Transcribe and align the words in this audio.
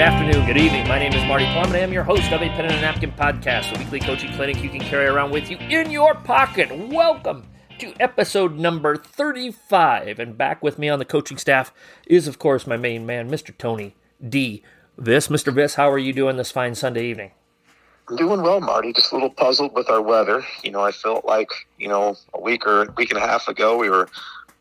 Good 0.00 0.06
afternoon, 0.06 0.46
good 0.46 0.56
evening. 0.56 0.88
My 0.88 0.98
name 0.98 1.12
is 1.12 1.22
Marty 1.28 1.44
Plum, 1.52 1.66
and 1.66 1.76
I 1.76 1.80
am 1.80 1.92
your 1.92 2.04
host 2.04 2.32
of 2.32 2.40
a 2.40 2.48
Pen 2.48 2.64
and 2.64 2.72
a 2.72 2.80
Napkin 2.80 3.12
podcast, 3.12 3.76
a 3.76 3.78
weekly 3.78 4.00
coaching 4.00 4.32
clinic 4.32 4.62
you 4.62 4.70
can 4.70 4.80
carry 4.80 5.04
around 5.04 5.30
with 5.30 5.50
you 5.50 5.58
in 5.58 5.90
your 5.90 6.14
pocket. 6.14 6.74
Welcome 6.74 7.46
to 7.80 7.92
episode 8.00 8.58
number 8.58 8.96
35. 8.96 10.18
And 10.18 10.38
back 10.38 10.62
with 10.62 10.78
me 10.78 10.88
on 10.88 11.00
the 11.00 11.04
coaching 11.04 11.36
staff 11.36 11.70
is, 12.06 12.26
of 12.26 12.38
course, 12.38 12.66
my 12.66 12.78
main 12.78 13.04
man, 13.04 13.30
Mr. 13.30 13.54
Tony 13.58 13.94
D. 14.26 14.62
Viss. 14.96 15.28
Mr. 15.28 15.52
Viss, 15.52 15.74
how 15.74 15.90
are 15.90 15.98
you 15.98 16.14
doing 16.14 16.38
this 16.38 16.50
fine 16.50 16.74
Sunday 16.74 17.04
evening? 17.04 17.32
Doing 18.16 18.40
well, 18.40 18.62
Marty. 18.62 18.94
Just 18.94 19.12
a 19.12 19.16
little 19.16 19.28
puzzled 19.28 19.74
with 19.74 19.90
our 19.90 20.00
weather. 20.00 20.42
You 20.64 20.70
know, 20.70 20.80
I 20.80 20.92
felt 20.92 21.26
like, 21.26 21.50
you 21.78 21.88
know, 21.88 22.16
a 22.32 22.40
week 22.40 22.66
or 22.66 22.84
a 22.84 22.92
week 22.92 23.10
and 23.10 23.18
a 23.18 23.26
half 23.26 23.48
ago 23.48 23.76
we 23.76 23.90
were 23.90 24.08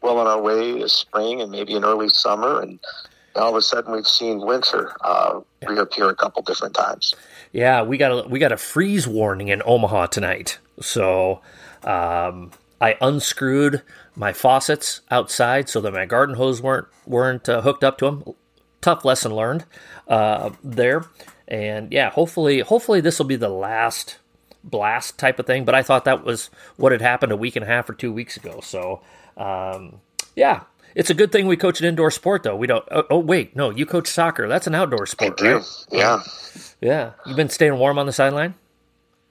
well 0.02 0.18
on 0.18 0.28
our 0.28 0.42
way 0.42 0.80
to 0.80 0.90
spring 0.90 1.40
and 1.40 1.50
maybe 1.50 1.76
an 1.76 1.86
early 1.86 2.10
summer 2.10 2.62
and 2.62 2.78
all 3.40 3.50
of 3.50 3.56
a 3.56 3.62
sudden 3.62 3.94
we've 3.94 4.08
seen 4.08 4.40
winter 4.46 4.96
uh, 5.02 5.40
reappear 5.68 6.10
a 6.10 6.16
couple 6.16 6.42
different 6.44 6.76
times. 6.76 7.16
Yeah, 7.52 7.82
we 7.82 7.98
got 7.98 8.12
a 8.12 8.28
we 8.28 8.40
got 8.40 8.52
a 8.52 8.58
freeze 8.58 9.08
warning 9.08 9.48
in 9.48 9.62
Omaha 9.66 10.08
tonight. 10.08 10.60
So 10.82 11.42
um, 11.84 12.52
I 12.80 12.96
unscrewed 13.02 13.82
my 14.16 14.34
faucets 14.34 15.02
outside 15.10 15.70
so 15.70 15.82
that 15.82 15.94
my 15.94 16.06
garden 16.06 16.36
hose 16.36 16.62
weren't 16.62 16.88
weren't 17.06 17.50
uh, 17.50 17.62
hooked 17.62 17.84
up 17.84 17.98
to 18.00 18.06
them. 18.06 18.24
Tough 18.82 19.04
lesson 19.04 19.34
learned 19.34 19.66
uh, 20.08 20.52
there, 20.64 21.06
and 21.48 21.92
yeah, 21.92 22.12
hopefully 22.12 22.62
hopefully 22.62 23.02
this 23.02 23.20
will 23.20 23.26
be 23.26 23.36
the 23.36 23.50
last 23.50 24.20
blast 24.64 25.18
type 25.18 25.40
of 25.40 25.46
thing. 25.46 25.66
But 25.66 25.76
I 25.76 25.84
thought 25.84 26.06
that 26.06 26.24
was 26.24 26.50
what 26.78 26.92
had 26.92 27.02
happened 27.02 27.32
a 27.32 27.38
week 27.38 27.56
and 27.56 27.64
a 27.64 27.68
half 27.68 27.90
or 27.90 27.94
two 27.94 28.14
weeks 28.14 28.38
ago. 28.38 28.60
So 28.62 29.02
um, 29.36 30.00
yeah, 30.36 30.64
it's 30.96 31.10
a 31.10 31.14
good 31.14 31.32
thing 31.32 31.48
we 31.48 31.58
coach 31.58 31.80
an 31.80 31.88
indoor 31.88 32.12
sport, 32.12 32.44
though. 32.44 32.56
We 32.56 32.68
don't. 32.68 32.86
Oh, 32.92 33.04
oh 33.10 33.20
wait, 33.20 33.56
no, 33.56 33.70
you 33.70 33.86
coach 33.86 34.08
soccer. 34.08 34.48
That's 34.48 34.68
an 34.68 34.76
outdoor 34.76 35.06
sport, 35.06 35.40
I 35.40 35.44
do. 35.44 35.56
right? 35.58 35.66
Yeah. 35.92 36.24
Yeah. 36.82 37.12
You've 37.26 37.36
been 37.38 37.50
staying 37.50 37.78
warm 37.78 37.98
on 38.00 38.06
the 38.06 38.14
sideline. 38.14 38.56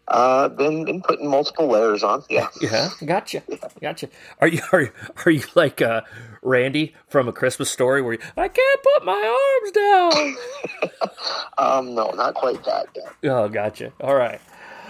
Uh, 0.08 0.48
been 0.48 0.86
been 0.86 1.02
putting 1.02 1.28
multiple 1.28 1.66
layers 1.68 2.02
on. 2.02 2.22
Yeah. 2.30 2.48
Yeah. 2.62 2.88
Gotcha. 3.04 3.42
Gotcha. 3.80 4.08
Are 4.40 4.48
you 4.48 4.62
are 4.72 4.80
you, 4.82 4.90
are 5.26 5.30
you 5.30 5.42
like 5.54 5.82
uh, 5.82 6.00
Randy 6.42 6.94
from 7.08 7.28
a 7.28 7.32
Christmas 7.32 7.70
story 7.70 8.00
where 8.00 8.14
you, 8.14 8.18
I 8.36 8.48
can't 8.48 8.80
put 8.94 9.04
my 9.04 9.36
arms 9.60 10.92
down? 10.92 11.10
um, 11.58 11.94
no, 11.94 12.10
not 12.12 12.34
quite 12.34 12.64
that. 12.64 12.86
Yet. 12.94 13.30
oh, 13.30 13.48
gotcha. 13.48 13.92
All 14.00 14.14
right. 14.14 14.40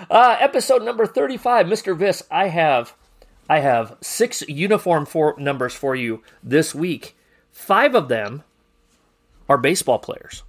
Uh, 0.09 0.37
episode 0.39 0.85
number 0.85 1.05
thirty-five, 1.07 1.67
Mr. 1.67 1.99
Viss. 1.99 2.23
I 2.31 2.47
have 2.49 2.95
I 3.49 3.61
have 3.61 3.97
six 4.01 4.43
uniform 4.49 5.07
for 5.07 5.35
numbers 5.39 5.75
for 5.75 5.97
you 5.97 6.23
this 6.43 6.75
week. 6.75 7.17
Five 7.51 7.95
of 7.95 8.09
them 8.09 8.45
are 9.49 9.59
baseball 9.59 9.99
players. 9.99 10.43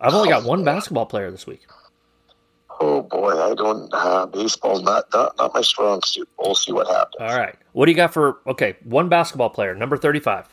I've 0.00 0.14
only 0.14 0.28
got 0.28 0.44
one 0.44 0.64
basketball 0.64 1.06
player 1.06 1.30
this 1.30 1.46
week. 1.46 1.62
Oh 2.80 3.02
boy, 3.02 3.32
I 3.40 3.54
don't. 3.54 3.88
Uh, 3.92 4.26
baseball's 4.26 4.82
not, 4.82 5.06
not 5.12 5.36
not 5.38 5.54
my 5.54 5.60
strong 5.62 6.02
suit. 6.02 6.28
We'll 6.38 6.54
see 6.54 6.72
what 6.72 6.88
happens. 6.88 7.14
All 7.20 7.38
right, 7.38 7.54
what 7.72 7.86
do 7.86 7.92
you 7.92 7.96
got 7.96 8.12
for? 8.12 8.38
Okay, 8.46 8.76
one 8.82 9.08
basketball 9.08 9.50
player, 9.50 9.74
number 9.74 9.96
thirty-five. 9.96 10.52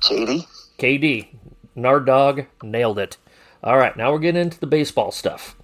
KD. 0.00 0.46
KD, 0.78 1.26
Nard 1.74 2.06
Dog, 2.06 2.46
nailed 2.62 2.98
it. 2.98 3.16
All 3.64 3.76
right, 3.76 3.96
now 3.96 4.12
we're 4.12 4.20
getting 4.20 4.40
into 4.40 4.60
the 4.60 4.66
baseball 4.66 5.10
stuff. 5.10 5.56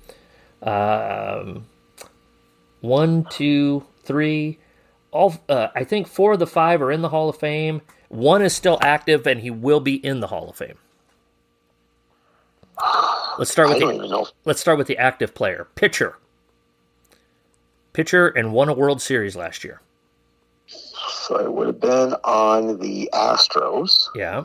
Um, 0.62 1.66
one, 2.80 3.24
two, 3.30 3.84
three. 4.02 4.58
All 5.12 5.34
uh, 5.48 5.68
I 5.74 5.84
think 5.84 6.08
four 6.08 6.32
of 6.32 6.38
the 6.38 6.46
five 6.46 6.82
are 6.82 6.90
in 6.90 7.02
the 7.02 7.10
Hall 7.10 7.28
of 7.28 7.36
Fame. 7.36 7.82
One 8.08 8.42
is 8.42 8.54
still 8.54 8.78
active, 8.82 9.26
and 9.26 9.40
he 9.40 9.50
will 9.50 9.80
be 9.80 9.94
in 9.94 10.20
the 10.20 10.26
Hall 10.26 10.50
of 10.50 10.56
Fame. 10.56 10.78
Let's 13.38 13.50
start 13.50 13.68
with 13.68 13.78
the 13.78 14.32
let's 14.44 14.60
start 14.60 14.78
with 14.78 14.86
the 14.86 14.98
active 14.98 15.34
player, 15.34 15.68
pitcher. 15.74 16.16
Pitcher 17.92 18.28
and 18.28 18.52
won 18.52 18.68
a 18.70 18.72
World 18.74 19.02
Series 19.02 19.36
last 19.36 19.64
year. 19.64 19.80
So 20.66 21.36
it 21.38 21.52
would 21.52 21.66
have 21.66 21.80
been 21.80 22.14
on 22.24 22.78
the 22.78 23.10
Astros. 23.12 24.08
Yeah, 24.14 24.44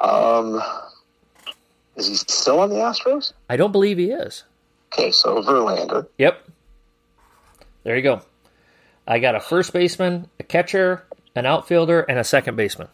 Um, 0.00 0.60
is 1.94 2.08
he 2.08 2.16
still 2.16 2.58
on 2.58 2.70
the 2.70 2.76
Astros? 2.76 3.32
I 3.48 3.56
don't 3.56 3.70
believe 3.70 3.98
he 3.98 4.10
is. 4.10 4.42
Okay, 4.92 5.12
so 5.12 5.40
Verlander. 5.42 6.08
Yep. 6.18 6.44
There 7.84 7.96
you 7.96 8.02
go. 8.02 8.22
I 9.10 9.18
got 9.18 9.34
a 9.34 9.40
first 9.40 9.72
baseman, 9.72 10.28
a 10.38 10.44
catcher, 10.44 11.04
an 11.34 11.44
outfielder, 11.44 12.02
and 12.02 12.16
a 12.18 12.24
second 12.24 12.54
baseman. 12.56 12.86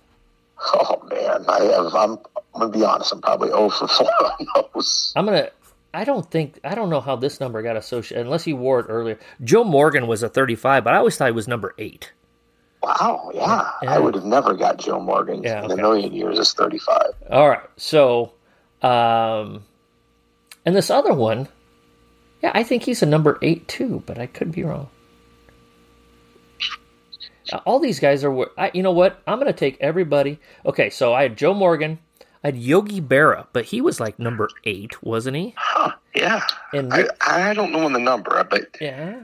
Oh 0.73 1.07
man, 1.11 1.45
I 1.47 1.63
have. 1.65 1.95
I'm, 1.95 2.13
I'm 2.55 2.61
gonna 2.61 2.69
be 2.71 2.83
honest. 2.85 3.13
I'm 3.13 3.21
probably 3.21 3.49
0 3.49 3.69
for 3.69 3.87
4 3.87 4.07
on 4.25 4.47
those. 4.75 5.13
I'm 5.15 5.27
gonna. 5.27 5.51
I 5.93 6.05
don't 6.05 6.29
think. 6.31 6.59
I 6.65 6.75
don't 6.75 6.89
know 6.89 7.03
how 7.03 7.17
this 7.17 7.39
number 7.39 7.61
got 7.63 7.77
associated 7.77 8.25
unless 8.25 8.45
he 8.45 8.55
wore 8.55 8.81
it 8.81 8.87
earlier. 8.89 9.19
Joe 9.45 9.63
Morgan 9.65 10.07
was 10.07 10.23
a 10.23 10.29
35, 10.31 10.85
but 10.85 10.95
I 10.95 10.97
always 10.97 11.17
thought 11.19 11.27
he 11.27 11.33
was 11.33 11.47
number 11.49 11.75
eight. 11.77 12.13
Wow, 12.83 13.31
yeah. 13.35 13.71
Yeah. 13.83 13.91
I 13.95 13.99
would 13.99 14.15
have 14.15 14.25
never 14.25 14.55
got 14.55 14.79
Joe 14.79 15.01
Morgan 15.01 15.43
Yeah, 15.43 15.59
in 15.59 15.65
okay. 15.67 15.75
a 15.75 15.77
million 15.77 16.13
years 16.15 16.39
as 16.39 16.53
35. 16.55 16.97
All 17.31 17.49
right. 17.49 17.61
So, 17.77 18.33
um, 18.81 19.65
and 20.65 20.75
this 20.77 20.89
other 20.91 21.13
one, 21.13 21.49
yeah, 22.43 22.53
I 22.55 22.63
think 22.63 22.85
he's 22.85 23.03
a 23.03 23.07
number 23.07 23.39
eight 23.43 23.67
too, 23.69 24.03
but 24.07 24.19
I 24.19 24.27
could 24.27 24.53
be 24.53 24.63
wrong. 24.63 24.89
All 27.65 27.79
these 27.79 28.01
guys 28.01 28.25
are. 28.25 28.47
I, 28.59 28.71
you 28.75 28.83
know 28.83 28.93
what? 28.93 29.23
I'm 29.27 29.39
going 29.39 29.47
to 29.47 29.59
take 29.59 29.77
everybody. 29.81 30.41
Okay, 30.65 30.91
so 30.91 31.15
I 31.15 31.23
had 31.23 31.37
Joe 31.37 31.55
Morgan. 31.55 31.99
I 32.45 32.49
had 32.49 32.57
Yogi 32.57 33.01
Berra, 33.01 33.47
but 33.53 33.65
he 33.67 33.81
was 33.81 33.99
like 34.01 34.19
number 34.19 34.49
eight, 34.65 35.03
wasn't 35.03 35.37
he? 35.37 35.55
Huh, 35.57 35.93
yeah. 36.15 36.43
And 36.73 36.93
I, 36.93 36.99
Rick- 36.99 37.11
I 37.27 37.55
don't 37.55 37.73
know 37.73 37.89
the 37.89 37.99
number, 37.99 38.43
but 38.49 38.63
yeah, 38.81 39.21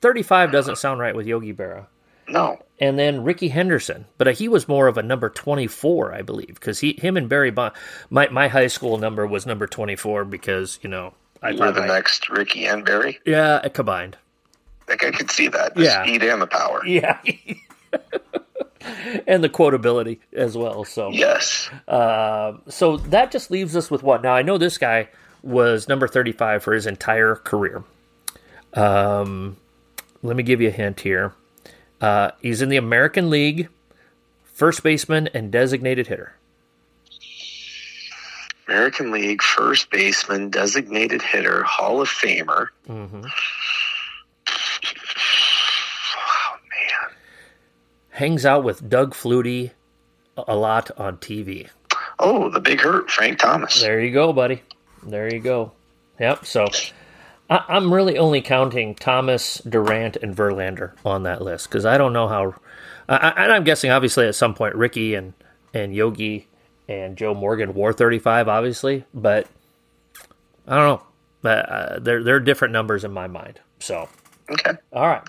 35 0.00 0.50
doesn't 0.52 0.76
sound 0.78 1.00
right 1.00 1.14
with 1.14 1.26
Yogi 1.26 1.52
Berra. 1.52 1.86
no. 2.28 2.58
and 2.80 2.98
then 2.98 3.22
Rickey 3.24 3.48
Henderson, 3.48 4.06
but 4.18 4.28
uh, 4.28 4.32
he 4.32 4.48
was 4.48 4.66
more 4.68 4.86
of 4.86 4.96
a 4.96 5.02
number 5.02 5.28
twenty 5.28 5.66
four, 5.66 6.14
I 6.14 6.22
believe, 6.22 6.54
because 6.54 6.80
he, 6.80 6.94
him 6.98 7.16
and 7.18 7.28
Barry 7.28 7.50
Bond. 7.50 7.74
My 8.08 8.28
my 8.28 8.48
high 8.48 8.68
school 8.68 8.96
number 8.98 9.26
was 9.26 9.44
number 9.46 9.66
twenty 9.66 9.96
four 9.96 10.24
because 10.24 10.78
you 10.82 10.88
know 10.88 11.12
I 11.42 11.50
You 11.50 11.60
were 11.60 11.72
the 11.72 11.82
I, 11.82 11.86
next 11.88 12.30
Rickey 12.30 12.64
and 12.66 12.82
Barry. 12.84 13.18
yeah 13.26 13.66
combined 13.68 14.16
Like 14.88 15.04
I 15.04 15.10
could 15.10 15.30
see 15.30 15.48
that. 15.48 15.74
The 15.74 15.84
Yeah. 15.84 16.02
speed 16.02 16.22
and 16.22 16.42
the 16.42 16.46
power. 16.46 16.82
yeah, 16.86 17.18
and 19.26 19.42
the 19.42 19.48
quotability 19.48 20.18
as 20.32 20.56
well. 20.56 20.84
So 20.84 21.10
Yes. 21.10 21.70
uh, 21.88 22.54
so 22.68 22.98
that 22.98 23.30
just 23.30 23.50
leaves 23.50 23.76
us 23.76 23.90
with 23.90 24.02
what 24.02 24.22
now? 24.22 24.34
I 24.34 24.42
know 24.42 24.58
this 24.58 24.78
guy 24.78 25.08
was 25.42 25.88
number 25.88 26.06
thirty 26.08 26.32
five 26.32 26.62
for 26.62 26.74
his 26.74 26.86
entire 26.86 27.34
career. 27.34 27.82
Um, 28.74 29.56
let 30.22 30.36
me 30.36 30.42
give 30.42 30.60
you 30.60 30.68
a 30.68 30.72
hint 30.72 31.00
here. 31.00 31.32
Uh, 32.00 32.32
he's 32.42 32.60
in 32.60 32.68
the 32.68 32.76
American 32.76 33.30
League, 33.30 33.68
first 34.44 34.82
baseman 34.82 35.28
and 35.32 35.50
designated 35.50 36.08
hitter. 36.08 36.34
American 38.66 39.10
League 39.10 39.42
first 39.42 39.90
baseman, 39.90 40.48
designated 40.50 41.20
hitter, 41.22 41.62
Hall 41.64 42.00
of 42.00 42.08
Famer. 42.08 42.68
Mm-hmm. 42.88 43.20
Wow, 46.16 46.56
man. 46.70 47.10
Hangs 48.14 48.46
out 48.46 48.62
with 48.62 48.88
Doug 48.88 49.12
Flutie 49.12 49.72
a- 50.36 50.54
lot 50.54 50.90
on 50.96 51.16
TV. 51.16 51.68
Oh, 52.20 52.48
the 52.48 52.60
big 52.60 52.80
hurt, 52.80 53.10
Frank 53.10 53.40
Thomas. 53.40 53.80
There 53.80 54.00
you 54.00 54.12
go, 54.12 54.32
buddy. 54.32 54.62
There 55.02 55.32
you 55.32 55.40
go. 55.40 55.72
Yep. 56.20 56.46
So 56.46 56.68
I, 57.50 57.64
I'm 57.68 57.92
really 57.92 58.16
only 58.16 58.40
counting 58.40 58.94
Thomas, 58.94 59.58
Durant, 59.68 60.16
and 60.16 60.34
Verlander 60.36 60.92
on 61.04 61.24
that 61.24 61.42
list 61.42 61.68
because 61.68 61.84
I 61.84 61.98
don't 61.98 62.12
know 62.12 62.28
how. 62.28 62.54
I, 63.08 63.30
and 63.36 63.52
I'm 63.52 63.64
guessing, 63.64 63.90
obviously, 63.90 64.26
at 64.28 64.36
some 64.36 64.54
point, 64.54 64.76
Rickey 64.76 65.14
and 65.14 65.32
and 65.74 65.92
Yogi 65.92 66.46
and 66.88 67.16
Joe 67.16 67.34
Morgan 67.34 67.74
wore 67.74 67.92
35, 67.92 68.46
obviously, 68.46 69.04
but 69.12 69.48
I 70.68 70.76
don't 70.76 70.86
know. 71.00 71.02
But 71.42 71.68
uh, 71.68 71.98
they're 71.98 72.22
they're 72.22 72.38
different 72.40 72.72
numbers 72.72 73.02
in 73.02 73.10
my 73.10 73.26
mind. 73.26 73.58
So 73.80 74.08
Okay. 74.50 74.72
All 74.92 75.08
right. 75.08 75.24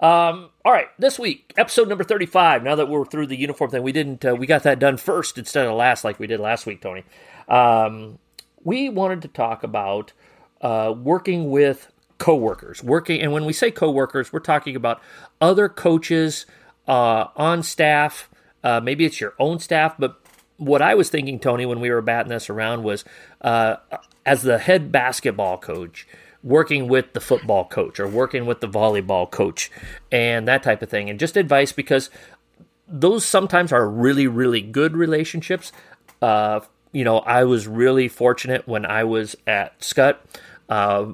Um, 0.00 0.50
all 0.64 0.72
right. 0.72 0.88
This 0.98 1.18
week, 1.18 1.52
episode 1.56 1.88
number 1.88 2.04
thirty-five. 2.04 2.62
Now 2.62 2.76
that 2.76 2.88
we're 2.88 3.04
through 3.04 3.26
the 3.26 3.36
uniform 3.36 3.70
thing, 3.70 3.82
we 3.82 3.92
didn't. 3.92 4.24
Uh, 4.24 4.34
we 4.34 4.46
got 4.46 4.62
that 4.62 4.78
done 4.78 4.96
first 4.96 5.38
instead 5.38 5.66
of 5.66 5.74
last, 5.74 6.04
like 6.04 6.18
we 6.18 6.26
did 6.26 6.40
last 6.40 6.66
week, 6.66 6.80
Tony. 6.80 7.04
Um, 7.48 8.18
we 8.62 8.88
wanted 8.88 9.22
to 9.22 9.28
talk 9.28 9.64
about 9.64 10.12
uh, 10.60 10.94
working 10.96 11.50
with 11.50 11.90
coworkers, 12.18 12.82
working, 12.82 13.20
and 13.20 13.32
when 13.32 13.44
we 13.44 13.52
say 13.52 13.70
coworkers, 13.72 14.32
we're 14.32 14.38
talking 14.38 14.76
about 14.76 15.00
other 15.40 15.68
coaches 15.68 16.46
uh, 16.86 17.26
on 17.36 17.64
staff. 17.64 18.30
Uh, 18.62 18.80
maybe 18.80 19.04
it's 19.04 19.20
your 19.20 19.34
own 19.40 19.58
staff, 19.58 19.96
but 19.98 20.20
what 20.56 20.80
I 20.80 20.94
was 20.94 21.10
thinking, 21.10 21.40
Tony, 21.40 21.66
when 21.66 21.80
we 21.80 21.90
were 21.90 22.00
batting 22.00 22.30
this 22.30 22.48
around 22.48 22.84
was 22.84 23.04
uh, 23.40 23.76
as 24.24 24.42
the 24.42 24.58
head 24.58 24.92
basketball 24.92 25.58
coach, 25.58 26.06
working 26.42 26.88
with 26.88 27.12
the 27.12 27.20
football 27.20 27.64
coach 27.64 28.00
or 28.00 28.08
working 28.08 28.46
with 28.46 28.60
the 28.60 28.68
volleyball 28.68 29.30
coach 29.30 29.70
and 30.10 30.48
that 30.48 30.62
type 30.62 30.82
of 30.82 30.88
thing, 30.88 31.08
and 31.08 31.20
just 31.20 31.36
advice 31.36 31.72
because 31.72 32.10
those 32.88 33.24
sometimes 33.24 33.72
are 33.72 33.88
really, 33.88 34.26
really 34.26 34.60
good 34.60 34.96
relationships. 34.96 35.72
Uh, 36.20 36.60
you 36.92 37.04
know, 37.04 37.20
I 37.20 37.44
was 37.44 37.66
really 37.66 38.08
fortunate 38.08 38.68
when 38.68 38.84
I 38.84 39.04
was 39.04 39.34
at 39.46 39.80
Skutt. 39.80 40.16
Uh, 40.68 41.12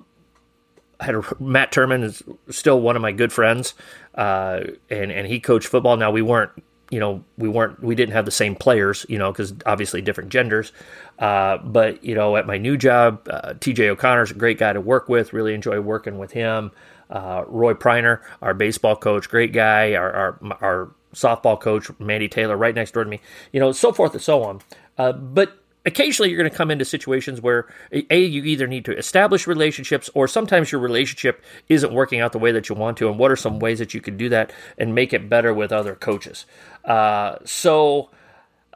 had 1.00 1.14
a, 1.14 1.22
Matt 1.38 1.70
Turman 1.70 2.02
is 2.02 2.22
still 2.50 2.80
one 2.80 2.96
of 2.96 3.02
my 3.02 3.12
good 3.12 3.32
friends, 3.32 3.74
uh, 4.16 4.60
and 4.90 5.12
and 5.12 5.26
he 5.26 5.38
coached 5.38 5.68
football. 5.68 5.96
Now 5.96 6.10
we 6.10 6.22
weren't, 6.22 6.50
you 6.90 7.00
know, 7.00 7.22
we 7.36 7.48
weren't, 7.48 7.82
we 7.82 7.94
didn't 7.94 8.14
have 8.14 8.24
the 8.24 8.30
same 8.30 8.54
players, 8.54 9.04
you 9.08 9.18
know, 9.18 9.30
because 9.30 9.54
obviously 9.66 10.00
different 10.00 10.30
genders. 10.30 10.72
Uh, 11.18 11.58
but 11.58 12.02
you 12.04 12.14
know, 12.14 12.36
at 12.36 12.46
my 12.46 12.58
new 12.58 12.76
job, 12.76 13.28
uh, 13.28 13.54
T.J. 13.60 13.90
O'Connor's 13.90 14.30
a 14.30 14.34
great 14.34 14.58
guy 14.58 14.72
to 14.72 14.80
work 14.80 15.08
with. 15.08 15.32
Really 15.32 15.54
enjoy 15.54 15.80
working 15.80 16.18
with 16.18 16.32
him. 16.32 16.70
Uh, 17.10 17.44
Roy 17.46 17.74
Priner, 17.74 18.20
our 18.42 18.54
baseball 18.54 18.96
coach, 18.96 19.28
great 19.28 19.52
guy. 19.52 19.94
Our, 19.94 20.12
our 20.12 20.38
our 20.60 20.90
softball 21.14 21.60
coach, 21.60 21.90
Mandy 21.98 22.28
Taylor, 22.28 22.56
right 22.56 22.74
next 22.74 22.92
door 22.92 23.04
to 23.04 23.10
me. 23.10 23.20
You 23.52 23.60
know, 23.60 23.72
so 23.72 23.92
forth 23.92 24.12
and 24.12 24.22
so 24.22 24.44
on. 24.44 24.60
Uh, 24.96 25.12
but 25.12 25.58
occasionally 25.88 26.30
you're 26.30 26.38
going 26.38 26.50
to 26.50 26.56
come 26.56 26.70
into 26.70 26.84
situations 26.84 27.40
where 27.40 27.66
a 27.90 28.18
you 28.18 28.44
either 28.44 28.66
need 28.66 28.84
to 28.84 28.96
establish 28.96 29.46
relationships 29.46 30.08
or 30.14 30.28
sometimes 30.28 30.70
your 30.70 30.80
relationship 30.80 31.42
isn't 31.68 31.92
working 31.92 32.20
out 32.20 32.32
the 32.32 32.38
way 32.38 32.52
that 32.52 32.68
you 32.68 32.74
want 32.74 32.96
to 32.98 33.08
and 33.08 33.18
what 33.18 33.30
are 33.30 33.36
some 33.36 33.58
ways 33.58 33.78
that 33.80 33.94
you 33.94 34.00
can 34.00 34.16
do 34.16 34.28
that 34.28 34.52
and 34.76 34.94
make 34.94 35.12
it 35.12 35.28
better 35.28 35.52
with 35.52 35.72
other 35.72 35.94
coaches? 35.94 36.46
Uh, 36.84 37.36
so 37.44 38.10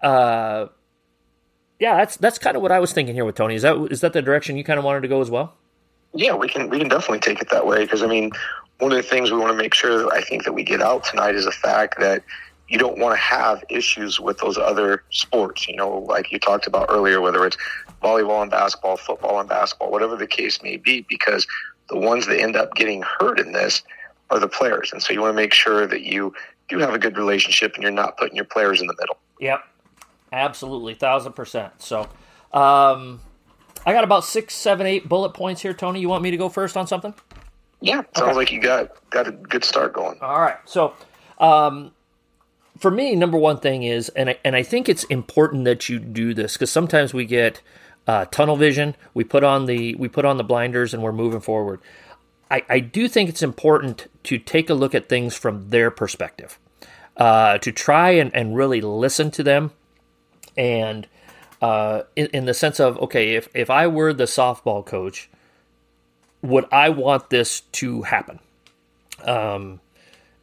uh, 0.03 0.67
yeah 1.79 1.97
that's 1.97 2.17
that's 2.17 2.38
kind 2.38 2.56
of 2.56 2.62
what 2.62 2.73
i 2.73 2.81
was 2.81 2.93
thinking 2.93 3.14
here 3.14 3.25
with 3.25 3.37
tony. 3.37 3.55
Is 3.55 3.62
that 3.62 3.76
is 3.91 4.00
that 4.00 4.12
the 4.12 4.23
direction 4.23 4.56
you 4.56 4.64
kind 4.64 4.79
of 4.79 4.85
wanted 4.85 5.03
to 5.03 5.09
go 5.09 5.20
as 5.20 5.31
well? 5.31 5.55
Yeah 6.14 6.35
we 6.35 6.49
can 6.49 6.69
we 6.69 6.79
can 6.79 6.88
definitely 6.88 7.20
take 7.20 7.41
it 7.41 7.50
that 7.50 7.67
way 7.67 7.85
because 7.85 8.03
i 8.03 8.06
mean 8.06 8.32
one 8.79 8.91
of 8.91 8.97
the 8.97 9.03
things 9.03 9.31
we 9.31 9.38
want 9.38 9.53
to 9.53 9.56
make 9.56 9.75
sure 9.75 9.99
that 9.99 10.12
i 10.12 10.20
think 10.23 10.44
that 10.44 10.53
we 10.53 10.64
get 10.64 10.82
out 10.82 11.05
tonight 11.05 11.35
is 11.35 11.44
the 11.44 11.53
fact 11.53 12.00
that 12.00 12.25
you 12.72 12.78
don't 12.78 12.96
want 12.96 13.14
to 13.14 13.20
have 13.20 13.62
issues 13.69 14.19
with 14.19 14.38
those 14.38 14.56
other 14.56 15.04
sports. 15.10 15.69
You 15.69 15.76
know, 15.76 15.98
like 15.98 16.32
you 16.32 16.38
talked 16.38 16.66
about 16.66 16.86
earlier, 16.88 17.20
whether 17.20 17.44
it's 17.44 17.58
volleyball 18.02 18.40
and 18.40 18.50
basketball, 18.50 18.96
football 18.96 19.38
and 19.38 19.48
basketball, 19.48 19.90
whatever 19.90 20.16
the 20.16 20.26
case 20.26 20.62
may 20.62 20.78
be, 20.78 21.04
because 21.06 21.46
the 21.90 21.98
ones 21.98 22.26
that 22.26 22.40
end 22.40 22.56
up 22.56 22.74
getting 22.74 23.02
hurt 23.02 23.38
in 23.38 23.52
this 23.52 23.82
are 24.30 24.38
the 24.38 24.48
players. 24.48 24.90
And 24.90 25.02
so 25.02 25.12
you 25.12 25.20
want 25.20 25.32
to 25.32 25.36
make 25.36 25.52
sure 25.52 25.86
that 25.86 26.00
you 26.00 26.32
do 26.70 26.78
have 26.78 26.94
a 26.94 26.98
good 26.98 27.19
relationship 27.19 27.74
and 27.74 27.82
you're 27.82 27.92
not 27.92 28.16
putting 28.16 28.34
your 28.34 28.46
players 28.46 28.80
in 28.80 28.86
the 28.86 28.94
middle. 28.98 29.18
Yep. 29.38 29.62
Absolutely. 30.32 30.94
Thousand 30.94 31.34
percent. 31.34 31.75
So, 31.82 32.08
um, 32.54 33.20
I 33.84 33.92
got 33.92 34.02
about 34.02 34.25
six, 34.25 34.54
seven, 34.54 34.86
eight 34.86 35.10
bullet 35.10 35.34
points 35.34 35.60
here, 35.60 35.75
Tony. 35.75 36.00
You 36.00 36.08
want 36.08 36.22
me 36.22 36.30
to 36.30 36.38
go 36.38 36.48
first 36.48 36.78
on 36.78 36.86
something? 36.86 37.12
Yeah. 37.82 37.96
Sounds 38.16 38.28
okay. 38.28 38.32
like 38.32 38.50
you 38.50 38.62
got, 38.62 39.10
got 39.10 39.28
a 39.28 39.32
good 39.32 39.62
start 39.62 39.92
going. 39.92 40.18
All 40.22 40.40
right. 40.40 40.56
So, 40.64 40.94
um, 41.38 41.92
for 42.82 42.90
me, 42.90 43.14
number 43.14 43.38
one 43.38 43.58
thing 43.58 43.84
is, 43.84 44.08
and 44.08 44.31
I, 44.31 44.38
and 44.44 44.56
I 44.56 44.64
think 44.64 44.88
it's 44.88 45.05
important 45.05 45.67
that 45.67 45.88
you 45.88 46.00
do 46.00 46.34
this 46.34 46.55
because 46.55 46.73
sometimes 46.73 47.14
we 47.14 47.25
get 47.25 47.62
uh, 48.08 48.25
tunnel 48.25 48.56
vision. 48.56 48.96
We 49.14 49.23
put 49.23 49.44
on 49.44 49.67
the 49.67 49.94
we 49.94 50.08
put 50.08 50.25
on 50.25 50.37
the 50.37 50.43
blinders 50.43 50.93
and 50.93 51.00
we're 51.00 51.12
moving 51.12 51.40
forward. 51.40 51.81
I, 52.50 52.64
I 52.69 52.81
do 52.81 53.06
think 53.06 53.31
it's 53.31 53.43
important 53.43 54.08
to 54.25 54.37
take 54.37 54.69
a 54.69 54.75
look 54.75 54.96
at 54.96 55.08
things 55.08 55.37
from 55.37 55.70
their 55.70 55.93
perspective, 55.93 56.58
uh, 57.17 57.58
to 57.58 57.70
try 57.70 58.11
and, 58.11 58.34
and 58.34 58.56
really 58.56 58.81
listen 58.81 59.31
to 59.31 59.44
them, 59.44 59.70
and 60.56 61.06
uh, 61.62 62.02
in, 62.17 62.26
in 62.35 62.44
the 62.46 62.55
sense 62.55 62.81
of 62.81 62.99
okay, 62.99 63.37
if 63.37 63.49
if 63.55 63.70
I 63.70 63.87
were 63.87 64.12
the 64.12 64.25
softball 64.25 64.85
coach, 64.85 65.31
would 66.43 66.64
I 66.73 66.88
want 66.88 67.31
this 67.31 67.61
to 67.61 68.02
happen? 68.02 68.40
Um, 69.23 69.78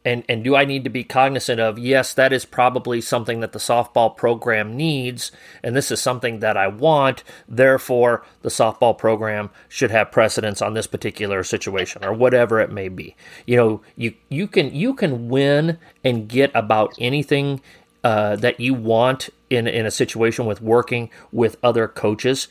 and 0.04 0.24
and 0.28 0.42
do 0.42 0.56
I 0.56 0.64
need 0.64 0.84
to 0.84 0.90
be 0.90 1.04
cognizant 1.04 1.60
of 1.60 1.78
yes 1.78 2.14
that 2.14 2.32
is 2.32 2.44
probably 2.44 3.00
something 3.00 3.40
that 3.40 3.52
the 3.52 3.58
softball 3.58 4.16
program 4.16 4.76
needs 4.76 5.32
and 5.62 5.76
this 5.76 5.90
is 5.90 6.00
something 6.00 6.40
that 6.40 6.56
I 6.56 6.68
want 6.68 7.22
therefore 7.48 8.24
the 8.42 8.48
softball 8.48 8.96
program 8.96 9.50
should 9.68 9.90
have 9.90 10.10
precedence 10.10 10.62
on 10.62 10.74
this 10.74 10.86
particular 10.86 11.42
situation 11.44 12.04
or 12.04 12.12
whatever 12.12 12.60
it 12.60 12.72
may 12.72 12.88
be. 12.88 13.14
You 13.46 13.56
know 13.56 13.80
you 13.96 14.14
you 14.28 14.46
can 14.46 14.74
you 14.74 14.94
can 14.94 15.28
win 15.28 15.78
and 16.04 16.28
get 16.28 16.50
about 16.54 16.94
anything 16.98 17.60
uh, 18.02 18.36
that 18.36 18.58
you 18.58 18.72
want 18.72 19.28
in 19.50 19.66
in 19.66 19.84
a 19.84 19.90
situation 19.90 20.46
with 20.46 20.62
working 20.62 21.10
with 21.32 21.56
other 21.62 21.86
coaches 21.86 22.48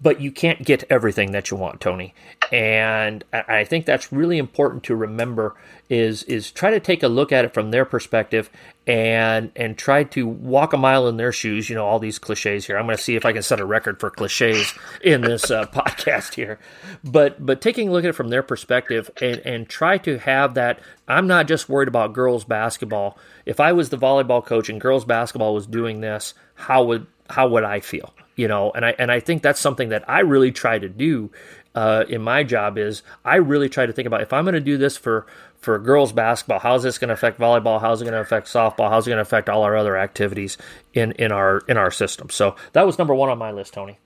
but 0.00 0.20
you 0.20 0.30
can't 0.32 0.64
get 0.64 0.84
everything 0.90 1.32
that 1.32 1.50
you 1.50 1.56
want, 1.56 1.80
Tony. 1.80 2.14
And 2.52 3.24
I 3.32 3.64
think 3.64 3.86
that's 3.86 4.12
really 4.12 4.38
important 4.38 4.82
to 4.84 4.96
remember 4.96 5.56
is 5.88 6.22
is 6.24 6.50
try 6.50 6.70
to 6.70 6.80
take 6.80 7.02
a 7.02 7.08
look 7.08 7.32
at 7.32 7.44
it 7.44 7.54
from 7.54 7.70
their 7.70 7.84
perspective 7.84 8.50
and 8.86 9.52
and 9.54 9.78
try 9.78 10.04
to 10.04 10.26
walk 10.26 10.72
a 10.72 10.76
mile 10.76 11.06
in 11.06 11.16
their 11.16 11.32
shoes. 11.32 11.70
You 11.70 11.76
know, 11.76 11.86
all 11.86 11.98
these 11.98 12.18
cliches 12.18 12.66
here. 12.66 12.76
I'm 12.76 12.86
going 12.86 12.96
to 12.96 13.02
see 13.02 13.16
if 13.16 13.24
I 13.24 13.32
can 13.32 13.42
set 13.42 13.60
a 13.60 13.64
record 13.64 14.00
for 14.00 14.10
cliches 14.10 14.74
in 15.02 15.20
this 15.20 15.50
uh, 15.50 15.66
podcast 15.72 16.34
here. 16.34 16.58
But 17.04 17.44
but 17.44 17.60
taking 17.60 17.88
a 17.88 17.92
look 17.92 18.04
at 18.04 18.10
it 18.10 18.14
from 18.14 18.28
their 18.28 18.42
perspective 18.42 19.10
and 19.20 19.38
and 19.44 19.68
try 19.68 19.98
to 19.98 20.18
have 20.18 20.54
that. 20.54 20.80
I'm 21.08 21.26
not 21.26 21.48
just 21.48 21.68
worried 21.68 21.88
about 21.88 22.12
girls 22.12 22.44
basketball. 22.44 23.18
If 23.46 23.58
I 23.58 23.72
was 23.72 23.88
the 23.88 23.98
volleyball 23.98 24.44
coach 24.44 24.68
and 24.68 24.80
girls 24.80 25.04
basketball 25.04 25.54
was 25.54 25.66
doing 25.66 26.00
this, 26.00 26.34
how 26.54 26.84
would 26.84 27.06
how 27.30 27.48
would 27.48 27.64
I 27.64 27.80
feel? 27.80 28.14
You 28.40 28.48
know 28.48 28.70
and 28.72 28.86
i 28.86 28.94
and 28.98 29.12
i 29.12 29.20
think 29.20 29.42
that's 29.42 29.60
something 29.60 29.90
that 29.90 30.02
i 30.08 30.20
really 30.20 30.50
try 30.50 30.78
to 30.78 30.88
do 30.88 31.30
uh, 31.74 32.04
in 32.08 32.22
my 32.22 32.42
job 32.42 32.78
is 32.78 33.02
i 33.24 33.36
really 33.36 33.68
try 33.68 33.84
to 33.84 33.92
think 33.92 34.06
about 34.06 34.22
if 34.22 34.32
i'm 34.32 34.44
going 34.44 34.54
to 34.54 34.60
do 34.60 34.78
this 34.78 34.96
for 34.96 35.26
for 35.60 35.78
girls 35.78 36.10
basketball 36.10 36.58
how's 36.58 36.82
this 36.82 36.96
going 36.98 37.08
to 37.08 37.14
affect 37.14 37.38
volleyball? 37.38 37.78
How's 37.78 38.00
it 38.00 38.06
going 38.06 38.14
to 38.14 38.20
affect 38.20 38.46
softball? 38.46 38.88
How's 38.88 39.06
it 39.06 39.10
going 39.10 39.18
to 39.18 39.22
affect 39.22 39.50
all 39.50 39.62
our 39.62 39.76
other 39.76 39.96
activities 39.96 40.56
in 40.94 41.12
in 41.12 41.32
our 41.32 41.58
in 41.68 41.76
our 41.76 41.90
system? 41.90 42.30
So 42.30 42.56
that 42.72 42.86
was 42.86 42.98
number 42.98 43.14
one 43.14 43.28
on 43.28 43.36
my 43.36 43.52
list 43.52 43.74
tony. 43.74 43.98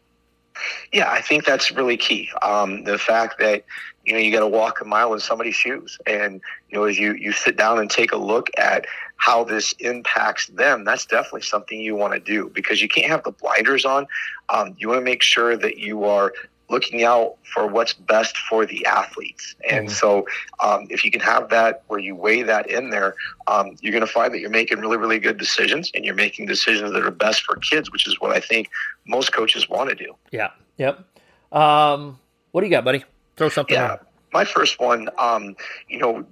Yeah 0.93 1.11
i 1.11 1.21
think 1.21 1.45
that's 1.45 1.71
really 1.71 1.97
key. 1.97 2.29
Um, 2.43 2.83
the 2.85 2.99
fact 2.99 3.39
that 3.39 3.65
you 4.05 4.13
know 4.13 4.19
you 4.19 4.33
got 4.33 4.41
to 4.41 4.49
walk 4.49 4.81
a 4.81 4.85
mile 4.85 5.13
in 5.15 5.21
somebody's 5.21 5.55
shoes. 5.55 5.99
And 6.07 6.41
you 6.69 6.79
know 6.79 6.85
as 6.85 6.99
you 6.99 7.15
you 7.15 7.33
sit 7.33 7.57
down 7.57 7.79
and 7.79 7.91
take 7.91 8.13
a 8.13 8.17
look 8.17 8.51
at 8.57 8.87
how 9.17 9.45
this 9.45 9.73
impacts 9.79 10.49
them 10.49 10.85
that's 10.85 11.07
definitely 11.07 11.43
something 11.43 11.81
you 11.81 11.95
want 11.95 12.13
to 12.13 12.21
do 12.21 12.51
because 12.53 12.83
you 12.83 12.89
can't 12.89 13.09
have 13.09 13.25
the 13.25 13.33
blinders 13.33 13.85
on. 13.85 14.07
Um, 14.49 14.75
you 14.79 14.89
want 14.89 15.01
to 15.01 15.05
make 15.05 15.23
sure 15.23 15.57
that 15.57 15.79
you 15.79 16.05
are 16.05 16.33
looking 16.71 17.05
out 17.05 17.37
for 17.53 17.67
what's 17.67 17.93
best 17.93 18.37
for 18.37 18.65
the 18.65 18.85
athletes. 18.87 19.55
And 19.71 19.87
mm-hmm. 19.87 19.95
so 19.95 20.27
um, 20.61 20.87
if 20.89 21.05
you 21.05 21.11
can 21.11 21.21
have 21.21 21.51
that 21.51 21.83
where 21.89 22.01
you 22.01 22.17
weigh 22.17 22.43
that 22.43 22.71
in 22.71 22.91
there 22.91 23.15
um, 23.47 23.77
you're 23.81 23.93
going 23.93 24.07
to 24.07 24.13
find 24.13 24.33
that 24.33 24.41
you're 24.41 24.51
making 24.51 24.79
really 24.79 24.97
really 24.97 25.19
good 25.19 25.37
decisions 25.37 25.91
and 25.95 26.05
you're 26.05 26.15
making 26.15 26.47
decisions 26.47 26.93
that 26.93 27.05
are 27.05 27.11
best 27.11 27.43
for 27.43 27.57
kids 27.57 27.91
which 27.93 28.07
is 28.07 28.21
what 28.21 28.35
i 28.35 28.41
think 28.41 28.71
most 29.07 29.33
coaches 29.33 29.69
want 29.69 29.91
to 29.91 29.95
do. 29.95 30.15
Yeah. 30.31 30.51
Yep. 30.79 31.05
Um, 31.53 32.19
what 32.51 32.63
do 32.63 32.67
you 32.67 32.71
got 32.71 32.85
buddy 32.85 33.05
Throw 33.37 33.49
something 33.49 33.75
yeah. 33.75 33.97
My 34.33 34.45
first 34.45 34.81
one, 34.81 35.09
um, 35.19 35.55
you 35.89 35.99
know, 35.99 36.27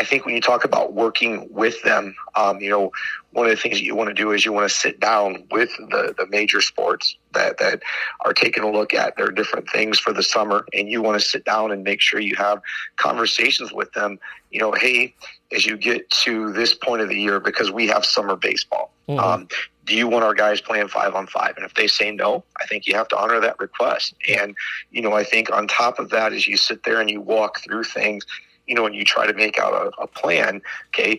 I 0.00 0.04
think 0.04 0.24
when 0.24 0.34
you 0.34 0.40
talk 0.40 0.64
about 0.64 0.94
working 0.94 1.46
with 1.50 1.82
them, 1.82 2.16
um, 2.34 2.58
you 2.58 2.70
know, 2.70 2.90
one 3.32 3.44
of 3.44 3.50
the 3.50 3.56
things 3.56 3.76
that 3.76 3.84
you 3.84 3.94
want 3.94 4.08
to 4.08 4.14
do 4.14 4.32
is 4.32 4.46
you 4.46 4.52
want 4.52 4.66
to 4.66 4.74
sit 4.74 4.98
down 4.98 5.44
with 5.50 5.70
the, 5.76 6.14
the 6.16 6.26
major 6.30 6.62
sports 6.62 7.18
that, 7.32 7.58
that 7.58 7.82
are 8.24 8.32
taking 8.32 8.64
a 8.64 8.70
look 8.70 8.94
at 8.94 9.18
their 9.18 9.30
different 9.30 9.68
things 9.68 9.98
for 9.98 10.14
the 10.14 10.22
summer. 10.22 10.64
And 10.72 10.88
you 10.88 11.02
want 11.02 11.20
to 11.20 11.28
sit 11.28 11.44
down 11.44 11.70
and 11.70 11.84
make 11.84 12.00
sure 12.00 12.18
you 12.18 12.34
have 12.36 12.62
conversations 12.96 13.74
with 13.74 13.92
them. 13.92 14.18
You 14.50 14.60
know, 14.60 14.72
hey, 14.72 15.14
as 15.52 15.66
you 15.66 15.76
get 15.76 16.08
to 16.24 16.50
this 16.54 16.72
point 16.72 17.02
of 17.02 17.10
the 17.10 17.20
year, 17.20 17.38
because 17.38 17.70
we 17.70 17.86
have 17.88 18.06
summer 18.06 18.36
baseball, 18.36 18.94
mm-hmm. 19.06 19.20
um, 19.20 19.48
do 19.84 19.94
you 19.94 20.08
want 20.08 20.24
our 20.24 20.34
guys 20.34 20.62
playing 20.62 20.88
five 20.88 21.14
on 21.14 21.26
five? 21.26 21.58
And 21.58 21.66
if 21.66 21.74
they 21.74 21.88
say 21.88 22.10
no, 22.10 22.42
I 22.58 22.64
think 22.64 22.86
you 22.86 22.94
have 22.94 23.08
to 23.08 23.18
honor 23.18 23.38
that 23.40 23.60
request. 23.60 24.14
And, 24.30 24.56
you 24.90 25.02
know, 25.02 25.12
I 25.12 25.24
think 25.24 25.52
on 25.52 25.68
top 25.68 25.98
of 25.98 26.08
that, 26.08 26.32
as 26.32 26.46
you 26.46 26.56
sit 26.56 26.84
there 26.84 27.02
and 27.02 27.10
you 27.10 27.20
walk 27.20 27.60
through 27.60 27.84
things, 27.84 28.24
you 28.70 28.76
know, 28.76 28.86
and 28.86 28.94
you 28.94 29.04
try 29.04 29.26
to 29.26 29.34
make 29.34 29.58
out 29.58 29.74
a, 29.74 30.02
a 30.02 30.06
plan, 30.06 30.62
okay, 30.88 31.18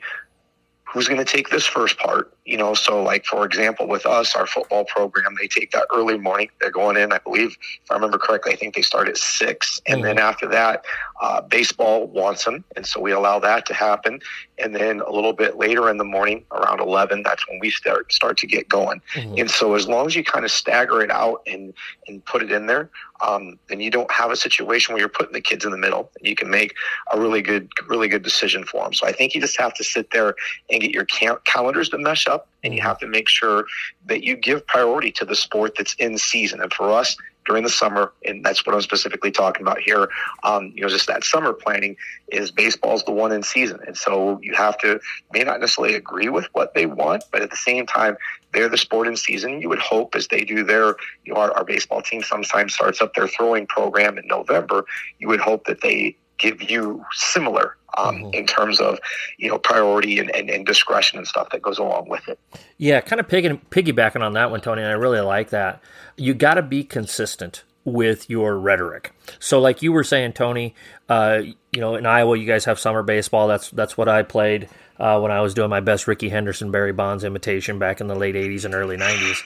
who's 0.85 1.07
going 1.07 1.23
to 1.23 1.25
take 1.25 1.49
this 1.49 1.65
first 1.65 1.97
part? 1.99 2.33
You 2.45 2.57
know, 2.57 2.73
so 2.73 3.03
like 3.03 3.25
for 3.25 3.45
example, 3.45 3.87
with 3.87 4.05
us, 4.05 4.35
our 4.35 4.47
football 4.47 4.85
program, 4.85 5.35
they 5.39 5.47
take 5.47 5.71
that 5.71 5.85
early 5.93 6.17
morning. 6.17 6.49
They're 6.61 6.71
going 6.71 6.95
in, 6.95 7.11
I 7.11 7.17
believe, 7.17 7.57
if 7.83 7.91
I 7.91 7.95
remember 7.95 8.17
correctly, 8.17 8.53
I 8.53 8.55
think 8.55 8.75
they 8.75 8.81
start 8.81 9.09
at 9.09 9.17
six, 9.17 9.81
and 9.85 9.97
mm-hmm. 9.97 10.05
then 10.05 10.19
after 10.19 10.47
that, 10.47 10.85
uh, 11.21 11.39
baseball 11.41 12.07
wants 12.07 12.43
them, 12.45 12.63
and 12.75 12.85
so 12.85 12.99
we 12.99 13.11
allow 13.11 13.39
that 13.39 13.65
to 13.67 13.73
happen. 13.73 14.19
And 14.57 14.75
then 14.75 14.99
a 15.01 15.11
little 15.11 15.33
bit 15.33 15.57
later 15.57 15.89
in 15.89 15.97
the 15.97 16.03
morning, 16.03 16.43
around 16.51 16.79
eleven, 16.79 17.23
that's 17.23 17.47
when 17.47 17.59
we 17.59 17.69
start 17.69 18.11
start 18.11 18.37
to 18.39 18.47
get 18.47 18.67
going. 18.67 19.01
Mm-hmm. 19.13 19.35
And 19.37 19.51
so 19.51 19.75
as 19.75 19.87
long 19.87 20.07
as 20.07 20.15
you 20.15 20.23
kind 20.23 20.45
of 20.45 20.51
stagger 20.51 21.01
it 21.01 21.11
out 21.11 21.41
and 21.45 21.73
and 22.07 22.25
put 22.25 22.41
it 22.41 22.51
in 22.51 22.65
there, 22.65 22.89
um, 23.21 23.59
then 23.67 23.79
you 23.79 23.91
don't 23.91 24.11
have 24.11 24.31
a 24.31 24.35
situation 24.35 24.93
where 24.93 24.99
you're 24.99 25.09
putting 25.09 25.33
the 25.33 25.41
kids 25.41 25.63
in 25.63 25.71
the 25.71 25.77
middle, 25.77 26.11
and 26.17 26.27
you 26.27 26.35
can 26.35 26.49
make 26.49 26.73
a 27.13 27.19
really 27.19 27.41
good 27.41 27.69
really 27.87 28.07
good 28.07 28.23
decision 28.23 28.65
for 28.65 28.83
them. 28.83 28.93
So 28.93 29.07
I 29.07 29.11
think 29.11 29.35
you 29.35 29.41
just 29.41 29.59
have 29.59 29.73
to 29.75 29.83
sit 29.83 30.09
there 30.11 30.35
and 30.71 30.81
get 30.81 30.91
your 30.91 31.05
calendars 31.05 31.89
to 31.89 31.97
mesh 31.97 32.27
up 32.27 32.47
and 32.63 32.73
you 32.73 32.79
mm-hmm. 32.79 32.87
have 32.87 32.99
to 32.99 33.07
make 33.07 33.29
sure 33.29 33.65
that 34.05 34.23
you 34.23 34.35
give 34.35 34.65
priority 34.67 35.11
to 35.11 35.25
the 35.25 35.35
sport 35.35 35.75
that's 35.77 35.93
in 35.95 36.17
season. 36.17 36.61
And 36.61 36.73
for 36.73 36.91
us, 36.91 37.15
during 37.45 37.63
the 37.63 37.69
summer, 37.69 38.13
and 38.25 38.43
that's 38.43 38.65
what 38.65 38.75
I'm 38.75 38.81
specifically 38.81 39.31
talking 39.31 39.61
about 39.61 39.79
here. 39.79 40.09
Um, 40.43 40.71
you 40.75 40.81
know, 40.81 40.89
just 40.89 41.07
that 41.07 41.23
summer 41.23 41.53
planning 41.53 41.95
is 42.31 42.51
baseball's 42.51 43.03
the 43.03 43.11
one 43.11 43.31
in 43.31 43.43
season, 43.43 43.79
and 43.85 43.97
so 43.97 44.39
you 44.41 44.53
have 44.53 44.77
to 44.79 44.99
may 45.33 45.43
not 45.43 45.59
necessarily 45.59 45.95
agree 45.95 46.29
with 46.29 46.47
what 46.53 46.73
they 46.73 46.85
want, 46.85 47.23
but 47.31 47.41
at 47.41 47.49
the 47.49 47.55
same 47.55 47.85
time, 47.85 48.17
they're 48.53 48.69
the 48.69 48.77
sport 48.77 49.07
in 49.07 49.15
season. 49.15 49.61
You 49.61 49.69
would 49.69 49.79
hope 49.79 50.15
as 50.15 50.27
they 50.27 50.43
do 50.43 50.63
their, 50.63 50.95
you 51.23 51.33
know, 51.33 51.39
our, 51.39 51.51
our 51.51 51.63
baseball 51.63 52.01
team 52.01 52.21
sometimes 52.23 52.73
starts 52.73 53.01
up 53.01 53.13
their 53.13 53.27
throwing 53.27 53.65
program 53.65 54.17
in 54.17 54.27
November. 54.27 54.85
You 55.19 55.29
would 55.29 55.39
hope 55.39 55.65
that 55.65 55.81
they 55.81 56.17
give 56.37 56.69
you 56.69 57.03
similar 57.13 57.77
um, 57.97 58.15
mm-hmm. 58.15 58.33
in 58.33 58.45
terms 58.45 58.79
of 58.79 58.99
you 59.37 59.49
know 59.49 59.57
priority 59.57 60.19
and, 60.19 60.33
and, 60.35 60.49
and, 60.49 60.65
discretion 60.65 61.17
and 61.17 61.27
stuff 61.27 61.49
that 61.51 61.61
goes 61.61 61.77
along 61.77 62.07
with 62.07 62.27
it. 62.27 62.39
Yeah, 62.77 63.01
kind 63.01 63.19
of 63.19 63.27
piggybacking 63.27 64.21
on 64.21 64.33
that 64.33 64.51
one, 64.51 64.61
Tony, 64.61 64.81
and 64.81 64.91
I 64.91 64.95
really 64.95 65.19
like 65.19 65.49
that. 65.49 65.81
You 66.15 66.33
got 66.33 66.55
to 66.55 66.61
be 66.61 66.83
consistent 66.83 67.63
with 67.83 68.29
your 68.29 68.57
rhetoric. 68.57 69.13
So, 69.39 69.59
like 69.59 69.81
you 69.81 69.91
were 69.91 70.03
saying, 70.03 70.33
Tony, 70.33 70.75
uh, 71.09 71.41
you 71.71 71.81
know, 71.81 71.95
in 71.95 72.05
Iowa, 72.05 72.37
you 72.37 72.45
guys 72.45 72.65
have 72.65 72.79
summer 72.79 73.03
baseball. 73.03 73.47
That's 73.47 73.69
that's 73.71 73.97
what 73.97 74.07
I 74.07 74.23
played 74.23 74.69
uh, 74.99 75.19
when 75.19 75.31
I 75.31 75.41
was 75.41 75.53
doing 75.53 75.69
my 75.69 75.79
best 75.79 76.07
Rickey 76.07 76.29
Henderson, 76.29 76.71
Barry 76.71 76.93
Bonds 76.93 77.23
imitation 77.23 77.79
back 77.79 78.01
in 78.01 78.07
the 78.07 78.15
late 78.15 78.35
'80s 78.35 78.65
and 78.65 78.73
early 78.73 78.97
'90s. 78.97 79.41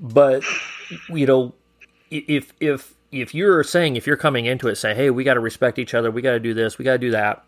But 0.00 0.44
you 1.08 1.26
know, 1.26 1.54
if 2.10 2.52
if 2.60 2.94
if 3.10 3.34
you're 3.34 3.64
saying 3.64 3.96
if 3.96 4.06
you're 4.06 4.16
coming 4.16 4.46
into 4.46 4.68
it 4.68 4.76
saying, 4.76 4.96
hey, 4.96 5.10
we 5.10 5.24
got 5.24 5.34
to 5.34 5.40
respect 5.40 5.78
each 5.78 5.94
other, 5.94 6.10
we 6.10 6.22
got 6.22 6.32
to 6.32 6.40
do 6.40 6.54
this, 6.54 6.78
we 6.78 6.84
got 6.84 6.92
to 6.92 6.98
do 6.98 7.10
that 7.12 7.44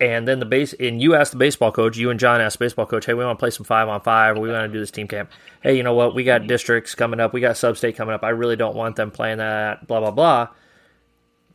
and 0.00 0.28
then 0.28 0.40
the 0.40 0.46
base 0.46 0.74
and 0.74 1.00
you 1.00 1.14
ask 1.14 1.32
the 1.32 1.38
baseball 1.38 1.72
coach, 1.72 1.96
you 1.96 2.10
and 2.10 2.20
John 2.20 2.40
ask 2.40 2.58
the 2.58 2.64
baseball 2.64 2.86
coach, 2.86 3.06
hey, 3.06 3.14
we 3.14 3.24
want 3.24 3.38
to 3.38 3.42
play 3.42 3.50
some 3.50 3.64
five 3.64 3.88
on 3.88 4.00
five, 4.02 4.36
we 4.36 4.50
want 4.50 4.70
to 4.70 4.72
do 4.72 4.78
this 4.78 4.90
team 4.90 5.08
camp. 5.08 5.30
Hey, 5.62 5.76
you 5.76 5.82
know 5.82 5.94
what? 5.94 6.14
We 6.14 6.22
got 6.22 6.46
districts 6.46 6.94
coming 6.94 7.18
up, 7.18 7.32
we 7.32 7.40
got 7.40 7.56
sub 7.56 7.76
state 7.76 7.96
coming 7.96 8.14
up. 8.14 8.22
I 8.22 8.30
really 8.30 8.56
don't 8.56 8.76
want 8.76 8.96
them 8.96 9.10
playing 9.10 9.38
that. 9.38 9.86
Blah 9.86 10.00
blah 10.00 10.10
blah. 10.10 10.48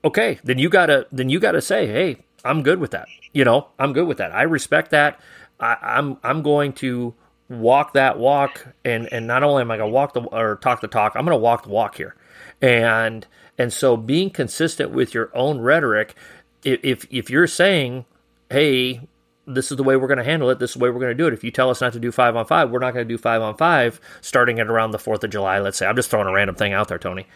Okay, 0.03 0.39
then 0.43 0.57
you 0.57 0.69
gotta 0.69 1.07
then 1.11 1.29
you 1.29 1.39
gotta 1.39 1.61
say, 1.61 1.85
hey, 1.85 2.17
I'm 2.43 2.63
good 2.63 2.79
with 2.79 2.91
that. 2.91 3.07
You 3.31 3.45
know, 3.45 3.67
I'm 3.77 3.93
good 3.93 4.07
with 4.07 4.17
that. 4.17 4.33
I 4.33 4.43
respect 4.43 4.89
that. 4.91 5.19
I, 5.59 5.77
I'm 5.81 6.17
I'm 6.23 6.41
going 6.41 6.73
to 6.73 7.13
walk 7.51 7.93
that 7.93 8.17
walk, 8.17 8.67
and 8.83 9.11
and 9.11 9.27
not 9.27 9.43
only 9.43 9.61
am 9.61 9.71
I 9.71 9.77
gonna 9.77 9.89
walk 9.89 10.13
the 10.13 10.21
or 10.21 10.55
talk 10.57 10.81
the 10.81 10.87
talk, 10.87 11.13
I'm 11.15 11.25
gonna 11.25 11.37
walk 11.37 11.63
the 11.63 11.69
walk 11.69 11.95
here, 11.95 12.15
and 12.61 13.25
and 13.57 13.71
so 13.71 13.97
being 13.97 14.29
consistent 14.29 14.91
with 14.91 15.13
your 15.13 15.29
own 15.35 15.59
rhetoric. 15.59 16.15
If 16.63 17.05
if 17.09 17.29
you're 17.29 17.47
saying 17.47 18.05
hey, 18.49 19.01
this 19.47 19.71
is 19.71 19.77
the 19.77 19.83
way 19.83 19.95
we're 19.95 20.07
going 20.07 20.17
to 20.17 20.23
handle 20.23 20.49
it. 20.49 20.59
This 20.59 20.71
is 20.71 20.73
the 20.75 20.83
way 20.83 20.89
we're 20.89 20.99
going 20.99 21.15
to 21.17 21.23
do 21.23 21.27
it. 21.27 21.33
If 21.33 21.43
you 21.43 21.51
tell 21.51 21.69
us 21.69 21.81
not 21.81 21.93
to 21.93 21.99
do 21.99 22.11
five 22.11 22.35
on 22.35 22.45
five, 22.45 22.69
we're 22.69 22.79
not 22.79 22.93
going 22.93 23.07
to 23.07 23.13
do 23.13 23.17
five 23.17 23.41
on 23.41 23.55
five 23.55 23.99
starting 24.19 24.59
at 24.59 24.67
around 24.67 24.91
the 24.91 24.97
4th 24.97 25.23
of 25.23 25.29
July, 25.29 25.59
let's 25.59 25.77
say. 25.77 25.87
I'm 25.87 25.95
just 25.95 26.09
throwing 26.09 26.27
a 26.27 26.33
random 26.33 26.55
thing 26.55 26.73
out 26.73 26.89
there, 26.89 26.99
Tony. 26.99 27.27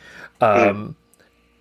Um, 0.41 0.95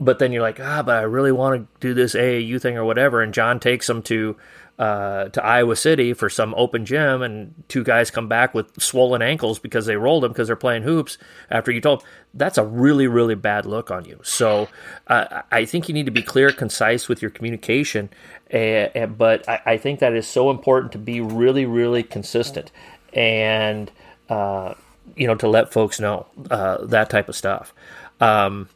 But 0.01 0.19
then 0.19 0.33
you're 0.33 0.43
like, 0.43 0.59
ah, 0.61 0.83
but 0.83 0.97
I 0.97 1.03
really 1.03 1.31
want 1.33 1.63
to 1.63 1.81
do 1.81 1.95
this 1.95 2.15
AAU 2.15 2.61
thing 2.61 2.77
or 2.77 2.85
whatever. 2.85 3.23
And 3.23 3.33
John 3.33 3.61
takes 3.61 3.87
them 3.87 4.03
to 4.03 4.37
uh, 4.79 5.29
to 5.29 5.45
Iowa 5.45 5.77
City 5.77 6.13
for 6.15 6.29
some 6.29 6.55
open 6.57 6.85
gym, 6.85 7.23
and 7.23 7.55
two 7.69 7.85
guys 7.85 8.11
come 8.11 8.29
back 8.29 8.55
with 8.55 8.81
swollen 8.81 9.23
ankles 9.23 9.59
because 9.59 9.87
they 9.87 9.97
rolled 9.97 10.25
them 10.25 10.33
because 10.33 10.49
they're 10.49 10.57
playing 10.57 10.83
hoops 10.83 11.19
after 11.51 11.71
you 11.71 11.81
told. 11.81 12.01
them. 12.01 12.09
That's 12.35 12.59
a 12.59 12.65
really, 12.65 13.07
really 13.07 13.37
bad 13.37 13.67
look 13.67 13.91
on 13.91 14.05
you. 14.05 14.19
So 14.25 14.69
uh, 15.07 15.43
I 15.53 15.65
think 15.65 15.89
you 15.89 15.95
need 15.95 16.07
to 16.07 16.13
be 16.13 16.23
clear, 16.23 16.51
concise 16.51 17.09
with 17.09 17.23
your 17.23 17.31
communication. 17.31 18.11
Uh, 18.53 19.07
but 19.07 19.49
I, 19.49 19.61
I, 19.67 19.77
think 19.79 20.01
that 20.01 20.13
is 20.13 20.27
so 20.27 20.51
important 20.51 20.93
to 20.93 20.99
be 20.99 21.21
really, 21.21 21.65
really 21.65 22.03
consistent 22.03 22.71
and 23.15 23.91
uh, 24.29 24.75
you 25.17 25.27
know 25.27 25.35
to 25.37 25.49
let 25.49 25.73
folks 25.73 26.01
know 26.01 26.27
uh, 26.51 26.85
that 26.87 27.11
type 27.11 27.29
of 27.29 27.37
stuff. 27.37 27.73
Um, 28.21 28.69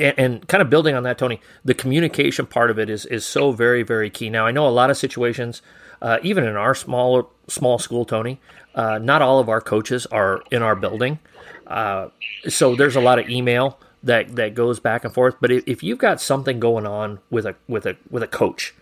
and, 0.00 0.18
and, 0.18 0.48
kind 0.48 0.62
of 0.62 0.70
building 0.70 0.94
on 0.94 1.02
that, 1.04 1.18
Tony, 1.18 1.40
the 1.64 1.74
communication 1.74 2.46
part 2.46 2.70
of 2.70 2.78
it 2.78 2.90
is 2.90 3.06
is 3.06 3.24
so 3.24 3.52
very 3.52 3.82
very 3.82 4.10
key. 4.10 4.30
Now 4.30 4.46
I 4.46 4.50
know 4.50 4.66
a 4.66 4.70
lot 4.70 4.90
of 4.90 4.96
situations, 4.96 5.62
uh, 6.02 6.18
even 6.22 6.44
in 6.44 6.56
our 6.56 6.74
small 6.74 7.30
small 7.48 7.78
school, 7.78 8.04
Tony, 8.04 8.40
uh, 8.74 8.98
not 8.98 9.22
all 9.22 9.38
of 9.38 9.48
our 9.48 9.60
coaches 9.60 10.06
are 10.06 10.42
in 10.50 10.62
our 10.62 10.74
building, 10.76 11.18
uh, 11.66 12.08
so 12.48 12.74
there's 12.74 12.96
a 12.96 13.00
lot 13.00 13.18
of 13.18 13.28
email 13.28 13.78
that 14.02 14.36
that 14.36 14.54
goes 14.54 14.80
back 14.80 15.04
and 15.04 15.12
forth. 15.12 15.36
But 15.40 15.50
if, 15.50 15.64
if 15.66 15.82
you've 15.82 15.98
got 15.98 16.20
something 16.20 16.60
going 16.60 16.86
on 16.86 17.20
with 17.30 17.46
a 17.46 17.54
with 17.68 17.86
a 17.86 17.96
with 18.10 18.22
a 18.22 18.28
coach, 18.28 18.74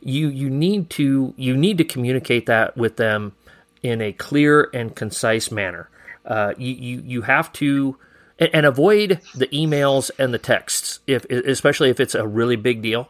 you 0.00 0.28
you 0.28 0.50
need 0.50 0.90
to 0.90 1.34
you 1.36 1.56
need 1.56 1.78
to 1.78 1.84
communicate 1.84 2.46
that 2.46 2.76
with 2.76 2.96
them 2.96 3.32
in 3.82 4.00
a 4.00 4.12
clear 4.12 4.70
and 4.74 4.94
concise 4.94 5.50
manner. 5.50 5.88
Uh, 6.24 6.54
you, 6.58 6.74
you 6.74 7.02
you 7.04 7.22
have 7.22 7.52
to 7.54 7.96
and, 8.38 8.50
and, 8.52 8.66
avoid 8.66 9.20
the 9.34 9.46
emails 9.48 10.10
and 10.18 10.32
the 10.32 10.38
texts 10.38 11.00
if 11.06 11.24
especially 11.24 11.90
if 11.90 12.00
it's 12.00 12.14
a 12.14 12.26
really 12.26 12.56
big 12.56 12.82
deal. 12.82 13.08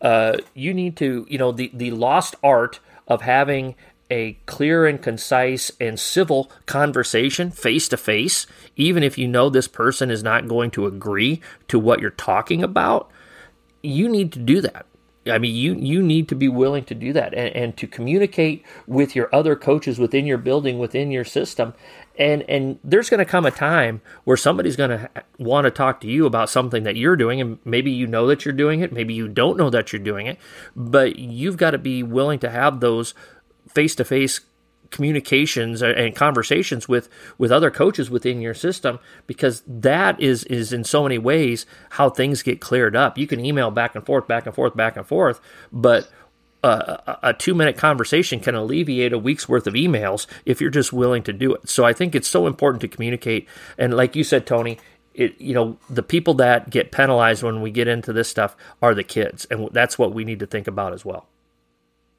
Uh, 0.00 0.38
you 0.54 0.72
need 0.72 0.96
to 0.96 1.26
you 1.28 1.38
know 1.38 1.52
the 1.52 1.70
the 1.74 1.90
lost 1.90 2.34
art 2.42 2.80
of 3.06 3.22
having 3.22 3.74
a 4.10 4.32
clear 4.46 4.86
and 4.86 5.00
concise 5.00 5.70
and 5.80 5.98
civil 5.98 6.50
conversation 6.66 7.50
face 7.50 7.88
to 7.88 7.96
face, 7.96 8.46
even 8.76 9.02
if 9.02 9.16
you 9.16 9.28
know 9.28 9.48
this 9.48 9.68
person 9.68 10.10
is 10.10 10.22
not 10.22 10.48
going 10.48 10.70
to 10.72 10.86
agree 10.86 11.40
to 11.68 11.78
what 11.78 12.00
you're 12.00 12.10
talking 12.10 12.62
about, 12.62 13.10
you 13.82 14.08
need 14.08 14.32
to 14.32 14.38
do 14.38 14.60
that. 14.60 14.86
I 15.26 15.38
mean, 15.38 15.54
you 15.54 15.74
you 15.74 16.02
need 16.02 16.28
to 16.30 16.34
be 16.34 16.48
willing 16.48 16.84
to 16.84 16.94
do 16.94 17.12
that 17.12 17.34
and, 17.34 17.54
and 17.54 17.76
to 17.76 17.86
communicate 17.86 18.64
with 18.86 19.14
your 19.14 19.32
other 19.34 19.54
coaches 19.54 19.98
within 19.98 20.26
your 20.26 20.38
building, 20.38 20.78
within 20.78 21.10
your 21.10 21.26
system, 21.26 21.74
and 22.20 22.42
and 22.48 22.78
there's 22.84 23.08
going 23.08 23.18
to 23.18 23.24
come 23.24 23.46
a 23.46 23.50
time 23.50 24.02
where 24.24 24.36
somebody's 24.36 24.76
going 24.76 24.90
to 24.90 25.10
want 25.38 25.64
to 25.64 25.70
talk 25.70 26.02
to 26.02 26.06
you 26.06 26.26
about 26.26 26.50
something 26.50 26.84
that 26.84 26.94
you're 26.94 27.16
doing, 27.16 27.40
and 27.40 27.58
maybe 27.64 27.90
you 27.90 28.06
know 28.06 28.26
that 28.26 28.44
you're 28.44 28.54
doing 28.54 28.80
it, 28.80 28.92
maybe 28.92 29.14
you 29.14 29.26
don't 29.26 29.56
know 29.56 29.70
that 29.70 29.92
you're 29.92 30.00
doing 30.00 30.26
it, 30.26 30.38
but 30.76 31.18
you've 31.18 31.56
got 31.56 31.70
to 31.70 31.78
be 31.78 32.02
willing 32.02 32.38
to 32.38 32.50
have 32.50 32.80
those 32.80 33.14
face 33.68 33.94
to 33.96 34.04
face 34.04 34.40
communications 34.90 35.82
uh, 35.82 35.86
and 35.86 36.14
conversations 36.14 36.88
with 36.88 37.08
with 37.38 37.50
other 37.50 37.70
coaches 37.70 38.10
within 38.10 38.40
your 38.40 38.54
system 38.54 38.98
because 39.26 39.62
that 39.66 40.20
is 40.20 40.44
is 40.44 40.72
in 40.72 40.84
so 40.84 41.02
many 41.04 41.16
ways 41.16 41.64
how 41.90 42.10
things 42.10 42.42
get 42.42 42.60
cleared 42.60 42.94
up. 42.94 43.16
You 43.16 43.26
can 43.26 43.44
email 43.44 43.70
back 43.70 43.94
and 43.94 44.04
forth 44.04 44.28
back 44.28 44.46
and 44.46 44.54
forth 44.54 44.76
back 44.76 44.96
and 44.96 45.06
forth 45.06 45.40
but 45.72 46.10
a, 46.62 47.18
a 47.22 47.34
two 47.34 47.54
minute 47.54 47.76
conversation 47.76 48.40
can 48.40 48.54
alleviate 48.54 49.12
a 49.12 49.18
week's 49.18 49.48
worth 49.48 49.66
of 49.66 49.74
emails 49.74 50.26
if 50.44 50.60
you're 50.60 50.70
just 50.70 50.92
willing 50.92 51.22
to 51.22 51.32
do 51.32 51.54
it. 51.54 51.68
So 51.68 51.84
i 51.84 51.92
think 51.92 52.14
it's 52.14 52.28
so 52.28 52.46
important 52.46 52.80
to 52.82 52.88
communicate. 52.88 53.48
And 53.78 53.94
like 53.94 54.14
you 54.14 54.24
said 54.24 54.46
tony 54.46 54.78
it, 55.14 55.40
you 55.40 55.54
know 55.54 55.76
the 55.88 56.02
people 56.02 56.34
that 56.34 56.70
get 56.70 56.92
penalized 56.92 57.42
when 57.42 57.62
we 57.62 57.70
get 57.70 57.88
into 57.88 58.12
this 58.12 58.28
stuff 58.28 58.56
are 58.80 58.94
the 58.94 59.04
kids. 59.04 59.46
And 59.50 59.68
that's 59.72 59.98
what 59.98 60.14
we 60.14 60.24
need 60.24 60.38
to 60.40 60.46
think 60.46 60.66
about 60.66 60.92
as 60.92 61.04
well. 61.04 61.26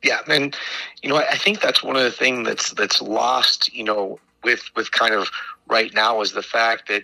Yeah, 0.04 0.20
and 0.28 0.56
you 1.02 1.10
know, 1.10 1.18
I 1.18 1.38
think 1.38 1.62
that's 1.62 1.84
one 1.84 1.96
of 1.96 2.04
the 2.04 2.12
things 2.12 2.48
that's 2.48 2.72
that's 2.72 3.02
lost. 3.02 3.74
You 3.74 3.84
know, 3.84 4.20
with 4.44 4.64
with 4.76 4.92
kind 4.92 5.14
of 5.14 5.30
right 5.68 5.94
now 5.94 6.22
is 6.22 6.34
the 6.34 6.44
fact 6.44 6.88
that 6.90 7.04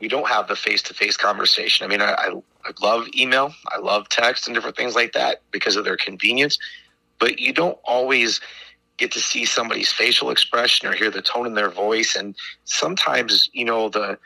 we 0.00 0.08
don't 0.08 0.28
have 0.28 0.48
the 0.48 0.56
face 0.56 0.82
to 0.82 0.94
face 0.94 1.16
conversation. 1.16 1.84
I 1.84 1.88
mean, 1.88 2.00
I, 2.00 2.12
I, 2.12 2.72
love 2.80 3.08
email, 3.16 3.54
I 3.74 3.78
love 3.78 4.08
text, 4.08 4.46
and 4.46 4.54
different 4.54 4.76
things 4.76 4.94
like 4.94 5.12
that 5.12 5.42
because 5.50 5.76
of 5.76 5.84
their 5.84 5.96
convenience, 5.96 6.58
but 7.18 7.38
you 7.38 7.52
don't 7.52 7.78
always 7.84 8.40
get 8.98 9.10
to 9.12 9.20
see 9.20 9.44
somebody's 9.44 9.90
facial 9.90 10.30
expression 10.30 10.86
or 10.86 10.92
hear 10.92 11.10
the 11.10 11.22
tone 11.22 11.46
in 11.46 11.54
their 11.54 11.70
voice, 11.70 12.14
and 12.14 12.34
sometimes 12.64 13.48
you 13.52 13.64
know 13.64 13.88
the 13.88 14.18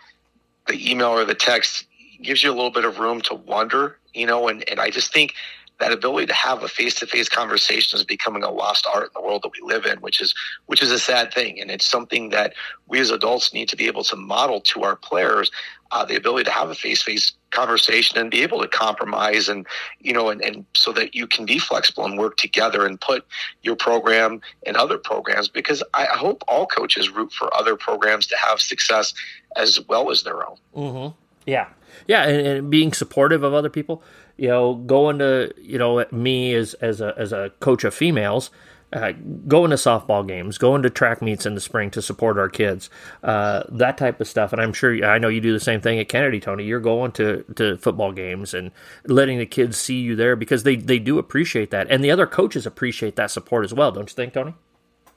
the 0.67 0.91
email 0.91 1.11
or 1.11 1.25
the 1.25 1.35
text 1.35 1.87
gives 2.23 2.43
you 2.43 2.51
a 2.51 2.55
little 2.55 2.71
bit 2.71 2.85
of 2.85 2.99
room 2.99 3.21
to 3.21 3.35
wonder, 3.35 3.99
you 4.15 4.27
know, 4.27 4.49
and, 4.49 4.69
and 4.69 4.79
I 4.79 4.91
just 4.91 5.13
think 5.13 5.35
that 5.81 5.93
ability 5.93 6.27
to 6.27 6.35
have 6.35 6.63
a 6.63 6.69
face-to-face 6.69 7.29
conversation 7.29 7.99
is 7.99 8.05
becoming 8.05 8.43
a 8.43 8.51
lost 8.51 8.87
art 8.93 9.05
in 9.05 9.11
the 9.15 9.21
world 9.21 9.43
that 9.43 9.51
we 9.51 9.67
live 9.67 9.85
in, 9.85 9.99
which 9.99 10.21
is 10.21 10.35
which 10.67 10.83
is 10.83 10.93
a 10.93 10.99
sad 10.99 11.33
thing, 11.33 11.61
and 11.61 11.71
it's 11.71 11.87
something 11.87 12.31
that 12.31 12.55
we 12.87 13.01
as 13.01 13.11
adults 13.11 13.53
need 13.53 13.69
to 13.69 13.77
be 13.77 13.87
able 13.87 14.05
to 14.05 14.17
model 14.17 14.61
to 14.61 14.83
our 14.83 14.97
players 14.97 15.51
uh, 15.93 16.05
the 16.05 16.17
ability 16.17 16.45
to 16.45 16.51
have 16.51 16.71
a 16.71 16.75
face-to-face 16.75 17.33
conversation 17.51 18.17
and 18.19 18.31
be 18.31 18.43
able 18.43 18.61
to 18.61 18.69
compromise 18.69 19.49
and 19.49 19.67
you 20.01 20.13
know 20.13 20.31
and, 20.31 20.41
and 20.41 20.65
so 20.75 20.91
that 20.91 21.15
you 21.15 21.27
can 21.27 21.45
be 21.45 21.59
flexible 21.59 22.05
and 22.05 22.19
work 22.19 22.37
together 22.39 22.87
and 22.87 23.01
put 23.01 23.27
your 23.63 23.77
program 23.77 24.41
and 24.67 24.77
other 24.77 24.97
programs 24.97 25.49
because 25.49 25.83
I 25.93 26.07
hope 26.07 26.43
all 26.49 26.67
coaches 26.67 27.11
root 27.11 27.31
for 27.31 27.55
other 27.55 27.77
programs 27.77 28.27
to 28.29 28.37
have 28.37 28.61
success 28.61 29.13
as 29.55 29.79
well 29.87 30.11
as 30.11 30.23
their 30.23 30.49
own. 30.49 30.57
Mm-hmm. 30.75 31.17
Yeah, 31.45 31.69
yeah, 32.07 32.25
and, 32.25 32.47
and 32.47 32.71
being 32.71 32.93
supportive 32.93 33.43
of 33.43 33.53
other 33.53 33.69
people 33.69 34.03
you 34.43 34.49
know, 34.49 34.75
going 34.75 35.21
to 35.21 35.55
you 35.57 35.79
know 35.79 36.05
me 36.11 36.53
as 36.55 36.75
as 36.75 37.01
a 37.01 37.15
as 37.17 37.33
a 37.33 37.53
coach 37.61 37.85
of 37.85 37.95
females, 37.95 38.51
uh, 38.93 39.13
going 39.47 39.71
to 39.71 39.77
softball 39.77 40.27
games, 40.27 40.59
going 40.59 40.83
to 40.83 40.91
track 40.91 41.23
meets 41.23 41.47
in 41.47 41.55
the 41.55 41.61
spring 41.61 41.93
to 41.93 42.03
support 42.03 42.37
our 42.37 42.49
kids, 42.49 42.91
uh, 43.23 43.63
that 43.69 43.97
type 43.97 44.21
of 44.21 44.27
stuff. 44.27 44.53
And 44.53 44.61
I'm 44.61 44.73
sure 44.73 45.05
I 45.05 45.19
know 45.19 45.29
you 45.29 45.41
do 45.41 45.53
the 45.53 45.61
same 45.61 45.81
thing 45.81 46.01
at 46.01 46.09
Kennedy, 46.09 46.41
Tony. 46.41 46.65
You're 46.65 46.81
going 46.81 47.13
to, 47.13 47.45
to 47.55 47.77
football 47.77 48.11
games 48.11 48.53
and 48.53 48.73
letting 49.07 49.39
the 49.39 49.47
kids 49.47 49.77
see 49.77 50.01
you 50.01 50.17
there 50.17 50.35
because 50.35 50.65
they, 50.65 50.75
they 50.75 50.99
do 50.99 51.21
appreciate 51.21 51.71
that, 51.71 51.87
and 51.89 52.03
the 52.03 52.11
other 52.11 52.27
coaches 52.27 52.67
appreciate 52.67 53.15
that 53.15 53.31
support 53.31 53.65
as 53.65 53.73
well. 53.73 53.93
Don't 53.93 54.11
you 54.11 54.17
think, 54.17 54.33
Tony? 54.33 54.55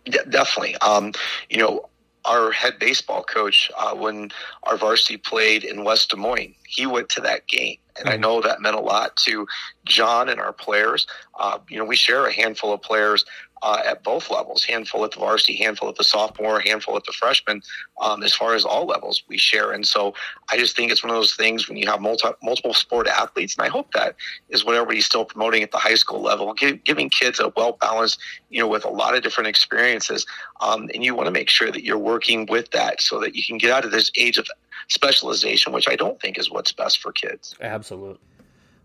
Yeah, 0.06 0.22
definitely. 0.30 0.76
Um, 0.82 1.14
you 1.50 1.58
know, 1.58 1.90
our 2.28 2.52
head 2.52 2.80
baseball 2.80 3.24
coach, 3.24 3.72
uh, 3.78 3.96
when 3.96 4.32
our 4.64 4.78
varsity 4.78 5.18
played 5.18 5.64
in 5.64 5.84
West 5.84 6.10
Des 6.10 6.18
Moines, 6.18 6.56
he 6.68 6.86
went 6.86 7.10
to 7.10 7.22
that 7.22 7.48
game. 7.48 7.78
And 7.98 8.10
I 8.10 8.14
mm-hmm. 8.14 8.22
know 8.22 8.42
that 8.42 8.62
meant 8.62 8.76
a 8.76 8.82
lot 8.82 9.16
to 9.18 9.48
John 9.86 10.28
and 10.30 10.40
our 10.40 10.54
players. 10.54 11.08
Uh, 11.40 11.60
you 11.70 11.78
know, 11.78 11.86
we 11.86 11.96
share 11.96 12.26
a 12.26 12.34
handful 12.34 12.74
of 12.74 12.82
players 12.82 13.26
uh, 13.66 13.82
at 13.84 14.04
both 14.04 14.30
levels 14.30 14.64
handful 14.64 15.04
at 15.04 15.12
the 15.12 15.18
varsity, 15.18 15.56
handful 15.56 15.90
at 15.90 15.96
the 15.96 16.04
sophomore, 16.04 16.60
handful 16.60 16.96
at 16.96 17.04
the 17.06 17.12
freshman, 17.12 17.64
um, 18.00 18.22
as 18.22 18.32
far 18.32 18.54
as 18.54 18.64
all 18.64 18.86
levels 18.86 19.24
we 19.28 19.40
share. 19.40 19.72
And 19.72 19.88
so 19.88 20.14
I 20.50 20.58
just 20.58 20.76
think 20.76 20.92
it's 20.92 21.04
one 21.04 21.10
of 21.10 21.16
those 21.16 21.34
things 21.34 21.68
when 21.68 21.76
you 21.76 21.88
have 21.88 22.00
multi, 22.00 22.28
multiple 22.44 22.76
sport 22.76 23.08
athletes, 23.08 23.56
and 23.56 23.66
I 23.66 23.70
hope 23.70 23.92
that 23.94 24.16
is 24.50 24.64
what 24.64 24.76
everybody's 24.76 25.08
still 25.08 25.26
promoting 25.26 25.64
at 25.64 25.72
the 25.72 25.80
high 25.80 25.96
school 25.96 26.22
level, 26.22 26.54
give, 26.54 26.84
giving 26.84 27.10
kids 27.10 27.40
a 27.40 27.52
well 27.58 27.78
balanced, 27.82 28.20
you 28.52 28.60
know, 28.60 28.68
with 28.68 28.86
a 28.86 28.90
lot 28.90 29.16
of 29.16 29.24
different 29.24 29.48
experiences. 29.48 30.28
Um, 30.62 30.88
and 30.94 31.04
you 31.04 31.16
want 31.16 31.26
to 31.26 31.32
make 31.32 31.50
sure 31.50 31.72
that 31.72 31.84
you're 31.84 31.98
working 31.98 32.46
with 32.46 32.70
that 32.70 33.02
so 33.02 33.20
that 33.20 33.36
you 33.36 33.44
can 33.44 33.58
get 33.58 33.72
out 33.72 33.84
of 33.84 33.90
this 33.90 34.12
age 34.16 34.38
of 34.38 34.48
specialization, 34.90 35.74
which 35.74 35.90
I 35.90 35.96
don't 35.96 36.22
think 36.22 36.38
is 36.38 36.52
what's 36.52 36.72
best 36.72 37.00
for 37.00 37.12
kids. 37.12 37.56
Absolutely. 37.60 38.20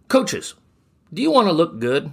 Coaches, 0.09 0.55
do 1.13 1.21
you 1.21 1.31
want 1.31 1.49
to 1.49 1.53
look 1.53 1.79
good? 1.81 2.13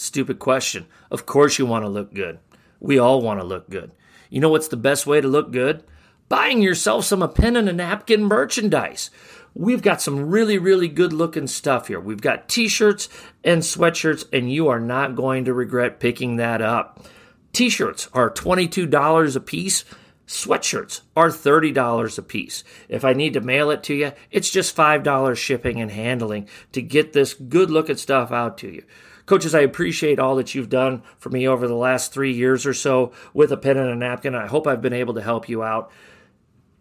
Stupid 0.00 0.38
question. 0.38 0.86
Of 1.10 1.26
course 1.26 1.58
you 1.58 1.66
want 1.66 1.84
to 1.84 1.90
look 1.90 2.14
good. 2.14 2.38
We 2.80 2.98
all 2.98 3.20
want 3.20 3.38
to 3.38 3.46
look 3.46 3.68
good. 3.68 3.90
You 4.30 4.40
know 4.40 4.48
what's 4.48 4.68
the 4.68 4.78
best 4.78 5.06
way 5.06 5.20
to 5.20 5.28
look 5.28 5.52
good? 5.52 5.84
Buying 6.30 6.62
yourself 6.62 7.04
some 7.04 7.20
a 7.20 7.28
pen 7.28 7.54
and 7.54 7.68
a 7.68 7.72
napkin 7.74 8.24
merchandise. 8.24 9.10
We've 9.52 9.82
got 9.82 10.00
some 10.00 10.30
really, 10.30 10.56
really 10.56 10.88
good 10.88 11.12
looking 11.12 11.46
stuff 11.46 11.88
here. 11.88 12.00
We've 12.00 12.22
got 12.22 12.48
t 12.48 12.66
shirts 12.66 13.10
and 13.44 13.60
sweatshirts, 13.60 14.24
and 14.32 14.50
you 14.50 14.68
are 14.68 14.80
not 14.80 15.16
going 15.16 15.44
to 15.44 15.52
regret 15.52 16.00
picking 16.00 16.36
that 16.36 16.62
up. 16.62 17.04
T 17.52 17.68
shirts 17.68 18.08
are 18.14 18.30
$22 18.30 19.36
a 19.36 19.40
piece. 19.40 19.84
Sweatshirts 20.26 21.02
are 21.14 21.28
$30 21.28 22.16
a 22.16 22.22
piece. 22.22 22.64
If 22.88 23.04
I 23.04 23.12
need 23.12 23.34
to 23.34 23.42
mail 23.42 23.70
it 23.70 23.82
to 23.82 23.94
you, 23.94 24.12
it's 24.30 24.48
just 24.48 24.74
$5 24.74 25.36
shipping 25.36 25.78
and 25.78 25.90
handling 25.90 26.48
to 26.72 26.80
get 26.80 27.12
this 27.12 27.34
good 27.34 27.70
looking 27.70 27.98
stuff 27.98 28.32
out 28.32 28.56
to 28.58 28.70
you. 28.70 28.84
Coaches, 29.30 29.54
I 29.54 29.60
appreciate 29.60 30.18
all 30.18 30.34
that 30.34 30.56
you've 30.56 30.68
done 30.68 31.04
for 31.16 31.30
me 31.30 31.46
over 31.46 31.68
the 31.68 31.76
last 31.76 32.12
three 32.12 32.32
years 32.32 32.66
or 32.66 32.74
so 32.74 33.12
with 33.32 33.52
a 33.52 33.56
pen 33.56 33.76
and 33.76 33.88
a 33.88 33.94
napkin. 33.94 34.34
I 34.34 34.48
hope 34.48 34.66
I've 34.66 34.82
been 34.82 34.92
able 34.92 35.14
to 35.14 35.22
help 35.22 35.48
you 35.48 35.62
out. 35.62 35.92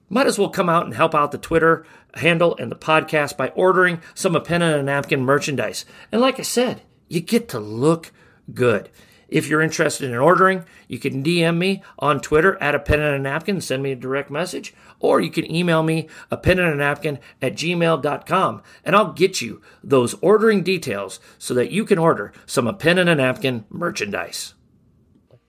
Might 0.09 0.25
as 0.25 0.39
well 0.39 0.49
come 0.49 0.67
out 0.67 0.85
and 0.85 0.95
help 0.95 1.13
out 1.13 1.31
the 1.31 1.37
Twitter 1.37 1.85
handle 2.15 2.57
and 2.57 2.71
the 2.71 2.75
podcast 2.75 3.37
by 3.37 3.49
ordering 3.49 4.01
some 4.15 4.35
a 4.35 4.41
pen 4.41 4.63
and 4.63 4.75
a 4.77 4.81
napkin 4.81 5.21
merchandise. 5.21 5.85
And 6.11 6.21
like 6.21 6.39
I 6.39 6.41
said, 6.41 6.81
you 7.07 7.21
get 7.21 7.49
to 7.49 7.59
look 7.59 8.11
good. 8.51 8.89
If 9.27 9.47
you're 9.47 9.61
interested 9.61 10.09
in 10.09 10.17
ordering, 10.17 10.65
you 10.87 10.97
can 10.97 11.23
DM 11.23 11.55
me 11.55 11.83
on 11.99 12.19
Twitter 12.19 12.57
at 12.59 12.73
a 12.73 12.79
pen 12.79 12.99
and 12.99 13.15
a 13.15 13.19
napkin, 13.19 13.61
send 13.61 13.83
me 13.83 13.91
a 13.91 13.95
direct 13.95 14.31
message, 14.31 14.73
or 14.99 15.19
you 15.21 15.31
can 15.31 15.49
email 15.49 15.83
me 15.83 16.07
a 16.29 16.37
pen 16.37 16.59
and 16.59 16.73
a 16.73 16.75
napkin 16.75 17.19
at 17.41 17.53
gmail.com 17.53 18.61
and 18.83 18.95
I'll 18.95 19.13
get 19.13 19.41
you 19.41 19.61
those 19.83 20.15
ordering 20.21 20.63
details 20.63 21.19
so 21.37 21.53
that 21.53 21.71
you 21.71 21.85
can 21.85 21.97
order 21.97 22.33
some 22.45 22.67
a 22.67 22.73
pen 22.73 22.97
and 22.97 23.09
a 23.09 23.15
napkin 23.15 23.65
merchandise. 23.69 24.53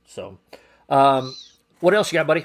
So, 0.06 0.38
um, 0.88 1.34
what 1.80 1.94
else 1.94 2.12
you 2.12 2.18
got, 2.18 2.26
buddy? 2.26 2.44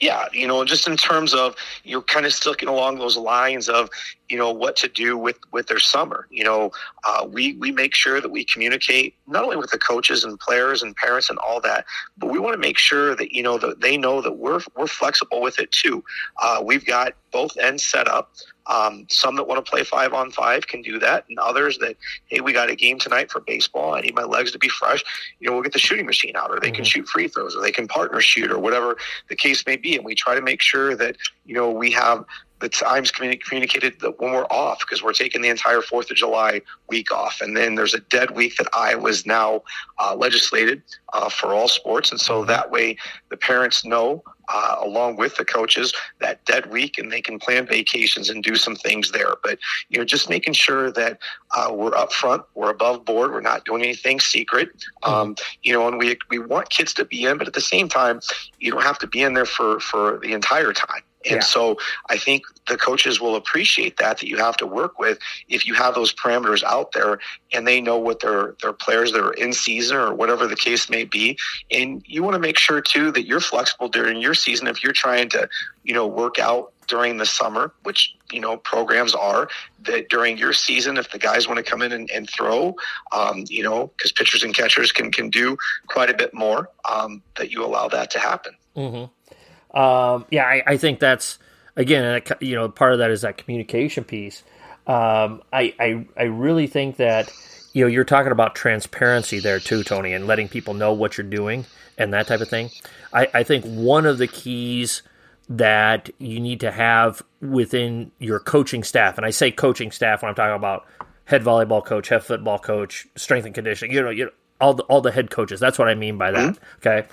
Yeah, 0.00 0.26
you 0.32 0.46
know, 0.46 0.64
just 0.64 0.86
in 0.86 0.96
terms 0.96 1.34
of 1.34 1.54
you're 1.84 2.02
kind 2.02 2.24
of 2.24 2.32
sticking 2.32 2.68
along 2.68 2.98
those 2.98 3.16
lines 3.16 3.68
of 3.68 3.90
you 4.28 4.38
know 4.38 4.50
what 4.50 4.76
to 4.76 4.88
do 4.88 5.18
with 5.18 5.36
with 5.52 5.66
their 5.66 5.78
summer. 5.78 6.26
You 6.30 6.44
know, 6.44 6.72
uh, 7.04 7.26
we 7.30 7.54
we 7.54 7.70
make 7.70 7.94
sure 7.94 8.20
that 8.20 8.30
we 8.30 8.44
communicate 8.44 9.14
not 9.26 9.44
only 9.44 9.56
with 9.56 9.70
the 9.70 9.78
coaches 9.78 10.24
and 10.24 10.38
players 10.40 10.82
and 10.82 10.96
parents 10.96 11.28
and 11.28 11.38
all 11.38 11.60
that, 11.60 11.84
but 12.16 12.30
we 12.30 12.38
want 12.38 12.54
to 12.54 12.58
make 12.60 12.78
sure 12.78 13.14
that 13.16 13.32
you 13.32 13.42
know 13.42 13.58
that 13.58 13.80
they 13.80 13.96
know 13.96 14.22
that 14.22 14.38
we're 14.38 14.60
we're 14.76 14.86
flexible 14.86 15.40
with 15.40 15.58
it 15.58 15.70
too. 15.72 16.02
Uh, 16.40 16.62
we've 16.64 16.86
got 16.86 17.14
both 17.30 17.56
ends 17.58 17.86
set 17.86 18.08
up. 18.08 18.32
Um, 18.70 19.06
some 19.10 19.34
that 19.34 19.48
want 19.48 19.64
to 19.64 19.68
play 19.68 19.82
five 19.82 20.14
on 20.14 20.30
five 20.30 20.68
can 20.68 20.80
do 20.80 21.00
that, 21.00 21.24
and 21.28 21.38
others 21.40 21.78
that 21.78 21.96
hey, 22.26 22.40
we 22.40 22.52
got 22.52 22.70
a 22.70 22.76
game 22.76 23.00
tonight 23.00 23.30
for 23.30 23.40
baseball. 23.40 23.94
I 23.94 24.00
need 24.00 24.14
my 24.14 24.22
legs 24.22 24.52
to 24.52 24.58
be 24.58 24.68
fresh. 24.68 25.02
You 25.40 25.48
know, 25.48 25.54
we'll 25.54 25.64
get 25.64 25.72
the 25.72 25.80
shooting 25.80 26.06
machine 26.06 26.36
out, 26.36 26.50
or 26.50 26.60
they 26.60 26.68
mm-hmm. 26.68 26.76
can 26.76 26.84
shoot 26.84 27.08
free 27.08 27.26
throws, 27.26 27.56
or 27.56 27.62
they 27.62 27.72
can 27.72 27.88
partner 27.88 28.20
shoot, 28.20 28.50
or 28.50 28.60
whatever 28.60 28.96
the 29.28 29.34
case 29.34 29.66
may 29.66 29.76
be. 29.76 29.96
And 29.96 30.04
we 30.04 30.14
try 30.14 30.36
to 30.36 30.40
make 30.40 30.62
sure 30.62 30.94
that 30.94 31.16
you 31.46 31.54
know 31.54 31.68
we 31.68 31.90
have 31.90 32.24
the 32.60 32.68
times 32.68 33.10
communicated 33.10 33.98
that 34.00 34.20
when 34.20 34.32
we're 34.32 34.44
off 34.44 34.80
because 34.80 35.02
we're 35.02 35.12
taking 35.12 35.42
the 35.42 35.48
entire 35.48 35.80
Fourth 35.80 36.10
of 36.10 36.16
July 36.16 36.60
week 36.88 37.10
off, 37.10 37.40
and 37.40 37.56
then 37.56 37.74
there's 37.74 37.94
a 37.94 38.00
dead 38.00 38.32
week 38.32 38.56
that 38.56 38.68
I 38.74 38.94
was 38.94 39.26
now 39.26 39.62
uh, 39.98 40.14
legislated 40.14 40.82
uh, 41.12 41.28
for 41.28 41.54
all 41.54 41.68
sports, 41.68 42.10
and 42.10 42.20
so 42.20 42.44
that 42.44 42.70
way 42.70 42.96
the 43.30 43.36
parents 43.36 43.84
know. 43.84 44.22
Uh, 44.52 44.78
along 44.80 45.14
with 45.14 45.36
the 45.36 45.44
coaches 45.44 45.92
that 46.18 46.44
dead 46.44 46.72
week 46.72 46.98
and 46.98 47.12
they 47.12 47.20
can 47.20 47.38
plan 47.38 47.64
vacations 47.64 48.28
and 48.28 48.42
do 48.42 48.56
some 48.56 48.74
things 48.74 49.12
there. 49.12 49.34
But 49.44 49.60
you 49.90 49.98
know 49.98 50.04
just 50.04 50.28
making 50.28 50.54
sure 50.54 50.90
that 50.90 51.20
uh, 51.54 51.70
we're 51.72 51.94
up 51.94 52.12
front 52.12 52.42
we're 52.56 52.70
above 52.70 53.04
board 53.04 53.30
we're 53.30 53.42
not 53.42 53.64
doing 53.64 53.80
anything 53.80 54.18
secret. 54.18 54.70
Um, 55.04 55.36
you 55.62 55.72
know 55.72 55.86
and 55.86 55.98
we 55.98 56.18
we 56.30 56.40
want 56.40 56.68
kids 56.68 56.92
to 56.94 57.04
be 57.04 57.26
in 57.26 57.38
but 57.38 57.46
at 57.46 57.52
the 57.52 57.60
same 57.60 57.88
time 57.88 58.18
you 58.58 58.72
don't 58.72 58.82
have 58.82 58.98
to 58.98 59.06
be 59.06 59.22
in 59.22 59.34
there 59.34 59.46
for 59.46 59.78
for 59.78 60.18
the 60.20 60.32
entire 60.32 60.72
time 60.72 61.02
and 61.26 61.36
yeah. 61.36 61.40
so 61.40 61.76
I 62.08 62.16
think 62.16 62.44
the 62.66 62.78
coaches 62.78 63.20
will 63.20 63.36
appreciate 63.36 63.98
that 63.98 64.18
that 64.18 64.28
you 64.28 64.38
have 64.38 64.56
to 64.58 64.66
work 64.66 64.98
with 64.98 65.18
if 65.48 65.66
you 65.66 65.74
have 65.74 65.94
those 65.94 66.14
parameters 66.14 66.62
out 66.62 66.92
there 66.92 67.18
and 67.52 67.66
they 67.66 67.80
know 67.80 67.98
what 67.98 68.20
their 68.20 68.54
their 68.62 68.72
players 68.72 69.12
that 69.12 69.22
are 69.22 69.32
in 69.32 69.52
season 69.52 69.96
or 69.96 70.14
whatever 70.14 70.46
the 70.46 70.56
case 70.56 70.88
may 70.88 71.04
be. 71.04 71.36
And 71.70 72.02
you 72.06 72.22
want 72.22 72.34
to 72.34 72.40
make 72.40 72.56
sure 72.56 72.80
too 72.80 73.10
that 73.12 73.26
you're 73.26 73.40
flexible 73.40 73.88
during 73.88 74.20
your 74.20 74.34
season 74.34 74.66
if 74.66 74.82
you're 74.82 74.92
trying 74.92 75.28
to, 75.30 75.48
you 75.84 75.92
know, 75.92 76.06
work 76.06 76.38
out 76.38 76.72
during 76.88 77.18
the 77.18 77.26
summer, 77.26 77.72
which 77.82 78.14
you 78.32 78.40
know 78.40 78.56
programs 78.56 79.14
are 79.14 79.48
that 79.82 80.08
during 80.08 80.38
your 80.38 80.52
season, 80.52 80.96
if 80.96 81.10
the 81.10 81.18
guys 81.18 81.46
want 81.46 81.58
to 81.58 81.62
come 81.62 81.82
in 81.82 81.92
and, 81.92 82.10
and 82.10 82.28
throw, 82.30 82.74
um, 83.12 83.44
you 83.48 83.62
know, 83.62 83.90
because 83.96 84.12
pitchers 84.12 84.42
and 84.42 84.54
catchers 84.54 84.90
can 84.90 85.12
can 85.12 85.28
do 85.28 85.56
quite 85.86 86.08
a 86.08 86.14
bit 86.14 86.32
more, 86.32 86.70
um, 86.90 87.22
that 87.36 87.50
you 87.50 87.64
allow 87.64 87.88
that 87.88 88.10
to 88.10 88.18
happen. 88.18 88.54
Mm-hmm. 88.76 89.34
Um, 89.74 90.26
yeah, 90.30 90.44
I, 90.44 90.62
I, 90.66 90.76
think 90.76 90.98
that's 90.98 91.38
again, 91.76 92.22
you 92.40 92.56
know, 92.56 92.68
part 92.68 92.92
of 92.92 92.98
that 92.98 93.10
is 93.10 93.22
that 93.22 93.36
communication 93.36 94.02
piece. 94.04 94.42
Um, 94.86 95.42
I, 95.52 95.74
I, 95.78 96.06
I 96.16 96.22
really 96.24 96.66
think 96.66 96.96
that 96.96 97.30
you 97.72 97.84
know 97.84 97.88
you're 97.88 98.04
talking 98.04 98.32
about 98.32 98.56
transparency 98.56 99.38
there 99.38 99.60
too, 99.60 99.84
Tony, 99.84 100.12
and 100.12 100.26
letting 100.26 100.48
people 100.48 100.74
know 100.74 100.92
what 100.92 101.16
you're 101.16 101.26
doing 101.26 101.66
and 101.98 102.12
that 102.12 102.26
type 102.26 102.40
of 102.40 102.48
thing. 102.48 102.70
I, 103.12 103.28
I 103.32 103.42
think 103.44 103.64
one 103.64 104.06
of 104.06 104.18
the 104.18 104.26
keys 104.26 105.02
that 105.48 106.10
you 106.18 106.40
need 106.40 106.60
to 106.60 106.70
have 106.70 107.22
within 107.40 108.10
your 108.18 108.40
coaching 108.40 108.82
staff, 108.82 109.16
and 109.16 109.26
I 109.26 109.30
say 109.30 109.52
coaching 109.52 109.92
staff 109.92 110.22
when 110.22 110.30
I'm 110.30 110.34
talking 110.34 110.56
about 110.56 110.86
head 111.26 111.44
volleyball 111.44 111.84
coach, 111.84 112.08
head 112.08 112.24
football 112.24 112.58
coach, 112.58 113.06
strength 113.16 113.46
and 113.46 113.54
conditioning, 113.54 113.94
you 113.94 114.02
know, 114.02 114.10
you 114.10 114.24
know 114.24 114.30
all 114.60 114.74
the 114.74 114.82
all 114.84 115.00
the 115.00 115.12
head 115.12 115.30
coaches. 115.30 115.60
That's 115.60 115.78
what 115.78 115.88
I 115.88 115.94
mean 115.94 116.18
by 116.18 116.32
that. 116.32 116.54
Mm-hmm. 116.54 116.88
Okay. 116.88 117.08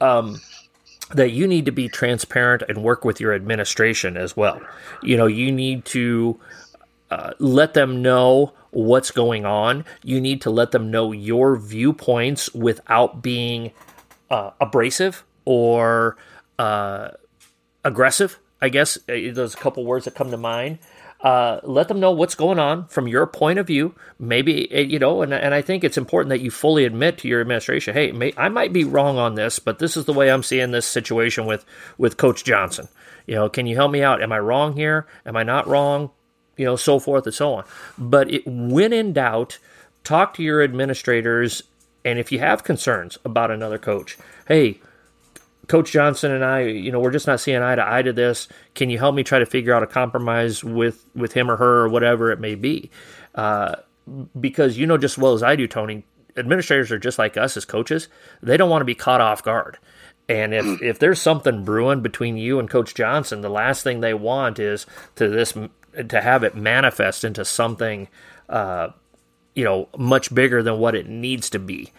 Um, 0.00 0.40
that 1.14 1.30
you 1.30 1.46
need 1.46 1.66
to 1.66 1.72
be 1.72 1.88
transparent 1.88 2.62
and 2.68 2.82
work 2.82 3.04
with 3.04 3.20
your 3.20 3.32
administration 3.32 4.16
as 4.16 4.36
well. 4.36 4.60
You 5.02 5.16
know, 5.16 5.26
you 5.26 5.52
need 5.52 5.84
to 5.86 6.40
uh, 7.10 7.32
let 7.38 7.74
them 7.74 8.02
know 8.02 8.52
what's 8.70 9.10
going 9.10 9.44
on. 9.44 9.84
You 10.02 10.20
need 10.20 10.40
to 10.42 10.50
let 10.50 10.70
them 10.70 10.90
know 10.90 11.12
your 11.12 11.56
viewpoints 11.56 12.52
without 12.54 13.22
being 13.22 13.72
uh, 14.30 14.50
abrasive 14.60 15.24
or 15.44 16.16
uh, 16.58 17.10
aggressive. 17.84 18.38
I 18.60 18.68
guess 18.68 18.96
uh, 19.08 19.12
a 19.12 19.48
couple 19.50 19.84
words 19.84 20.06
that 20.06 20.14
come 20.14 20.30
to 20.30 20.36
mind. 20.36 20.78
Uh, 21.22 21.60
let 21.62 21.86
them 21.86 22.00
know 22.00 22.10
what's 22.10 22.34
going 22.34 22.58
on 22.58 22.84
from 22.86 23.06
your 23.06 23.26
point 23.26 23.58
of 23.58 23.66
view. 23.66 23.94
Maybe 24.18 24.66
you 24.72 24.98
know, 24.98 25.22
and 25.22 25.32
and 25.32 25.54
I 25.54 25.62
think 25.62 25.84
it's 25.84 25.96
important 25.96 26.30
that 26.30 26.40
you 26.40 26.50
fully 26.50 26.84
admit 26.84 27.18
to 27.18 27.28
your 27.28 27.40
administration, 27.40 27.94
hey, 27.94 28.10
may, 28.10 28.32
I 28.36 28.48
might 28.48 28.72
be 28.72 28.82
wrong 28.82 29.18
on 29.18 29.36
this, 29.36 29.60
but 29.60 29.78
this 29.78 29.96
is 29.96 30.04
the 30.04 30.12
way 30.12 30.32
I'm 30.32 30.42
seeing 30.42 30.72
this 30.72 30.86
situation 30.86 31.46
with 31.46 31.64
with 31.96 32.16
Coach 32.16 32.42
Johnson. 32.42 32.88
You 33.28 33.36
know, 33.36 33.48
can 33.48 33.66
you 33.66 33.76
help 33.76 33.92
me 33.92 34.02
out? 34.02 34.20
Am 34.20 34.32
I 34.32 34.40
wrong 34.40 34.74
here? 34.74 35.06
Am 35.24 35.36
I 35.36 35.44
not 35.44 35.68
wrong? 35.68 36.10
You 36.56 36.64
know, 36.64 36.76
so 36.76 36.98
forth 36.98 37.24
and 37.24 37.34
so 37.34 37.54
on. 37.54 37.64
But 37.96 38.28
it, 38.32 38.42
when 38.44 38.92
in 38.92 39.12
doubt, 39.12 39.58
talk 40.02 40.34
to 40.34 40.42
your 40.42 40.60
administrators, 40.60 41.62
and 42.04 42.18
if 42.18 42.32
you 42.32 42.40
have 42.40 42.64
concerns 42.64 43.16
about 43.24 43.52
another 43.52 43.78
coach, 43.78 44.18
hey 44.48 44.80
Coach 45.68 45.92
Johnson 45.92 46.32
and 46.32 46.44
I, 46.44 46.62
you 46.62 46.90
know, 46.90 47.00
we're 47.00 47.12
just 47.12 47.26
not 47.26 47.40
seeing 47.40 47.62
eye 47.62 47.76
to 47.76 47.88
eye 47.88 48.02
to 48.02 48.12
this. 48.12 48.48
Can 48.74 48.90
you 48.90 48.98
help 48.98 49.14
me 49.14 49.22
try 49.22 49.38
to 49.38 49.46
figure 49.46 49.72
out 49.72 49.82
a 49.82 49.86
compromise 49.86 50.64
with 50.64 51.06
with 51.14 51.32
him 51.32 51.50
or 51.50 51.56
her 51.56 51.84
or 51.84 51.88
whatever 51.88 52.30
it 52.30 52.40
may 52.40 52.54
be? 52.54 52.90
Uh, 53.34 53.76
because 54.38 54.76
you 54.76 54.86
know 54.86 54.98
just 54.98 55.18
as 55.18 55.22
well 55.22 55.34
as 55.34 55.42
I 55.42 55.56
do, 55.56 55.68
Tony, 55.68 56.04
administrators 56.36 56.90
are 56.90 56.98
just 56.98 57.18
like 57.18 57.36
us 57.36 57.56
as 57.56 57.64
coaches. 57.64 58.08
They 58.42 58.56
don't 58.56 58.70
want 58.70 58.80
to 58.80 58.86
be 58.86 58.94
caught 58.94 59.20
off 59.20 59.42
guard. 59.42 59.78
And 60.28 60.54
if, 60.54 60.64
mm. 60.64 60.82
if 60.82 60.98
there's 60.98 61.20
something 61.20 61.64
brewing 61.64 62.00
between 62.00 62.36
you 62.36 62.58
and 62.58 62.70
Coach 62.70 62.94
Johnson, 62.94 63.40
the 63.40 63.50
last 63.50 63.82
thing 63.82 64.00
they 64.00 64.14
want 64.14 64.58
is 64.58 64.86
to 65.16 65.28
this 65.28 65.52
to 66.08 66.20
have 66.20 66.42
it 66.42 66.56
manifest 66.56 67.22
into 67.22 67.44
something, 67.44 68.08
uh, 68.48 68.88
you 69.54 69.64
know, 69.64 69.88
much 69.96 70.34
bigger 70.34 70.62
than 70.62 70.78
what 70.78 70.94
it 70.94 71.06
needs 71.06 71.50
to 71.50 71.58
be 71.58 71.92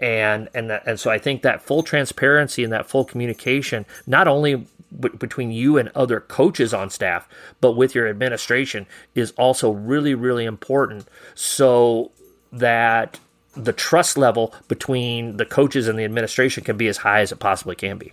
and 0.00 0.48
and 0.54 0.70
and 0.70 0.98
so 0.98 1.10
I 1.10 1.18
think 1.18 1.42
that 1.42 1.62
full 1.62 1.82
transparency 1.82 2.64
and 2.64 2.72
that 2.72 2.88
full 2.88 3.04
communication, 3.04 3.84
not 4.06 4.26
only 4.26 4.56
b- 4.56 5.10
between 5.18 5.50
you 5.50 5.76
and 5.78 5.90
other 5.94 6.20
coaches 6.20 6.72
on 6.72 6.90
staff, 6.90 7.28
but 7.60 7.72
with 7.72 7.94
your 7.94 8.08
administration, 8.08 8.86
is 9.14 9.32
also 9.32 9.70
really 9.70 10.14
really 10.14 10.46
important. 10.46 11.06
So 11.34 12.10
that 12.52 13.20
the 13.54 13.72
trust 13.72 14.16
level 14.16 14.54
between 14.68 15.36
the 15.36 15.44
coaches 15.44 15.86
and 15.86 15.98
the 15.98 16.04
administration 16.04 16.64
can 16.64 16.76
be 16.76 16.88
as 16.88 16.98
high 16.98 17.20
as 17.20 17.32
it 17.32 17.38
possibly 17.38 17.76
can 17.76 17.98
be. 17.98 18.12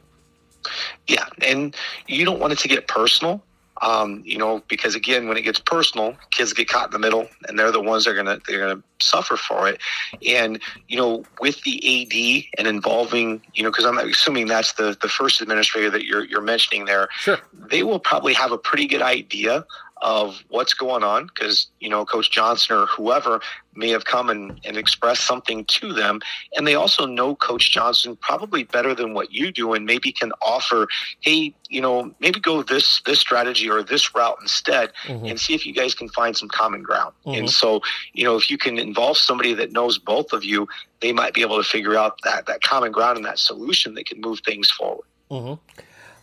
Yeah, 1.07 1.25
and 1.41 1.75
you 2.07 2.25
don't 2.25 2.39
want 2.39 2.53
it 2.53 2.59
to 2.59 2.67
get 2.67 2.87
personal. 2.87 3.41
Um, 3.81 4.21
you 4.25 4.37
know, 4.37 4.63
because 4.67 4.95
again, 4.95 5.27
when 5.27 5.37
it 5.37 5.43
gets 5.43 5.59
personal, 5.59 6.15
kids 6.31 6.53
get 6.53 6.67
caught 6.67 6.87
in 6.87 6.91
the 6.91 6.99
middle, 6.99 7.27
and 7.47 7.57
they're 7.57 7.71
the 7.71 7.81
ones 7.81 8.05
that 8.05 8.11
are 8.11 8.15
gonna 8.15 8.39
they're 8.47 8.59
gonna 8.59 8.81
suffer 8.99 9.37
for 9.37 9.67
it. 9.67 9.79
And 10.27 10.59
you 10.87 10.97
know, 10.97 11.23
with 11.39 11.61
the 11.63 11.77
AD 11.77 12.45
and 12.57 12.67
involving, 12.67 13.41
you 13.53 13.63
know, 13.63 13.69
because 13.69 13.85
I'm 13.85 13.97
assuming 13.97 14.47
that's 14.47 14.73
the 14.73 14.97
the 15.01 15.09
first 15.09 15.41
administrator 15.41 15.89
that 15.91 16.05
you're 16.05 16.25
you're 16.25 16.41
mentioning 16.41 16.85
there. 16.85 17.09
Sure, 17.19 17.37
they 17.53 17.83
will 17.83 17.99
probably 17.99 18.33
have 18.33 18.51
a 18.51 18.57
pretty 18.57 18.87
good 18.87 19.01
idea 19.01 19.65
of 20.01 20.43
what's 20.49 20.73
going 20.73 21.03
on 21.03 21.27
because 21.27 21.67
you 21.79 21.89
know 21.89 22.05
coach 22.05 22.31
johnson 22.31 22.77
or 22.77 22.85
whoever 22.85 23.41
may 23.73 23.89
have 23.89 24.05
come 24.05 24.29
and, 24.29 24.59
and 24.65 24.75
expressed 24.75 25.25
something 25.25 25.63
to 25.65 25.93
them 25.93 26.19
and 26.55 26.67
they 26.67 26.75
also 26.75 27.05
know 27.05 27.35
coach 27.35 27.71
johnson 27.71 28.15
probably 28.17 28.63
better 28.63 28.93
than 28.93 29.13
what 29.13 29.31
you 29.31 29.51
do 29.51 29.73
and 29.73 29.85
maybe 29.85 30.11
can 30.11 30.31
offer 30.41 30.87
hey 31.21 31.53
you 31.69 31.81
know 31.81 32.13
maybe 32.19 32.39
go 32.39 32.61
this 32.61 33.01
this 33.05 33.19
strategy 33.19 33.69
or 33.69 33.83
this 33.83 34.13
route 34.13 34.37
instead 34.41 34.91
mm-hmm. 35.05 35.25
and 35.25 35.39
see 35.39 35.53
if 35.53 35.65
you 35.65 35.73
guys 35.73 35.95
can 35.95 36.09
find 36.09 36.37
some 36.37 36.49
common 36.49 36.81
ground 36.81 37.13
mm-hmm. 37.25 37.39
and 37.39 37.49
so 37.49 37.81
you 38.13 38.23
know 38.23 38.35
if 38.35 38.49
you 38.51 38.57
can 38.57 38.77
involve 38.77 39.17
somebody 39.17 39.53
that 39.53 39.71
knows 39.71 39.97
both 39.97 40.33
of 40.33 40.43
you 40.43 40.67
they 40.99 41.13
might 41.13 41.33
be 41.33 41.41
able 41.41 41.57
to 41.57 41.67
figure 41.67 41.95
out 41.95 42.19
that 42.23 42.45
that 42.45 42.61
common 42.61 42.91
ground 42.91 43.17
and 43.17 43.25
that 43.25 43.39
solution 43.39 43.93
that 43.95 44.05
can 44.05 44.19
move 44.21 44.39
things 44.45 44.69
forward 44.69 45.07
mm-hmm. 45.31 45.53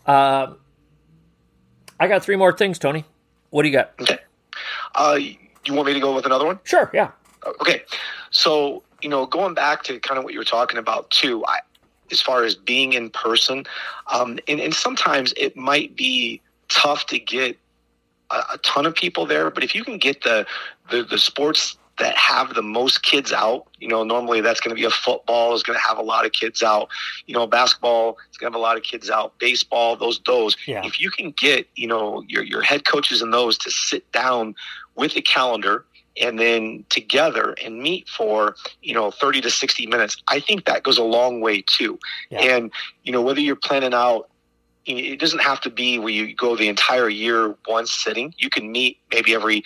uh, 0.05 0.53
i 1.99 2.07
got 2.07 2.23
three 2.23 2.35
more 2.35 2.53
things 2.53 2.79
tony 2.79 3.05
what 3.55 3.63
do 3.63 3.69
you 3.69 3.73
got? 3.73 3.93
Okay. 4.01 4.17
Uh, 4.95 5.17
you 5.17 5.73
want 5.73 5.87
me 5.87 5.93
to 5.93 5.99
go 6.01 6.13
with 6.13 6.25
another 6.25 6.45
one? 6.45 6.59
Sure. 6.65 6.91
Yeah. 6.93 7.11
Okay. 7.61 7.83
So 8.29 8.83
you 9.01 9.07
know, 9.07 9.25
going 9.25 9.53
back 9.53 9.83
to 9.83 9.97
kind 9.99 10.17
of 10.17 10.25
what 10.25 10.33
you 10.33 10.39
were 10.39 10.45
talking 10.45 10.77
about 10.77 11.09
too, 11.09 11.45
I, 11.45 11.59
as 12.11 12.19
far 12.21 12.43
as 12.43 12.53
being 12.53 12.91
in 12.91 13.11
person, 13.11 13.65
um, 14.11 14.39
and, 14.49 14.59
and 14.59 14.73
sometimes 14.73 15.33
it 15.37 15.55
might 15.55 15.95
be 15.95 16.41
tough 16.67 17.05
to 17.05 17.17
get 17.17 17.57
a, 18.29 18.43
a 18.55 18.57
ton 18.57 18.85
of 18.85 18.93
people 18.93 19.25
there, 19.25 19.49
but 19.49 19.63
if 19.63 19.73
you 19.73 19.85
can 19.85 19.99
get 19.99 20.23
the 20.23 20.45
the, 20.91 21.03
the 21.03 21.17
sports 21.17 21.77
that 21.97 22.15
have 22.17 22.53
the 22.53 22.61
most 22.61 23.03
kids 23.03 23.31
out. 23.31 23.67
You 23.79 23.87
know, 23.87 24.03
normally 24.03 24.41
that's 24.41 24.59
going 24.59 24.75
to 24.75 24.79
be 24.79 24.85
a 24.85 24.89
football 24.89 25.53
is 25.53 25.63
going 25.63 25.77
to 25.77 25.83
have 25.83 25.97
a 25.97 26.03
lot 26.03 26.25
of 26.25 26.31
kids 26.31 26.61
out. 26.61 26.89
You 27.25 27.35
know, 27.35 27.47
basketball 27.47 28.17
is 28.31 28.37
going 28.37 28.51
to 28.51 28.55
have 28.55 28.59
a 28.59 28.63
lot 28.63 28.77
of 28.77 28.83
kids 28.83 29.09
out. 29.09 29.37
Baseball, 29.39 29.95
those 29.95 30.19
those. 30.25 30.57
Yeah. 30.67 30.85
If 30.85 30.99
you 30.99 31.09
can 31.09 31.31
get 31.31 31.67
you 31.75 31.87
know 31.87 32.23
your 32.27 32.43
your 32.43 32.61
head 32.61 32.85
coaches 32.85 33.21
and 33.21 33.33
those 33.33 33.57
to 33.59 33.71
sit 33.71 34.11
down 34.11 34.55
with 34.95 35.15
a 35.15 35.21
calendar 35.21 35.85
and 36.21 36.39
then 36.39 36.85
together 36.89 37.55
and 37.63 37.81
meet 37.81 38.07
for 38.07 38.55
you 38.81 38.93
know 38.93 39.11
30 39.11 39.41
to 39.41 39.49
60 39.49 39.85
minutes 39.87 40.15
i 40.29 40.39
think 40.39 40.63
that 40.63 40.83
goes 40.83 40.97
a 40.97 41.03
long 41.03 41.41
way 41.41 41.61
too 41.61 41.99
yeah. 42.29 42.39
and 42.39 42.71
you 43.03 43.11
know 43.11 43.21
whether 43.21 43.41
you're 43.41 43.55
planning 43.55 43.93
out 43.93 44.29
it 44.85 45.19
doesn't 45.19 45.41
have 45.41 45.59
to 45.61 45.69
be 45.69 45.97
where 45.97 46.09
you 46.09 46.33
go 46.33 46.55
the 46.55 46.69
entire 46.69 47.09
year 47.09 47.55
one 47.65 47.85
sitting 47.85 48.33
you 48.37 48.49
can 48.49 48.71
meet 48.71 48.97
maybe 49.11 49.33
every 49.33 49.63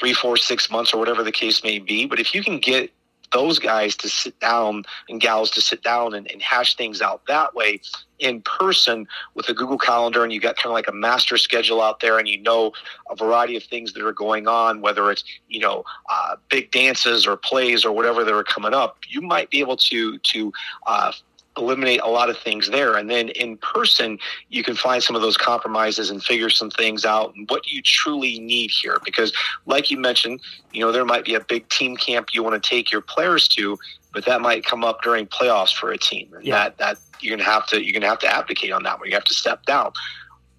three, 0.00 0.14
four, 0.14 0.38
six 0.38 0.70
months 0.70 0.94
or 0.94 0.98
whatever 0.98 1.22
the 1.22 1.30
case 1.30 1.62
may 1.62 1.78
be. 1.78 2.06
But 2.06 2.18
if 2.18 2.34
you 2.34 2.42
can 2.42 2.58
get 2.58 2.90
those 3.32 3.58
guys 3.58 3.94
to 3.96 4.08
sit 4.08 4.40
down 4.40 4.84
and 5.08 5.20
gals 5.20 5.50
to 5.52 5.60
sit 5.60 5.82
down 5.82 6.14
and, 6.14 6.28
and, 6.32 6.42
hash 6.42 6.74
things 6.74 7.00
out 7.00 7.24
that 7.28 7.54
way 7.54 7.80
in 8.18 8.40
person 8.42 9.06
with 9.34 9.48
a 9.48 9.54
Google 9.54 9.78
Calendar, 9.78 10.24
and 10.24 10.32
you 10.32 10.40
got 10.40 10.56
kind 10.56 10.66
of 10.66 10.72
like 10.72 10.88
a 10.88 10.92
master 10.92 11.36
schedule 11.36 11.80
out 11.80 12.00
there, 12.00 12.18
and 12.18 12.26
you 12.26 12.42
know 12.42 12.72
a 13.08 13.14
variety 13.14 13.56
of 13.56 13.62
things 13.62 13.92
that 13.92 14.04
are 14.04 14.12
going 14.12 14.48
on, 14.48 14.80
whether 14.80 15.12
it's 15.12 15.22
you 15.48 15.60
know 15.60 15.84
uh, 16.10 16.36
big 16.48 16.72
dances 16.72 17.26
or 17.26 17.36
plays 17.36 17.84
or 17.84 17.92
whatever 17.92 18.24
that 18.24 18.34
are 18.34 18.42
coming 18.42 18.74
up, 18.74 18.98
you 19.06 19.20
might 19.20 19.48
be 19.50 19.60
able 19.60 19.76
to 19.76 20.18
to 20.18 20.52
uh, 20.86 21.12
eliminate 21.56 22.00
a 22.02 22.08
lot 22.08 22.30
of 22.30 22.38
things 22.38 22.70
there. 22.70 22.94
And 22.96 23.10
then 23.10 23.30
in 23.30 23.56
person, 23.56 24.18
you 24.48 24.62
can 24.62 24.74
find 24.76 25.02
some 25.02 25.16
of 25.16 25.22
those 25.22 25.36
compromises 25.36 26.10
and 26.10 26.22
figure 26.22 26.50
some 26.50 26.70
things 26.70 27.04
out. 27.04 27.34
And 27.34 27.48
what 27.50 27.64
do 27.64 27.74
you 27.74 27.82
truly 27.82 28.38
need 28.38 28.70
here? 28.70 28.98
Because, 29.04 29.32
like 29.66 29.90
you 29.90 29.98
mentioned, 29.98 30.40
you 30.72 30.80
know, 30.80 30.92
there 30.92 31.04
might 31.04 31.24
be 31.24 31.34
a 31.34 31.40
big 31.40 31.68
team 31.68 31.96
camp 31.96 32.28
you 32.32 32.42
want 32.42 32.60
to 32.62 32.68
take 32.68 32.92
your 32.92 33.00
players 33.00 33.48
to, 33.48 33.76
but 34.12 34.24
that 34.26 34.40
might 34.40 34.64
come 34.64 34.84
up 34.84 35.02
during 35.02 35.26
playoffs 35.26 35.74
for 35.74 35.90
a 35.90 35.98
team. 35.98 36.32
And 36.34 36.44
yeah. 36.44 36.54
that, 36.54 36.78
that 36.78 36.98
you're 37.20 37.36
going 37.36 37.44
to 37.44 37.50
have 37.50 37.66
to, 37.68 37.82
you're 37.82 37.92
going 37.92 38.02
to 38.02 38.08
have 38.08 38.20
to 38.20 38.28
abdicate 38.28 38.72
on 38.72 38.84
that 38.84 38.98
one. 38.98 39.08
You 39.08 39.14
have 39.14 39.24
to 39.24 39.34
step 39.34 39.66
down. 39.66 39.92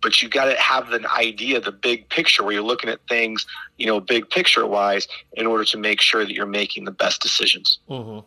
But 0.01 0.21
you 0.21 0.29
got 0.29 0.45
to 0.45 0.57
have 0.59 0.91
an 0.93 1.05
idea, 1.05 1.61
the 1.61 1.71
big 1.71 2.09
picture, 2.09 2.43
where 2.43 2.53
you're 2.53 2.63
looking 2.63 2.89
at 2.89 2.99
things, 3.07 3.45
you 3.77 3.85
know, 3.85 3.99
big 3.99 4.29
picture 4.29 4.65
wise, 4.65 5.07
in 5.33 5.45
order 5.45 5.63
to 5.65 5.77
make 5.77 6.01
sure 6.01 6.25
that 6.25 6.33
you're 6.33 6.47
making 6.47 6.85
the 6.85 6.91
best 6.91 7.21
decisions. 7.21 7.77
Mm-hmm. 7.87 8.25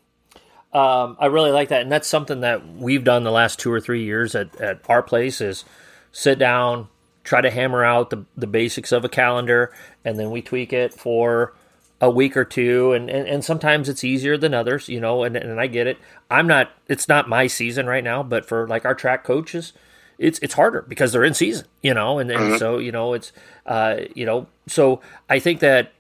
Um, 0.75 1.17
I 1.21 1.27
really 1.27 1.53
like 1.53 1.69
that, 1.69 1.83
and 1.83 1.93
that's 1.93 2.09
something 2.09 2.41
that 2.41 2.67
we've 2.69 3.05
done 3.05 3.23
the 3.23 3.31
last 3.31 3.61
two 3.61 3.73
or 3.73 3.81
three 3.81 4.03
years 4.03 4.35
at, 4.35 4.61
at 4.61 4.81
our 4.89 5.03
place 5.03 5.41
is 5.41 5.65
sit 6.11 6.39
down, 6.39 6.89
try 7.23 7.41
to 7.41 7.51
hammer 7.51 7.85
out 7.85 8.11
the, 8.11 8.25
the 8.37 8.49
basics 8.49 8.91
of 8.91 9.05
a 9.05 9.09
calendar, 9.09 9.73
and 10.05 10.19
then 10.19 10.33
we 10.33 10.43
tweak 10.43 10.73
it 10.73 10.93
for 10.93 11.55
a 12.01 12.11
week 12.11 12.37
or 12.37 12.45
two 12.45 12.93
and, 12.93 13.09
and, 13.09 13.27
and 13.27 13.45
sometimes 13.45 13.89
it's 13.89 14.05
easier 14.05 14.37
than 14.37 14.53
others 14.53 14.89
you 14.89 15.01
know 15.01 15.23
and, 15.23 15.37
and 15.37 15.61
i 15.61 15.67
get 15.67 15.87
it 15.87 15.97
i'm 16.31 16.47
not 16.47 16.71
it's 16.89 17.09
not 17.09 17.29
my 17.29 17.47
season 17.47 17.87
right 17.87 18.05
now 18.05 18.23
but 18.23 18.45
for 18.45 18.67
like 18.69 18.85
our 18.85 18.95
track 18.95 19.25
coaches 19.25 19.73
it's 20.19 20.39
it's 20.41 20.55
harder 20.55 20.83
because 20.83 21.13
they're 21.13 21.25
in 21.25 21.33
season 21.33 21.67
you 21.83 21.95
know 21.95 22.19
and, 22.19 22.31
and 22.31 22.41
mm-hmm. 22.41 22.57
so 22.57 22.79
you 22.79 22.93
know 22.93 23.15
it's 23.15 23.33
uh 23.67 23.97
you 24.15 24.27
know 24.27 24.47
so 24.67 25.01
i 25.31 25.39
think 25.39 25.61
that 25.61 25.93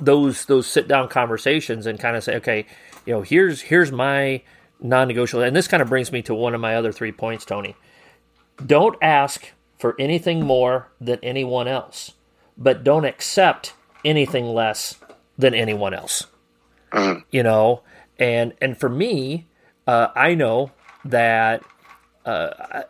those 0.00 0.46
those 0.46 0.66
sit 0.66 0.88
down 0.88 1.06
conversations 1.06 1.86
and 1.86 2.00
kind 2.00 2.16
of 2.16 2.24
say 2.24 2.36
okay 2.36 2.66
you 3.06 3.14
know, 3.14 3.22
here's 3.22 3.62
here's 3.62 3.90
my 3.90 4.42
non-negotiable, 4.80 5.44
and 5.44 5.56
this 5.56 5.68
kind 5.68 5.82
of 5.82 5.88
brings 5.88 6.12
me 6.12 6.22
to 6.22 6.34
one 6.34 6.54
of 6.54 6.60
my 6.60 6.76
other 6.76 6.92
three 6.92 7.12
points, 7.12 7.44
Tony. 7.44 7.76
Don't 8.64 8.96
ask 9.00 9.52
for 9.78 9.94
anything 9.98 10.44
more 10.44 10.90
than 11.00 11.18
anyone 11.22 11.68
else, 11.68 12.12
but 12.58 12.84
don't 12.84 13.04
accept 13.04 13.74
anything 14.04 14.46
less 14.46 14.96
than 15.38 15.54
anyone 15.54 15.94
else. 15.94 16.26
Mm-hmm. 16.92 17.20
You 17.30 17.42
know, 17.42 17.82
and 18.18 18.54
and 18.60 18.76
for 18.76 18.88
me, 18.88 19.46
uh, 19.86 20.08
I 20.14 20.34
know 20.34 20.72
that 21.04 21.62
uh, 22.24 22.82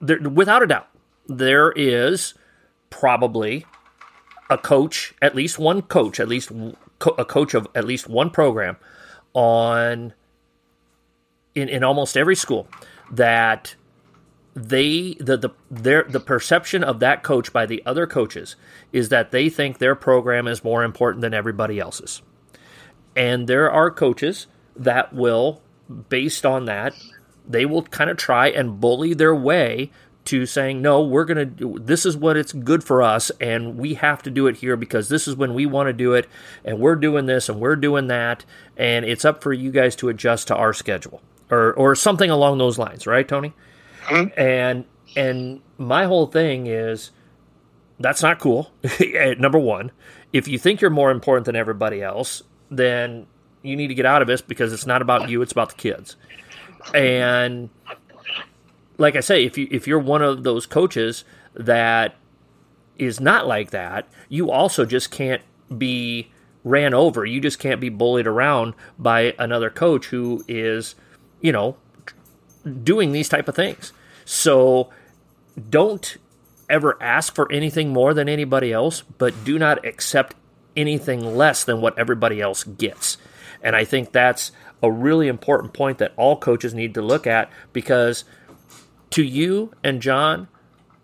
there, 0.00 0.20
without 0.20 0.62
a 0.62 0.66
doubt, 0.66 0.88
there 1.26 1.72
is 1.72 2.34
probably 2.90 3.64
a 4.50 4.58
coach, 4.58 5.14
at 5.22 5.34
least 5.34 5.58
one 5.58 5.82
coach, 5.82 6.20
at 6.20 6.28
least 6.28 6.50
co- 7.02 7.16
a 7.18 7.24
coach 7.24 7.52
of 7.52 7.66
at 7.74 7.84
least 7.84 8.08
one 8.08 8.30
program 8.30 8.76
on 9.34 10.14
in, 11.54 11.68
in 11.68 11.82
almost 11.82 12.16
every 12.16 12.36
school 12.36 12.68
that 13.10 13.74
they 14.54 15.14
the 15.18 15.36
the 15.36 15.50
their 15.70 16.04
the 16.04 16.20
perception 16.20 16.84
of 16.84 17.00
that 17.00 17.22
coach 17.22 17.52
by 17.52 17.66
the 17.66 17.82
other 17.84 18.06
coaches 18.06 18.54
is 18.92 19.08
that 19.08 19.32
they 19.32 19.48
think 19.48 19.78
their 19.78 19.96
program 19.96 20.46
is 20.46 20.62
more 20.62 20.84
important 20.84 21.22
than 21.22 21.34
everybody 21.34 21.80
else's. 21.80 22.22
And 23.16 23.48
there 23.48 23.70
are 23.70 23.90
coaches 23.90 24.46
that 24.76 25.12
will 25.12 25.60
based 26.08 26.46
on 26.46 26.66
that 26.66 26.94
they 27.46 27.66
will 27.66 27.82
kind 27.82 28.08
of 28.08 28.16
try 28.16 28.48
and 28.48 28.80
bully 28.80 29.12
their 29.12 29.34
way 29.34 29.90
to 30.24 30.46
saying 30.46 30.80
no 30.80 31.02
we're 31.02 31.24
going 31.24 31.36
to 31.36 31.46
do 31.46 31.78
this 31.80 32.06
is 32.06 32.16
what 32.16 32.36
it's 32.36 32.52
good 32.52 32.84
for 32.84 33.02
us 33.02 33.30
and 33.40 33.76
we 33.76 33.94
have 33.94 34.22
to 34.22 34.30
do 34.30 34.46
it 34.46 34.56
here 34.56 34.76
because 34.76 35.08
this 35.08 35.26
is 35.26 35.34
when 35.34 35.54
we 35.54 35.66
want 35.66 35.88
to 35.88 35.92
do 35.92 36.14
it 36.14 36.28
and 36.64 36.78
we're 36.78 36.96
doing 36.96 37.26
this 37.26 37.48
and 37.48 37.60
we're 37.60 37.76
doing 37.76 38.06
that 38.06 38.44
and 38.76 39.04
it's 39.04 39.24
up 39.24 39.42
for 39.42 39.52
you 39.52 39.70
guys 39.70 39.96
to 39.96 40.08
adjust 40.08 40.48
to 40.48 40.54
our 40.54 40.72
schedule 40.72 41.20
or 41.50 41.72
or 41.74 41.94
something 41.94 42.30
along 42.30 42.58
those 42.58 42.78
lines 42.78 43.06
right 43.06 43.28
tony? 43.28 43.52
Mm-hmm. 44.06 44.38
and 44.40 44.84
and 45.16 45.60
my 45.78 46.04
whole 46.04 46.26
thing 46.26 46.66
is 46.66 47.10
that's 47.98 48.22
not 48.22 48.38
cool 48.38 48.72
number 49.38 49.58
1 49.58 49.90
if 50.32 50.48
you 50.48 50.58
think 50.58 50.80
you're 50.80 50.90
more 50.90 51.10
important 51.10 51.46
than 51.46 51.56
everybody 51.56 52.02
else 52.02 52.42
then 52.70 53.26
you 53.62 53.76
need 53.76 53.88
to 53.88 53.94
get 53.94 54.06
out 54.06 54.22
of 54.22 54.28
this 54.28 54.40
because 54.40 54.72
it's 54.72 54.86
not 54.86 55.02
about 55.02 55.28
you 55.28 55.40
it's 55.42 55.52
about 55.52 55.70
the 55.70 55.76
kids. 55.76 56.16
And 56.94 57.70
like 58.98 59.16
I 59.16 59.20
say, 59.20 59.44
if 59.44 59.56
you 59.58 59.68
if 59.70 59.86
you're 59.86 59.98
one 59.98 60.22
of 60.22 60.44
those 60.44 60.66
coaches 60.66 61.24
that 61.54 62.16
is 62.98 63.20
not 63.20 63.46
like 63.46 63.70
that, 63.70 64.08
you 64.28 64.50
also 64.50 64.84
just 64.84 65.10
can't 65.10 65.42
be 65.76 66.30
ran 66.64 66.94
over. 66.94 67.24
You 67.24 67.40
just 67.40 67.58
can't 67.58 67.80
be 67.80 67.88
bullied 67.88 68.26
around 68.26 68.74
by 68.98 69.34
another 69.38 69.70
coach 69.70 70.06
who 70.06 70.44
is, 70.46 70.94
you 71.40 71.52
know, 71.52 71.76
doing 72.82 73.12
these 73.12 73.28
type 73.28 73.48
of 73.48 73.56
things. 73.56 73.92
So 74.24 74.90
don't 75.68 76.16
ever 76.70 77.00
ask 77.02 77.34
for 77.34 77.50
anything 77.50 77.90
more 77.90 78.14
than 78.14 78.28
anybody 78.28 78.72
else, 78.72 79.02
but 79.02 79.44
do 79.44 79.58
not 79.58 79.84
accept 79.84 80.36
anything 80.76 81.36
less 81.36 81.64
than 81.64 81.80
what 81.80 81.98
everybody 81.98 82.40
else 82.40 82.64
gets. 82.64 83.18
And 83.62 83.76
I 83.76 83.84
think 83.84 84.12
that's 84.12 84.52
a 84.82 84.90
really 84.90 85.28
important 85.28 85.72
point 85.72 85.98
that 85.98 86.12
all 86.16 86.36
coaches 86.36 86.74
need 86.74 86.94
to 86.94 87.02
look 87.02 87.26
at 87.26 87.50
because 87.72 88.24
to 89.12 89.22
you 89.22 89.72
and 89.82 90.02
John, 90.02 90.48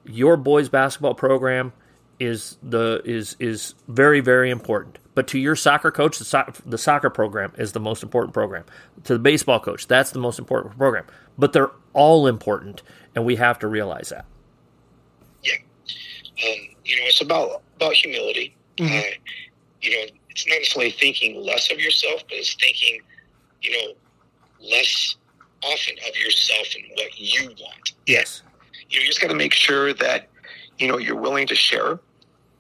your 0.05 0.37
boys 0.37 0.69
basketball 0.69 1.15
program 1.15 1.73
is 2.19 2.57
the 2.63 3.01
is 3.05 3.37
is 3.39 3.75
very 3.87 4.21
very 4.21 4.51
important. 4.51 4.99
But 5.15 5.27
to 5.29 5.39
your 5.39 5.57
soccer 5.57 5.91
coach, 5.91 6.19
the, 6.19 6.25
so- 6.25 6.53
the 6.65 6.79
soccer 6.79 7.11
program 7.11 7.53
is 7.59 7.73
the 7.73 7.81
most 7.81 8.03
important 8.03 8.35
program. 8.35 8.65
To 9.05 9.15
the 9.15 9.19
baseball 9.19 9.59
coach, 9.59 9.89
that's 9.89 10.13
the 10.13 10.21
most 10.21 10.39
important 10.39 10.77
program. 10.77 11.07
But 11.37 11.53
they're 11.53 11.73
all 11.93 12.27
important, 12.27 12.83
and 13.15 13.25
we 13.25 13.37
have 13.37 13.59
to 13.61 13.67
realize 13.69 14.11
that. 14.11 14.27
Yeah, 15.43 15.55
um, 15.55 16.77
you 16.85 16.97
know, 16.97 17.03
it's 17.07 17.21
about 17.21 17.63
about 17.77 17.95
humility. 17.95 18.57
Mm-hmm. 18.77 18.97
Uh, 18.97 19.33
you 19.83 19.91
know, 19.91 20.15
it's 20.31 20.47
not 20.47 20.59
necessarily 20.59 20.93
thinking 20.93 21.43
less 21.43 21.71
of 21.71 21.81
yourself, 21.81 22.23
but 22.29 22.39
it's 22.39 22.55
thinking, 22.55 23.01
you 23.63 23.73
know, 23.73 23.95
less 24.71 25.17
often 25.63 25.95
of 26.09 26.17
yourself 26.17 26.69
and 26.77 26.85
what 26.95 27.19
you 27.19 27.49
want. 27.49 27.93
Yes. 28.07 28.43
You, 28.89 28.99
know, 28.99 29.03
you 29.03 29.09
just 29.09 29.21
got 29.21 29.29
to 29.29 29.35
make 29.35 29.53
sure 29.53 29.93
that 29.95 30.29
you 30.79 30.89
know 30.89 30.99
you're 30.99 31.17
willing 31.17 31.47
to 31.49 31.55
share. 31.55 31.99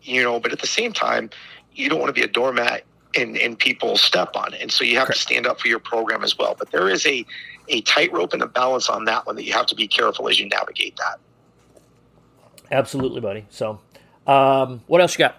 You 0.02 0.22
know, 0.22 0.40
but 0.40 0.52
at 0.52 0.60
the 0.60 0.66
same 0.66 0.92
time, 0.92 1.30
you 1.74 1.88
don't 1.88 1.98
want 1.98 2.08
to 2.08 2.18
be 2.18 2.22
a 2.22 2.28
doormat 2.28 2.84
and, 3.16 3.36
and 3.36 3.58
people 3.58 3.96
step 3.96 4.36
on 4.36 4.54
it. 4.54 4.60
And 4.60 4.70
so 4.70 4.84
you 4.84 4.96
have 4.96 5.06
Correct. 5.06 5.20
to 5.20 5.22
stand 5.22 5.46
up 5.46 5.60
for 5.60 5.68
your 5.68 5.78
program 5.78 6.22
as 6.22 6.36
well. 6.38 6.54
But 6.58 6.70
there 6.70 6.88
is 6.88 7.04
a, 7.06 7.24
a 7.68 7.80
tightrope 7.82 8.32
and 8.32 8.42
a 8.42 8.46
balance 8.46 8.88
on 8.88 9.04
that 9.06 9.26
one 9.26 9.36
that 9.36 9.44
you 9.44 9.52
have 9.52 9.66
to 9.66 9.74
be 9.74 9.88
careful 9.88 10.28
as 10.28 10.38
you 10.38 10.48
navigate 10.48 10.96
that. 10.96 11.18
Absolutely, 12.70 13.20
buddy. 13.20 13.46
So, 13.50 13.80
um, 14.26 14.82
what 14.86 15.00
else 15.00 15.14
you 15.14 15.18
got? 15.18 15.36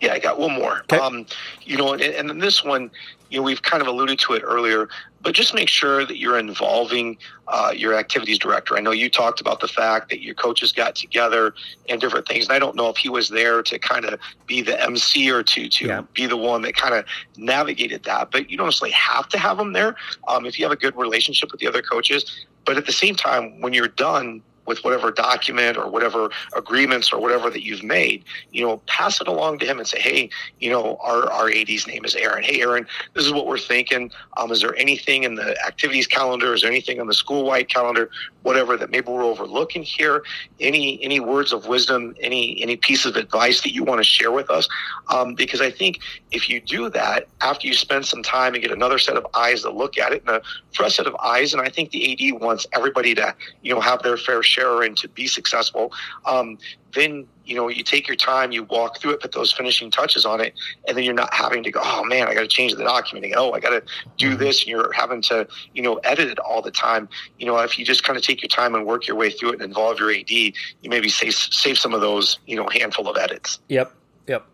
Yeah, 0.00 0.12
I 0.12 0.18
got 0.18 0.38
one 0.38 0.52
more. 0.52 0.80
Okay. 0.82 0.98
Um, 0.98 1.26
you 1.62 1.76
know, 1.76 1.92
and, 1.92 2.02
and 2.02 2.28
then 2.28 2.38
this 2.38 2.64
one, 2.64 2.90
you 3.30 3.38
know, 3.38 3.42
we've 3.42 3.62
kind 3.62 3.80
of 3.80 3.88
alluded 3.88 4.18
to 4.20 4.34
it 4.34 4.42
earlier, 4.44 4.88
but 5.22 5.34
just 5.34 5.54
make 5.54 5.68
sure 5.68 6.04
that 6.04 6.18
you're 6.18 6.38
involving 6.38 7.16
uh, 7.48 7.72
your 7.74 7.94
activities 7.94 8.38
director. 8.38 8.76
I 8.76 8.80
know 8.80 8.92
you 8.92 9.10
talked 9.10 9.40
about 9.40 9.60
the 9.60 9.68
fact 9.68 10.10
that 10.10 10.22
your 10.22 10.34
coaches 10.34 10.70
got 10.70 10.94
together 10.94 11.54
and 11.88 12.00
different 12.00 12.28
things. 12.28 12.44
And 12.44 12.52
I 12.52 12.58
don't 12.58 12.76
know 12.76 12.90
if 12.90 12.96
he 12.96 13.08
was 13.08 13.30
there 13.30 13.62
to 13.62 13.78
kind 13.78 14.04
of 14.04 14.20
be 14.46 14.60
the 14.60 14.80
MC 14.80 15.30
or 15.30 15.42
to 15.42 15.68
to 15.68 15.86
yeah. 15.86 16.02
be 16.12 16.26
the 16.26 16.36
one 16.36 16.62
that 16.62 16.76
kind 16.76 16.94
of 16.94 17.06
navigated 17.36 18.04
that. 18.04 18.30
But 18.30 18.50
you 18.50 18.56
don't 18.56 18.66
necessarily 18.66 18.92
have 18.92 19.28
to 19.30 19.38
have 19.38 19.58
him 19.58 19.72
there 19.72 19.96
um, 20.28 20.46
if 20.46 20.58
you 20.58 20.64
have 20.64 20.72
a 20.72 20.76
good 20.76 20.94
relationship 20.96 21.50
with 21.50 21.60
the 21.60 21.66
other 21.66 21.82
coaches. 21.82 22.46
But 22.64 22.76
at 22.76 22.86
the 22.86 22.92
same 22.92 23.14
time, 23.14 23.60
when 23.60 23.72
you're 23.72 23.88
done 23.88 24.42
with 24.66 24.82
whatever 24.84 25.10
document 25.10 25.76
or 25.76 25.88
whatever 25.88 26.30
agreements 26.56 27.12
or 27.12 27.20
whatever 27.20 27.50
that 27.50 27.64
you've 27.64 27.82
made, 27.82 28.24
you 28.52 28.62
know, 28.64 28.78
pass 28.86 29.20
it 29.20 29.28
along 29.28 29.58
to 29.58 29.66
him 29.66 29.78
and 29.78 29.86
say, 29.86 30.00
hey, 30.00 30.30
you 30.60 30.70
know, 30.70 30.96
our, 31.02 31.30
our 31.30 31.50
AD's 31.50 31.86
name 31.86 32.04
is 32.04 32.14
Aaron. 32.14 32.42
Hey, 32.42 32.60
Aaron, 32.62 32.86
this 33.14 33.24
is 33.24 33.32
what 33.32 33.46
we're 33.46 33.58
thinking. 33.58 34.10
Um, 34.36 34.50
is 34.50 34.60
there 34.60 34.74
anything 34.76 35.24
in 35.24 35.34
the 35.34 35.56
activities 35.66 36.06
calendar? 36.06 36.54
Is 36.54 36.62
there 36.62 36.70
anything 36.70 37.00
on 37.00 37.06
the 37.06 37.14
school-wide 37.14 37.68
calendar, 37.68 38.10
whatever 38.42 38.76
that 38.76 38.90
maybe 38.90 39.10
we're 39.10 39.24
overlooking 39.24 39.82
here? 39.82 40.24
Any 40.60 41.02
any 41.02 41.20
words 41.20 41.52
of 41.52 41.66
wisdom, 41.66 42.14
any 42.20 42.62
any 42.62 42.76
piece 42.76 43.04
of 43.04 43.16
advice 43.16 43.60
that 43.62 43.72
you 43.72 43.84
want 43.84 44.00
to 44.00 44.04
share 44.04 44.32
with 44.32 44.50
us? 44.50 44.68
Um, 45.08 45.34
because 45.34 45.60
I 45.60 45.70
think 45.70 46.00
if 46.30 46.48
you 46.48 46.60
do 46.60 46.88
that 46.90 47.28
after 47.42 47.66
you 47.66 47.74
spend 47.74 48.06
some 48.06 48.22
time 48.22 48.54
and 48.54 48.62
get 48.62 48.72
another 48.72 48.98
set 48.98 49.16
of 49.16 49.26
eyes 49.34 49.62
to 49.62 49.70
look 49.70 49.98
at 49.98 50.12
it 50.12 50.22
and 50.26 50.36
a 50.36 50.42
fresh 50.72 50.96
set 50.96 51.06
of 51.06 51.14
eyes, 51.16 51.52
and 51.52 51.62
I 51.62 51.68
think 51.68 51.90
the 51.90 52.12
AD 52.12 52.40
wants 52.40 52.66
everybody 52.72 53.14
to, 53.16 53.34
you 53.62 53.74
know, 53.74 53.80
have 53.80 54.02
their 54.02 54.16
fair 54.16 54.42
share 54.42 54.53
share 54.54 54.82
and 54.82 54.96
to 54.98 55.08
be 55.08 55.26
successful, 55.26 55.92
um, 56.26 56.58
then 56.94 57.26
you 57.44 57.54
know 57.54 57.68
you 57.68 57.82
take 57.82 58.06
your 58.06 58.16
time, 58.16 58.52
you 58.52 58.64
walk 58.64 59.00
through 59.00 59.12
it, 59.12 59.20
put 59.20 59.32
those 59.32 59.52
finishing 59.52 59.90
touches 59.90 60.24
on 60.24 60.40
it, 60.40 60.54
and 60.86 60.96
then 60.96 61.04
you're 61.04 61.14
not 61.14 61.32
having 61.34 61.62
to 61.64 61.70
go, 61.70 61.80
oh 61.82 62.04
man, 62.04 62.28
I 62.28 62.34
got 62.34 62.40
to 62.40 62.46
change 62.46 62.74
the 62.74 62.84
document. 62.84 63.34
oh, 63.36 63.52
I 63.52 63.60
got 63.60 63.70
to 63.70 63.82
do 64.16 64.30
mm-hmm. 64.30 64.38
this, 64.38 64.60
and 64.60 64.68
you're 64.68 64.92
having 64.92 65.22
to 65.22 65.46
you 65.74 65.82
know 65.82 65.96
edit 66.04 66.28
it 66.28 66.38
all 66.38 66.62
the 66.62 66.70
time. 66.70 67.08
You 67.38 67.46
know, 67.46 67.58
if 67.58 67.78
you 67.78 67.84
just 67.84 68.04
kind 68.04 68.16
of 68.16 68.22
take 68.22 68.42
your 68.42 68.48
time 68.48 68.74
and 68.74 68.86
work 68.86 69.06
your 69.06 69.16
way 69.16 69.30
through 69.30 69.50
it 69.50 69.54
and 69.54 69.62
involve 69.62 69.98
your 69.98 70.10
AD, 70.12 70.30
you 70.30 70.54
maybe 70.84 71.08
save 71.08 71.34
save 71.34 71.78
some 71.78 71.94
of 71.94 72.00
those 72.00 72.38
you 72.46 72.56
know 72.56 72.68
handful 72.68 73.08
of 73.08 73.16
edits. 73.16 73.60
Yep, 73.68 73.92
yep. 74.26 74.46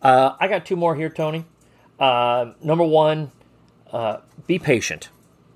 Uh, 0.00 0.34
I 0.40 0.48
got 0.48 0.66
two 0.66 0.76
more 0.76 0.96
here, 0.96 1.10
Tony. 1.10 1.44
Uh, 1.98 2.52
number 2.62 2.84
one, 2.84 3.30
uh, 3.92 4.18
be 4.46 4.58
patient. 4.58 5.10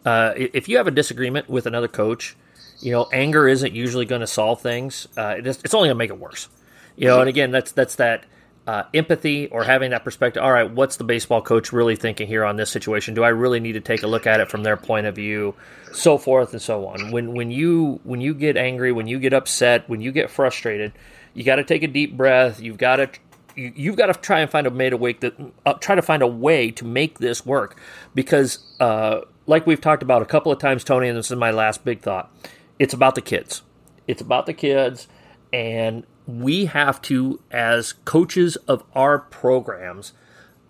Uh, 0.04 0.32
if 0.36 0.68
you 0.68 0.76
have 0.76 0.86
a 0.86 0.92
disagreement 0.92 1.48
with 1.48 1.66
another 1.66 1.88
coach, 1.88 2.36
you 2.80 2.92
know, 2.92 3.08
anger 3.12 3.48
isn't 3.48 3.72
usually 3.72 4.04
going 4.04 4.20
to 4.20 4.26
solve 4.26 4.60
things. 4.60 5.08
Uh, 5.16 5.36
it's, 5.38 5.60
it's 5.64 5.74
only 5.74 5.88
going 5.88 5.96
to 5.96 5.98
make 5.98 6.10
it 6.10 6.18
worse. 6.18 6.48
You 6.96 7.08
know, 7.08 7.20
and 7.20 7.28
again, 7.28 7.50
that's 7.50 7.72
that's 7.72 7.96
that 7.96 8.24
uh, 8.66 8.84
empathy 8.94 9.48
or 9.48 9.64
having 9.64 9.90
that 9.90 10.02
perspective. 10.02 10.42
All 10.42 10.50
right, 10.50 10.70
what's 10.70 10.96
the 10.96 11.04
baseball 11.04 11.42
coach 11.42 11.72
really 11.72 11.94
thinking 11.94 12.26
here 12.26 12.42
on 12.42 12.56
this 12.56 12.70
situation? 12.70 13.12
Do 13.12 13.22
I 13.22 13.28
really 13.28 13.60
need 13.60 13.72
to 13.72 13.80
take 13.80 14.02
a 14.02 14.06
look 14.06 14.26
at 14.26 14.40
it 14.40 14.48
from 14.48 14.62
their 14.62 14.78
point 14.78 15.06
of 15.06 15.14
view? 15.14 15.54
So 15.92 16.16
forth 16.16 16.52
and 16.52 16.62
so 16.62 16.86
on. 16.86 17.10
When 17.10 17.34
when 17.34 17.50
you 17.50 18.00
when 18.04 18.22
you 18.22 18.32
get 18.32 18.56
angry, 18.56 18.92
when 18.92 19.06
you 19.06 19.18
get 19.18 19.34
upset, 19.34 19.88
when 19.90 20.00
you 20.00 20.10
get 20.10 20.30
frustrated, 20.30 20.92
you 21.34 21.44
got 21.44 21.56
to 21.56 21.64
take 21.64 21.82
a 21.82 21.88
deep 21.88 22.16
breath. 22.16 22.60
You've 22.60 22.78
got 22.78 22.96
to 22.96 23.10
you, 23.56 23.90
have 23.90 23.96
got 23.96 24.06
to 24.06 24.14
try 24.14 24.40
and 24.40 24.50
find 24.50 24.66
a 24.66 24.70
way 24.70 24.90
to 24.90 24.96
wake 24.96 25.20
that 25.20 25.34
uh, 25.64 25.74
try 25.74 25.94
to 25.94 26.02
find 26.02 26.22
a 26.22 26.26
way 26.26 26.70
to 26.72 26.84
make 26.84 27.18
this 27.18 27.44
work 27.44 27.78
because 28.14 28.58
uh, 28.80 29.20
like 29.46 29.66
we've 29.66 29.80
talked 29.80 30.02
about 30.02 30.22
a 30.22 30.26
couple 30.26 30.52
of 30.52 30.58
times 30.58 30.84
tony 30.84 31.08
and 31.08 31.16
this 31.16 31.30
is 31.30 31.36
my 31.36 31.50
last 31.50 31.84
big 31.84 32.00
thought 32.00 32.30
it's 32.78 32.94
about 32.94 33.14
the 33.14 33.20
kids. 33.20 33.62
It's 34.06 34.22
about 34.22 34.46
the 34.46 34.54
kids, 34.54 35.08
and 35.52 36.04
we 36.26 36.66
have 36.66 37.00
to, 37.02 37.40
as 37.50 37.92
coaches 37.92 38.56
of 38.68 38.84
our 38.94 39.18
programs, 39.18 40.12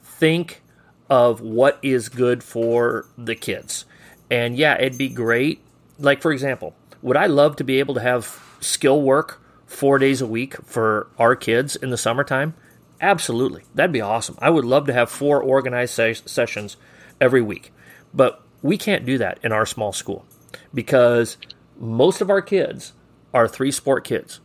think 0.03 0.63
of 1.09 1.41
what 1.41 1.79
is 1.83 2.09
good 2.09 2.43
for 2.43 3.07
the 3.17 3.35
kids. 3.35 3.85
And 4.31 4.57
yeah, 4.57 4.77
it'd 4.79 4.99
be 4.99 5.09
great. 5.09 5.61
Like, 5.99 6.21
for 6.21 6.33
example, 6.33 6.75
would 7.03 7.17
I 7.17 7.27
love 7.27 7.57
to 7.57 7.65
be 7.65 7.79
able 7.79 7.95
to 7.95 8.01
have 8.01 8.43
skill 8.61 9.01
work 9.01 9.41
four 9.67 9.99
days 9.99 10.21
a 10.21 10.27
week 10.27 10.57
for 10.65 11.09
our 11.19 11.37
kids 11.37 11.77
in 11.77 11.91
the 11.91 11.97
summertime? 11.97 12.55
Absolutely. 13.01 13.63
That'd 13.75 13.93
be 13.93 14.01
awesome. 14.01 14.37
I 14.41 14.51
would 14.51 14.65
love 14.65 14.87
to 14.87 14.93
have 14.93 15.11
four 15.11 15.43
organized 15.43 15.95
ses- 15.95 16.23
sessions 16.27 16.77
every 17.21 17.43
week. 17.43 17.73
But 18.15 18.43
we 18.63 18.79
can't 18.79 19.05
do 19.05 19.19
that 19.19 19.39
in 19.43 19.53
our 19.53 19.67
small 19.67 19.93
school 19.93 20.25
because 20.73 21.37
most 21.79 22.21
of 22.21 22.31
our 22.31 22.43
kids 22.43 22.93
are 23.35 23.47
three 23.47 23.71
sport 23.71 24.05
kids. 24.05 24.41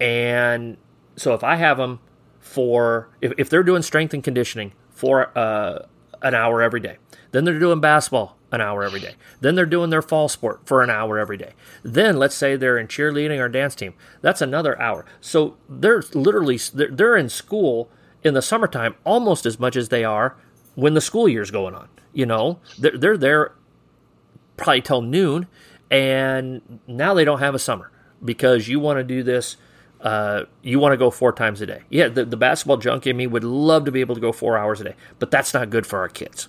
And 0.00 0.76
so 1.16 1.34
if 1.34 1.42
I 1.42 1.56
have 1.56 1.78
them 1.78 2.00
for, 2.38 3.08
if, 3.20 3.32
if 3.38 3.50
they're 3.50 3.62
doing 3.62 3.82
strength 3.82 4.14
and 4.14 4.22
conditioning 4.22 4.72
for 4.90 5.36
uh, 5.36 5.86
an 6.22 6.34
hour 6.34 6.62
every 6.62 6.80
day, 6.80 6.98
then 7.32 7.44
they're 7.44 7.58
doing 7.58 7.80
basketball 7.80 8.36
an 8.52 8.60
hour 8.60 8.84
every 8.84 9.00
day. 9.00 9.14
Then 9.40 9.54
they're 9.54 9.66
doing 9.66 9.90
their 9.90 10.02
fall 10.02 10.28
sport 10.28 10.60
for 10.64 10.82
an 10.82 10.90
hour 10.90 11.18
every 11.18 11.36
day. 11.36 11.52
Then 11.82 12.16
let's 12.16 12.34
say 12.34 12.56
they're 12.56 12.78
in 12.78 12.86
cheerleading 12.86 13.40
or 13.40 13.48
dance 13.48 13.74
team. 13.74 13.94
That's 14.20 14.40
another 14.40 14.80
hour. 14.80 15.04
So 15.20 15.56
they're 15.68 16.02
literally 16.14 16.58
they're, 16.72 16.90
they're 16.90 17.16
in 17.16 17.28
school 17.28 17.90
in 18.22 18.34
the 18.34 18.42
summertime 18.42 18.94
almost 19.04 19.46
as 19.46 19.58
much 19.58 19.76
as 19.76 19.88
they 19.88 20.04
are 20.04 20.36
when 20.74 20.94
the 20.94 21.00
school 21.00 21.28
year's 21.28 21.50
going 21.50 21.74
on. 21.74 21.88
You 22.12 22.26
know, 22.26 22.60
they're, 22.78 22.96
they're 22.96 23.16
there 23.16 23.52
probably 24.56 24.82
till 24.82 25.02
noon 25.02 25.46
and 25.90 26.80
now 26.86 27.14
they 27.14 27.24
don't 27.24 27.38
have 27.38 27.54
a 27.54 27.58
summer 27.58 27.90
because 28.24 28.68
you 28.68 28.80
want 28.80 28.98
to 28.98 29.04
do 29.04 29.22
this. 29.22 29.56
Uh, 30.00 30.44
you 30.62 30.78
want 30.78 30.92
to 30.92 30.96
go 30.96 31.10
four 31.10 31.32
times 31.32 31.60
a 31.60 31.66
day. 31.66 31.82
Yeah, 31.88 32.08
the, 32.08 32.24
the 32.24 32.36
basketball 32.36 32.76
junkie 32.76 33.10
in 33.10 33.16
me 33.16 33.26
would 33.26 33.44
love 33.44 33.86
to 33.86 33.92
be 33.92 34.00
able 34.00 34.14
to 34.14 34.20
go 34.20 34.30
four 34.30 34.58
hours 34.58 34.80
a 34.80 34.84
day, 34.84 34.94
but 35.18 35.30
that's 35.30 35.54
not 35.54 35.70
good 35.70 35.86
for 35.86 36.00
our 36.00 36.08
kids. 36.08 36.48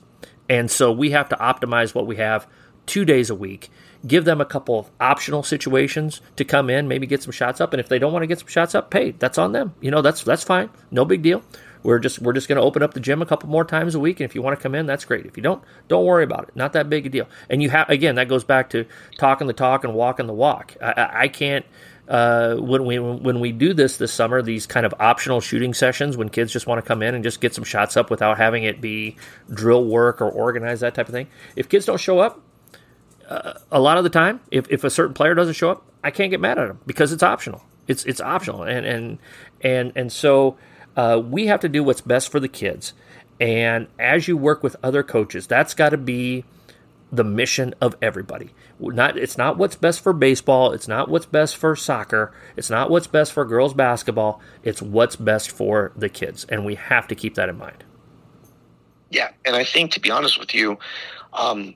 And 0.50 0.70
so 0.70 0.92
we 0.92 1.12
have 1.12 1.30
to 1.30 1.36
optimize 1.36 1.96
what 1.96 2.08
we 2.08 2.18
have 2.18 2.48
two 2.86 3.06
days 3.06 3.30
a 3.30 3.36
week. 3.36 3.70
Give 4.06 4.26
them 4.26 4.40
a 4.42 4.46
couple 4.46 4.80
of 4.80 4.92
optional 5.00 5.44
situations 5.44 6.22
to 6.36 6.46
come 6.46 6.70
in, 6.70 6.88
maybe 6.88 7.08
get 7.08 7.24
some 7.24 7.32
shots 7.32 7.60
up, 7.60 7.74
and 7.74 7.80
if 7.80 7.90
they 7.90 8.00
don't 8.00 8.14
want 8.14 8.24
to 8.24 8.28
get 8.28 8.40
some 8.40 8.48
shots 8.48 8.76
up, 8.76 8.92
pay. 8.92 9.12
That's 9.12 9.38
on 9.38 9.54
them. 9.54 9.74
You 9.82 9.92
know, 9.92 10.02
that's 10.02 10.24
that's 10.24 10.44
fine. 10.44 10.70
No 10.92 11.04
big 11.04 11.22
deal. 11.22 11.42
We're 11.84 12.00
just 12.00 12.20
we're 12.20 12.34
just 12.34 12.48
going 12.48 12.58
to 12.58 12.62
open 12.62 12.84
up 12.84 12.94
the 12.94 13.00
gym 13.00 13.22
a 13.22 13.26
couple 13.26 13.50
more 13.50 13.66
times 13.66 13.96
a 13.96 14.00
week, 14.00 14.20
and 14.20 14.30
if 14.30 14.36
you 14.36 14.42
want 14.42 14.58
to 14.58 14.62
come 14.62 14.76
in, 14.76 14.86
that's 14.86 15.06
great. 15.06 15.26
If 15.26 15.38
you 15.38 15.44
don't, 15.44 15.64
don't 15.88 16.06
worry 16.06 16.24
about 16.24 16.48
it. 16.48 16.56
Not 16.56 16.74
that 16.74 16.90
big 16.90 17.06
a 17.06 17.10
deal. 17.10 17.28
And 17.50 17.62
you 17.62 17.70
have 17.70 17.90
again, 17.90 18.16
that 18.16 18.28
goes 18.28 18.44
back 18.44 18.70
to 18.72 18.86
talking 19.18 19.48
the 19.48 19.54
talk 19.54 19.84
and 19.84 19.94
walking 19.94 20.28
the 20.28 20.34
walk. 20.34 20.76
I, 20.82 21.10
I 21.14 21.28
can't. 21.28 21.66
Uh, 22.08 22.56
when 22.56 22.86
we 22.86 23.00
when 23.00 23.42
we 23.42 23.52
do 23.52 23.74
this 23.74 23.98
this 23.98 24.14
summer, 24.14 24.42
these 24.42 24.66
kind 24.66 24.86
of 24.86 24.94
optional 25.00 25.42
shooting 25.42 25.74
sessions, 25.74 26.16
when 26.16 26.30
kids 26.30 26.54
just 26.54 26.66
want 26.66 26.82
to 26.82 26.88
come 26.88 27.04
in 27.04 27.14
and 27.14 27.24
just 27.24 27.42
get 27.42 27.54
some 27.54 27.66
shots 27.66 27.98
up 27.98 28.10
without 28.10 28.38
having 28.38 28.64
it 28.64 28.80
be 28.80 29.18
drill 29.54 29.84
work 29.84 30.22
or 30.22 30.30
organized 30.30 30.82
that 30.82 30.96
type 30.96 31.10
of 31.10 31.14
thing. 31.14 31.28
If 31.58 31.68
kids 31.68 31.86
don't 31.86 32.00
show 32.00 32.20
up, 32.20 32.42
uh, 33.28 33.54
a 33.72 33.80
lot 33.80 33.98
of 33.98 34.06
the 34.06 34.10
time, 34.10 34.40
if, 34.52 34.70
if 34.72 34.84
a 34.84 34.90
certain 34.90 35.14
player 35.14 35.36
doesn't 35.36 35.56
show 35.56 35.70
up, 35.70 35.84
I 36.04 36.12
can't 36.12 36.32
get 36.32 36.40
mad 36.40 36.58
at 36.58 36.68
them 36.68 36.80
because 36.86 37.12
it's 37.12 37.24
optional. 37.24 37.62
It's 37.88 38.06
it's 38.06 38.22
optional, 38.22 38.64
and 38.64 38.86
and 38.86 39.20
and 39.62 39.92
and 39.96 40.12
so 40.12 40.58
uh, 40.98 41.22
we 41.24 41.46
have 41.46 41.62
to 41.62 41.70
do 41.70 41.84
what's 41.84 42.02
best 42.02 42.30
for 42.30 42.40
the 42.42 42.50
kids. 42.50 42.94
And 43.40 43.88
as 44.00 44.28
you 44.28 44.36
work 44.36 44.64
with 44.64 44.76
other 44.84 45.04
coaches, 45.04 45.46
that's 45.48 45.74
got 45.74 45.90
to 45.90 45.98
be 45.98 46.44
the 47.12 47.24
mission 47.24 47.74
of 47.80 47.96
everybody. 48.02 48.50
Not 48.80 49.18
it's 49.18 49.38
not 49.38 49.58
what's 49.58 49.76
best 49.76 50.02
for 50.02 50.12
baseball, 50.12 50.74
it's 50.74 50.88
not 50.88 51.08
what's 51.08 51.26
best 51.26 51.56
for 51.56 51.76
soccer, 51.76 52.34
it's 52.58 52.70
not 52.70 52.90
what's 52.90 53.08
best 53.08 53.32
for 53.32 53.46
girls 53.46 53.74
basketball, 53.74 54.42
it's 54.64 54.82
what's 54.82 55.16
best 55.16 55.50
for 55.50 55.94
the 55.96 56.10
kids 56.10 56.46
and 56.50 56.66
we 56.66 56.76
have 56.76 57.08
to 57.08 57.16
keep 57.16 57.36
that 57.36 57.48
in 57.48 57.58
mind. 57.58 57.84
Yeah, 59.10 59.30
and 59.46 59.56
I 59.56 59.64
think 59.64 59.92
to 59.92 60.02
be 60.02 60.12
honest 60.12 60.38
with 60.38 60.54
you, 60.54 60.78
um, 61.32 61.76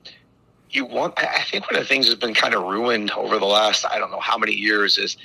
you 0.68 0.84
want. 0.84 1.14
I 1.18 1.44
think 1.44 1.70
one 1.70 1.76
of 1.76 1.82
the 1.82 1.88
things 1.88 2.08
that's 2.08 2.20
been 2.20 2.34
kind 2.34 2.54
of 2.54 2.64
ruined 2.64 3.10
over 3.12 3.38
the 3.38 3.46
last 3.46 3.86
I 3.86 3.98
don't 3.98 4.10
know 4.10 4.20
how 4.20 4.36
many 4.36 4.52
years 4.52 4.98
is 4.98 5.16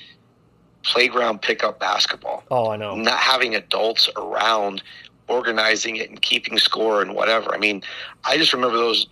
playground 0.88 1.42
pickup 1.42 1.80
basketball. 1.80 2.44
Oh, 2.50 2.70
I 2.70 2.78
know. 2.78 2.96
Not 2.96 3.20
having 3.20 3.56
adults 3.56 4.10
around 4.16 4.82
organizing 5.28 5.98
it 5.98 6.10
and 6.10 6.22
keeping 6.22 6.58
score 6.58 7.02
and 7.02 7.14
whatever. 7.14 7.54
I 7.54 7.58
mean, 7.58 7.84
I 8.24 8.38
just 8.38 8.54
remember 8.54 8.78
those 8.78 9.06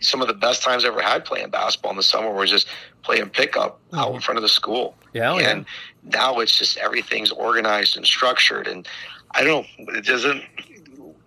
some 0.00 0.22
of 0.22 0.28
the 0.28 0.34
best 0.34 0.62
times 0.62 0.84
I 0.84 0.88
ever 0.88 1.02
had 1.02 1.24
playing 1.26 1.50
basketball 1.50 1.90
in 1.90 1.96
the 1.98 2.02
summer 2.02 2.32
was 2.32 2.50
just 2.50 2.66
playing 3.02 3.28
pickup 3.28 3.78
mm-hmm. 3.86 3.98
out 3.98 4.14
in 4.14 4.20
front 4.20 4.38
of 4.38 4.42
the 4.42 4.48
school. 4.48 4.96
Yeah, 5.12 5.32
oh, 5.32 5.38
and 5.38 5.66
yeah. 6.04 6.18
now 6.18 6.40
it's 6.40 6.58
just 6.58 6.78
everything's 6.78 7.30
organized 7.30 7.96
and 7.96 8.06
structured, 8.06 8.66
and 8.66 8.88
I 9.32 9.44
don't 9.44 9.66
know. 9.78 9.94
It 9.94 10.04
doesn't. 10.04 10.42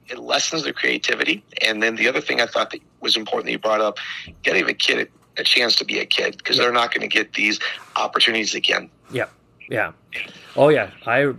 It 0.10 0.20
lessens 0.20 0.64
the 0.64 0.74
creativity. 0.74 1.44
And 1.62 1.82
then 1.82 1.96
the 1.96 2.10
other 2.10 2.20
thing 2.20 2.42
I 2.42 2.46
thought 2.46 2.72
that 2.72 2.82
was 3.00 3.16
important 3.16 3.46
that 3.46 3.52
you 3.54 3.60
brought 3.60 3.80
up, 3.80 3.98
getting 4.42 4.68
a 4.68 4.74
kid 4.74 5.10
a 5.38 5.44
chance 5.44 5.76
to 5.78 5.86
be 5.86 6.00
a 6.00 6.06
kid 6.06 6.38
because 6.38 6.58
yeah. 6.58 6.64
they're 6.64 6.74
not 6.74 6.94
going 6.94 7.02
to 7.02 7.08
get 7.08 7.34
these 7.34 7.60
opportunities 7.96 8.54
again. 8.54 8.90
Yeah, 9.12 9.26
yeah. 9.70 9.94
Oh 10.56 10.70
yeah, 10.70 10.92
I 11.06 11.34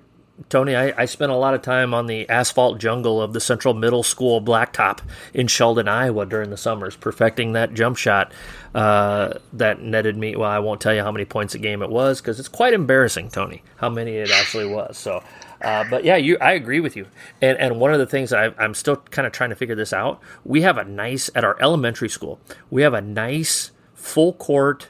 Tony, 0.49 0.75
I, 0.75 0.93
I, 0.97 1.05
spent 1.05 1.31
a 1.31 1.37
lot 1.37 1.55
of 1.55 1.63
time 1.63 1.95
on 1.95 2.07
the 2.07 2.29
asphalt 2.29 2.79
jungle 2.79 3.23
of 3.23 3.33
the 3.33 3.41
Central 3.41 3.73
Middle 3.73 4.03
School 4.03 4.43
blacktop 4.43 4.99
in 5.33 5.47
Sheldon, 5.47 5.87
Iowa 5.87 6.27
during 6.27 6.51
the 6.51 6.57
summers, 6.57 6.97
perfecting 6.97 7.53
that 7.53 7.73
jump 7.73 7.97
shot 7.97 8.33
uh, 8.75 9.35
that 9.53 9.81
netted 9.81 10.17
me. 10.17 10.35
Well, 10.35 10.51
I 10.51 10.59
won't 10.59 10.81
tell 10.81 10.93
you 10.93 11.03
how 11.03 11.13
many 11.13 11.25
points 11.25 11.55
a 11.55 11.59
game 11.59 11.83
it 11.83 11.91
was 11.91 12.21
because 12.21 12.41
it's 12.41 12.49
quite 12.49 12.75
embarrassing, 12.75 13.31
Tony, 13.31 13.63
how 13.77 13.89
many 13.89 14.17
it 14.17 14.31
actually 14.33 14.67
was. 14.67 14.99
So, 14.99 15.23
uh, 15.63 15.85
but 15.89 16.05
yeah, 16.05 16.17
you, 16.17 16.37
I 16.41 16.53
agree 16.53 16.81
with 16.81 16.97
you. 16.97 17.07
And 17.41 17.57
and 17.59 17.79
one 17.79 17.93
of 17.93 18.01
the 18.01 18.07
things 18.07 18.33
I, 18.33 18.47
I'm 18.59 18.75
still 18.75 18.97
kind 18.97 19.27
of 19.27 19.33
trying 19.33 19.51
to 19.51 19.57
figure 19.57 19.77
this 19.77 19.93
out. 19.93 20.21
We 20.45 20.63
have 20.63 20.79
a 20.79 20.85
nice 20.85 21.31
at 21.37 21.45
our 21.45 21.57
elementary 21.63 22.09
school. 22.09 22.41
We 22.71 22.83
have 22.83 22.95
a 22.95 23.01
nice 23.01 23.71
full 23.95 24.33
court 24.33 24.89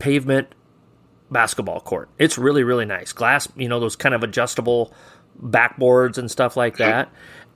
pavement 0.00 0.52
basketball 1.30 1.80
court. 1.80 2.08
It's 2.18 2.38
really 2.38 2.64
really 2.64 2.84
nice. 2.84 3.12
Glass, 3.12 3.48
you 3.56 3.68
know, 3.68 3.80
those 3.80 3.96
kind 3.96 4.14
of 4.14 4.22
adjustable 4.22 4.92
backboards 5.42 6.18
and 6.18 6.30
stuff 6.30 6.56
like 6.56 6.76
that. 6.78 7.10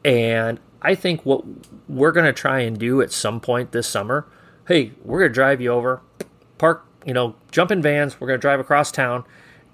And 0.04 0.60
I 0.80 0.94
think 0.94 1.24
what 1.24 1.44
we're 1.88 2.12
going 2.12 2.26
to 2.26 2.32
try 2.32 2.60
and 2.60 2.78
do 2.78 3.00
at 3.00 3.12
some 3.12 3.40
point 3.40 3.72
this 3.72 3.86
summer, 3.86 4.26
hey, 4.66 4.92
we're 5.04 5.20
going 5.20 5.30
to 5.30 5.34
drive 5.34 5.60
you 5.60 5.70
over, 5.70 6.02
park, 6.58 6.86
you 7.04 7.14
know, 7.14 7.36
jump 7.50 7.70
in 7.70 7.82
vans, 7.82 8.20
we're 8.20 8.26
going 8.26 8.38
to 8.38 8.42
drive 8.42 8.60
across 8.60 8.90
town 8.90 9.24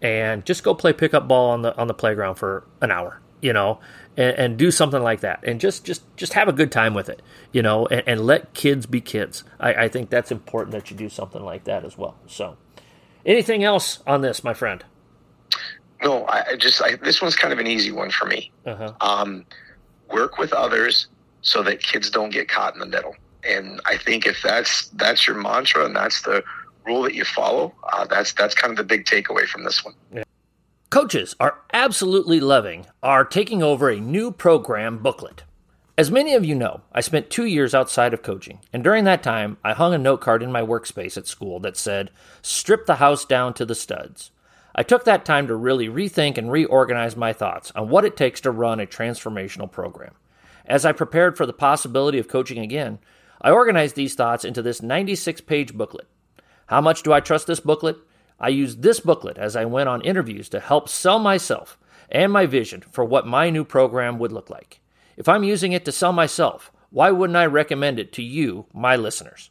and 0.01 0.45
just 0.45 0.63
go 0.63 0.75
play 0.75 0.93
pickup 0.93 1.27
ball 1.27 1.51
on 1.51 1.63
the 1.63 1.77
on 1.77 1.89
the 1.89 1.95
playground 1.95 2.37
for 2.37 2.65
an 2.81 2.91
hour, 2.91 3.21
you 3.41 3.53
know, 3.53 3.81
and, 4.17 4.37
and 4.37 4.57
do 4.59 4.71
something 4.71 5.03
like 5.03 5.21
that, 5.21 5.43
and 5.43 5.61
just 5.61 5.85
just 5.85 6.03
just 6.17 6.35
have 6.35 6.47
a 6.49 6.53
good 6.53 6.71
time 6.71 6.95
with 6.95 7.09
it, 7.09 7.21
you 7.53 7.63
know, 7.63 7.87
and, 7.87 8.03
and 8.07 8.21
let 8.21 8.55
kids 8.55 8.87
be 8.87 9.01
kids. 9.01 9.45
I, 9.59 9.75
I 9.75 9.89
think 9.89 10.09
that's 10.11 10.31
important 10.31 10.73
that 10.73 10.91
you 10.91 10.97
do 10.97 11.09
something 11.09 11.45
like 11.45 11.65
that 11.65 11.85
as 11.85 11.99
well. 11.99 12.17
So. 12.27 12.57
Anything 13.27 13.65
else 13.65 14.01
on 14.07 14.23
this, 14.23 14.43
my 14.43 14.55
friend? 14.55 14.85
No, 16.03 16.27
I 16.27 16.57
just 16.57 16.81
I, 16.81 16.97
this 16.97 17.21
one's 17.21 17.35
kind 17.35 17.53
of 17.53 17.59
an 17.59 17.67
easy 17.67 17.91
one 17.91 18.11
for 18.11 18.27
me. 18.27 18.53
Uh-huh. 18.65 18.93
Um, 19.01 19.45
work 20.11 20.39
with 20.39 20.53
others 20.53 21.09
so 21.43 21.63
that 21.63 21.83
kids 21.83 22.11
don't 22.11 22.31
get 22.31 22.49
caught 22.49 22.75
in 22.75 22.81
the 22.81 22.87
middle. 22.87 23.17
And 23.45 23.81
I 23.87 23.97
think 23.97 24.27
if 24.27 24.41
that's 24.43 24.89
that's 24.89 25.27
your 25.27 25.37
mantra 25.37 25.85
and 25.85 25.95
that's 25.95 26.23
the 26.23 26.43
rule 26.87 27.03
that 27.03 27.15
you 27.15 27.25
follow, 27.25 27.75
uh, 27.93 28.07
that's 28.07 28.33
that's 28.33 28.55
kind 28.55 28.71
of 28.71 28.77
the 28.77 28.85
big 28.85 29.05
takeaway 29.07 29.47
from 29.47 29.65
this 29.65 29.85
one. 29.85 29.95
Yeah. 30.13 30.25
Coaches 30.91 31.37
are 31.39 31.59
absolutely 31.73 32.41
loving 32.41 32.87
our 33.03 33.25
taking 33.25 33.63
over 33.63 33.91
a 33.91 34.01
new 34.01 34.31
program 34.31 34.99
booklet. 34.99 35.43
As 35.99 36.13
many 36.13 36.33
of 36.35 36.45
you 36.45 36.55
know, 36.55 36.83
I 36.93 37.01
spent 37.01 37.29
two 37.29 37.45
years 37.45 37.75
outside 37.75 38.15
of 38.15 38.23
coaching, 38.23 38.61
and 38.73 38.85
during 38.85 39.03
that 39.03 39.21
time, 39.21 39.59
I 39.65 39.73
hung 39.73 39.93
a 39.93 39.99
note 39.99 40.21
card 40.21 40.45
in 40.45 40.53
my 40.53 40.63
workspace 40.63 41.17
at 41.17 41.27
school 41.27 41.59
that 41.59 41.77
said, 41.77 42.13
Strip 42.41 42.87
the 42.87 42.95
house 43.03 43.25
down 43.25 43.53
to 43.55 43.67
the 43.67 43.75
studs. 43.75 44.31
I 44.77 44.85
took 44.85 45.05
that 45.07 45.25
time 45.25 45.49
to 45.49 45.57
really 45.57 45.89
rethink 45.89 46.39
and 46.39 46.53
reorganize 46.53 47.17
my 47.17 47.33
thoughts 47.33 47.73
on 47.75 47.89
what 47.89 48.05
it 48.05 48.17
takes 48.17 48.41
to 48.43 48.53
run 48.53 48.79
a 48.79 48.87
transformational 48.87 49.69
program. 49.69 50.15
As 50.65 50.87
I 50.87 50.93
prepared 50.93 51.37
for 51.37 51.47
the 51.47 51.53
possibility 51.53 52.21
of 52.21 52.29
coaching 52.29 52.61
again, 52.61 53.01
I 53.43 53.51
organized 53.51 53.97
these 53.97 54.15
thoughts 54.15 54.45
into 54.45 54.63
this 54.63 54.81
96 54.81 55.41
page 55.41 55.75
booklet. 55.75 56.07
How 56.67 56.81
much 56.81 57.03
do 57.03 57.13
I 57.13 57.19
trust 57.19 57.49
this 57.49 57.59
booklet? 57.59 57.97
I 58.39 58.51
used 58.51 58.83
this 58.83 59.01
booklet 59.01 59.37
as 59.37 59.57
I 59.57 59.65
went 59.65 59.89
on 59.89 60.03
interviews 60.03 60.49
to 60.51 60.61
help 60.61 60.89
sell 60.89 61.19
myself 61.19 61.77
and 62.09 62.33
my 62.33 62.47
vision 62.47 62.85
for 62.93 63.05
what 63.05 63.27
my 63.27 63.51
new 63.51 63.65
program 63.65 64.21
would 64.21 64.31
look 64.31 64.49
like. 64.49 64.79
If 65.19 65.29
I'm 65.29 65.43
using 65.43 65.73
it 65.73 65.85
to 65.85 65.91
sell 65.91 66.13
myself, 66.13 66.71
why 66.91 67.11
wouldn't 67.11 67.37
I 67.37 67.45
recommend 67.45 67.99
it 67.99 68.13
to 68.13 68.23
you, 68.23 68.67
my 68.73 68.95
listeners? 68.95 69.51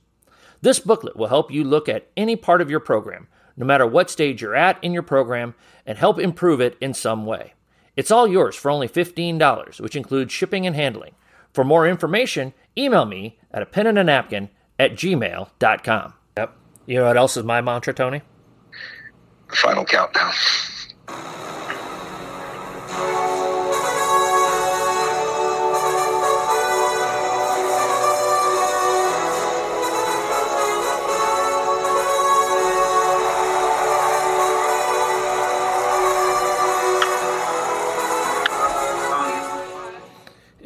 This 0.61 0.79
booklet 0.79 1.17
will 1.17 1.27
help 1.27 1.51
you 1.51 1.65
look 1.65 1.89
at 1.89 2.07
any 2.15 2.37
part 2.37 2.61
of 2.61 2.69
your 2.69 2.79
program, 2.79 3.27
no 3.57 3.65
matter 3.65 3.85
what 3.85 4.09
stage 4.09 4.41
you're 4.41 4.55
at 4.55 4.81
in 4.81 4.93
your 4.93 5.03
program, 5.03 5.55
and 5.85 5.97
help 5.97 6.19
improve 6.19 6.61
it 6.61 6.77
in 6.79 6.93
some 6.93 7.25
way. 7.25 7.53
It's 7.97 8.11
all 8.11 8.29
yours 8.29 8.55
for 8.55 8.71
only 8.71 8.87
$15, 8.87 9.81
which 9.81 9.97
includes 9.97 10.31
shipping 10.31 10.65
and 10.65 10.73
handling. 10.73 11.15
For 11.53 11.65
more 11.65 11.85
information, 11.85 12.53
email 12.77 13.03
me 13.03 13.37
at 13.51 13.61
a 13.61 13.65
pen 13.65 13.87
and 13.87 13.99
a 13.99 14.05
napkin 14.05 14.49
at 14.79 14.93
gmail.com. 14.93 16.13
Yep. 16.37 16.55
You 16.85 16.95
know 16.99 17.07
what 17.07 17.17
else 17.17 17.35
is 17.35 17.43
my 17.43 17.59
mantra, 17.59 17.93
Tony? 17.93 18.21
Final 19.49 19.83
countdown. 19.83 20.31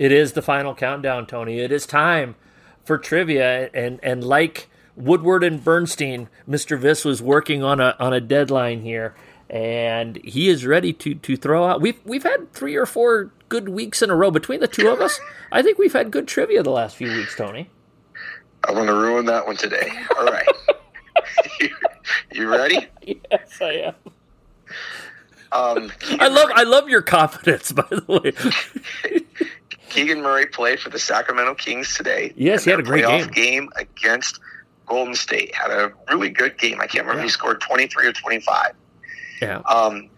It 0.01 0.11
is 0.11 0.31
the 0.31 0.41
final 0.41 0.73
countdown, 0.73 1.27
Tony. 1.27 1.59
It 1.59 1.71
is 1.71 1.85
time 1.85 2.33
for 2.83 2.97
trivia, 2.97 3.69
and 3.71 3.99
and 4.01 4.23
like 4.23 4.67
Woodward 4.95 5.43
and 5.43 5.63
Bernstein, 5.63 6.27
Mr. 6.49 6.75
Viss 6.75 7.05
was 7.05 7.21
working 7.21 7.61
on 7.61 7.79
a 7.79 7.95
on 7.99 8.11
a 8.11 8.19
deadline 8.19 8.81
here, 8.81 9.13
and 9.47 10.15
he 10.23 10.49
is 10.49 10.65
ready 10.65 10.91
to 10.91 11.13
to 11.13 11.37
throw 11.37 11.67
out. 11.67 11.81
We've 11.81 11.99
we've 12.03 12.23
had 12.23 12.51
three 12.51 12.75
or 12.75 12.87
four 12.87 13.31
good 13.47 13.69
weeks 13.69 14.01
in 14.01 14.09
a 14.09 14.15
row 14.15 14.31
between 14.31 14.59
the 14.59 14.67
two 14.67 14.89
of 14.89 15.01
us. 15.01 15.19
I 15.51 15.61
think 15.61 15.77
we've 15.77 15.93
had 15.93 16.09
good 16.09 16.27
trivia 16.27 16.63
the 16.63 16.71
last 16.71 16.95
few 16.95 17.11
weeks, 17.11 17.35
Tony. 17.35 17.69
I'm 18.63 18.73
going 18.73 18.87
to 18.87 18.95
ruin 18.95 19.27
that 19.27 19.45
one 19.45 19.55
today. 19.55 19.91
All 20.17 20.25
right, 20.25 20.49
you, 21.59 21.69
you 22.33 22.49
ready? 22.49 22.87
Yes, 23.03 23.61
I 23.61 23.73
am. 23.73 23.95
Um, 25.51 25.91
I 26.19 26.27
love 26.27 26.49
I 26.55 26.63
love 26.63 26.89
your 26.89 27.03
confidence, 27.03 27.71
by 27.71 27.85
the 27.91 28.03
way. 28.07 29.21
Keegan 29.91 30.21
Murray 30.21 30.45
played 30.45 30.79
for 30.79 30.89
the 30.89 30.97
Sacramento 30.97 31.53
Kings 31.55 31.95
today. 31.95 32.31
Yes, 32.37 32.63
he 32.63 32.71
had 32.71 32.79
a 32.79 32.83
great 32.83 33.05
game. 33.05 33.27
game 33.27 33.69
against 33.75 34.39
Golden 34.85 35.15
State. 35.15 35.53
Had 35.53 35.69
a 35.69 35.91
really 36.09 36.29
good 36.29 36.57
game. 36.57 36.79
I 36.79 36.87
can't 36.87 37.03
remember 37.03 37.19
yeah. 37.19 37.25
he 37.25 37.29
scored 37.29 37.59
23 37.59 38.07
or 38.07 38.13
25. 38.13 38.73
Yeah. 39.41 39.57
Um, 39.59 40.09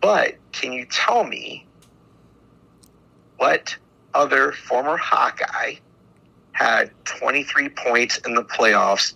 but 0.00 0.36
can 0.52 0.72
you 0.72 0.86
tell 0.86 1.24
me 1.24 1.66
what 3.38 3.76
other 4.14 4.52
former 4.52 4.96
Hawkeye 4.96 5.74
had 6.52 6.92
23 7.04 7.68
points 7.70 8.18
in 8.18 8.34
the 8.34 8.44
playoffs 8.44 9.14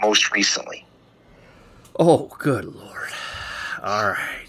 most 0.00 0.32
recently? 0.32 0.84
Oh, 1.96 2.28
good 2.38 2.64
lord! 2.64 3.10
All 3.82 4.08
right. 4.08 4.47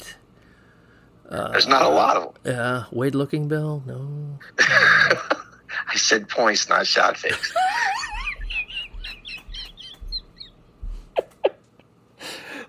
Uh, 1.30 1.52
There's 1.52 1.68
not 1.68 1.84
a 1.84 1.90
lot 1.90 2.18
of 2.18 2.34
them. 2.44 2.56
Yeah, 2.56 2.84
Wade 2.92 3.14
Lookingbill. 3.14 3.86
No. 3.86 4.40
I 4.60 5.96
said 5.96 6.28
points, 6.28 6.68
not 6.70 6.88
shot 6.88 7.18
fakes. 7.18 7.54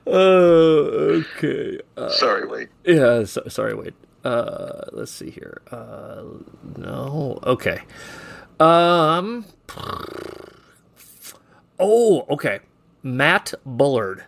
Uh, 0.06 0.10
okay. 1.36 1.80
Uh, 1.96 2.10
sorry, 2.10 2.46
Wade. 2.46 2.68
Yeah, 2.84 3.24
so, 3.24 3.42
sorry, 3.48 3.74
Wade. 3.74 3.94
Uh, 4.24 4.82
let's 4.92 5.12
see 5.12 5.30
here. 5.30 5.62
Uh, 5.70 6.22
no. 6.76 7.38
Okay. 7.42 7.80
Um. 8.58 9.46
Oh, 11.78 12.26
okay. 12.28 12.60
Matt 13.02 13.54
Bullard. 13.64 14.24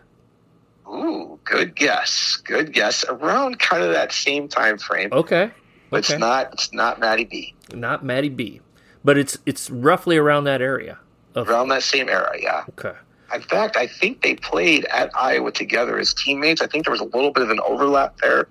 Ooh, 0.93 1.39
good 1.43 1.75
guess. 1.75 2.37
Good 2.37 2.71
guess. 2.71 3.03
Around 3.07 3.59
kind 3.59 3.83
of 3.83 3.91
that 3.93 4.11
same 4.11 4.47
time 4.47 4.77
frame. 4.77 5.09
Okay. 5.11 5.51
But 5.89 6.05
okay. 6.05 6.13
it's 6.13 6.19
not 6.19 6.53
it's 6.53 6.73
not 6.73 6.99
Matty 6.99 7.23
B. 7.25 7.55
Not 7.73 8.05
Matty 8.05 8.29
B. 8.29 8.61
But 9.03 9.17
it's 9.17 9.37
it's 9.45 9.69
roughly 9.69 10.17
around 10.17 10.43
that 10.45 10.61
area. 10.61 10.99
Of... 11.35 11.49
Around 11.49 11.69
that 11.69 11.83
same 11.83 12.09
era, 12.09 12.35
yeah. 12.39 12.63
Okay. 12.69 12.93
In 13.33 13.41
fact, 13.41 13.75
I 13.75 13.87
think 13.87 14.21
they 14.21 14.35
played 14.35 14.85
at 14.85 15.09
Iowa 15.15 15.51
together 15.51 15.97
as 15.97 16.13
teammates. 16.13 16.61
I 16.61 16.67
think 16.67 16.85
there 16.85 16.91
was 16.91 17.01
a 17.01 17.05
little 17.05 17.31
bit 17.31 17.41
of 17.41 17.49
an 17.49 17.59
overlap 17.65 18.17
there. 18.17 18.47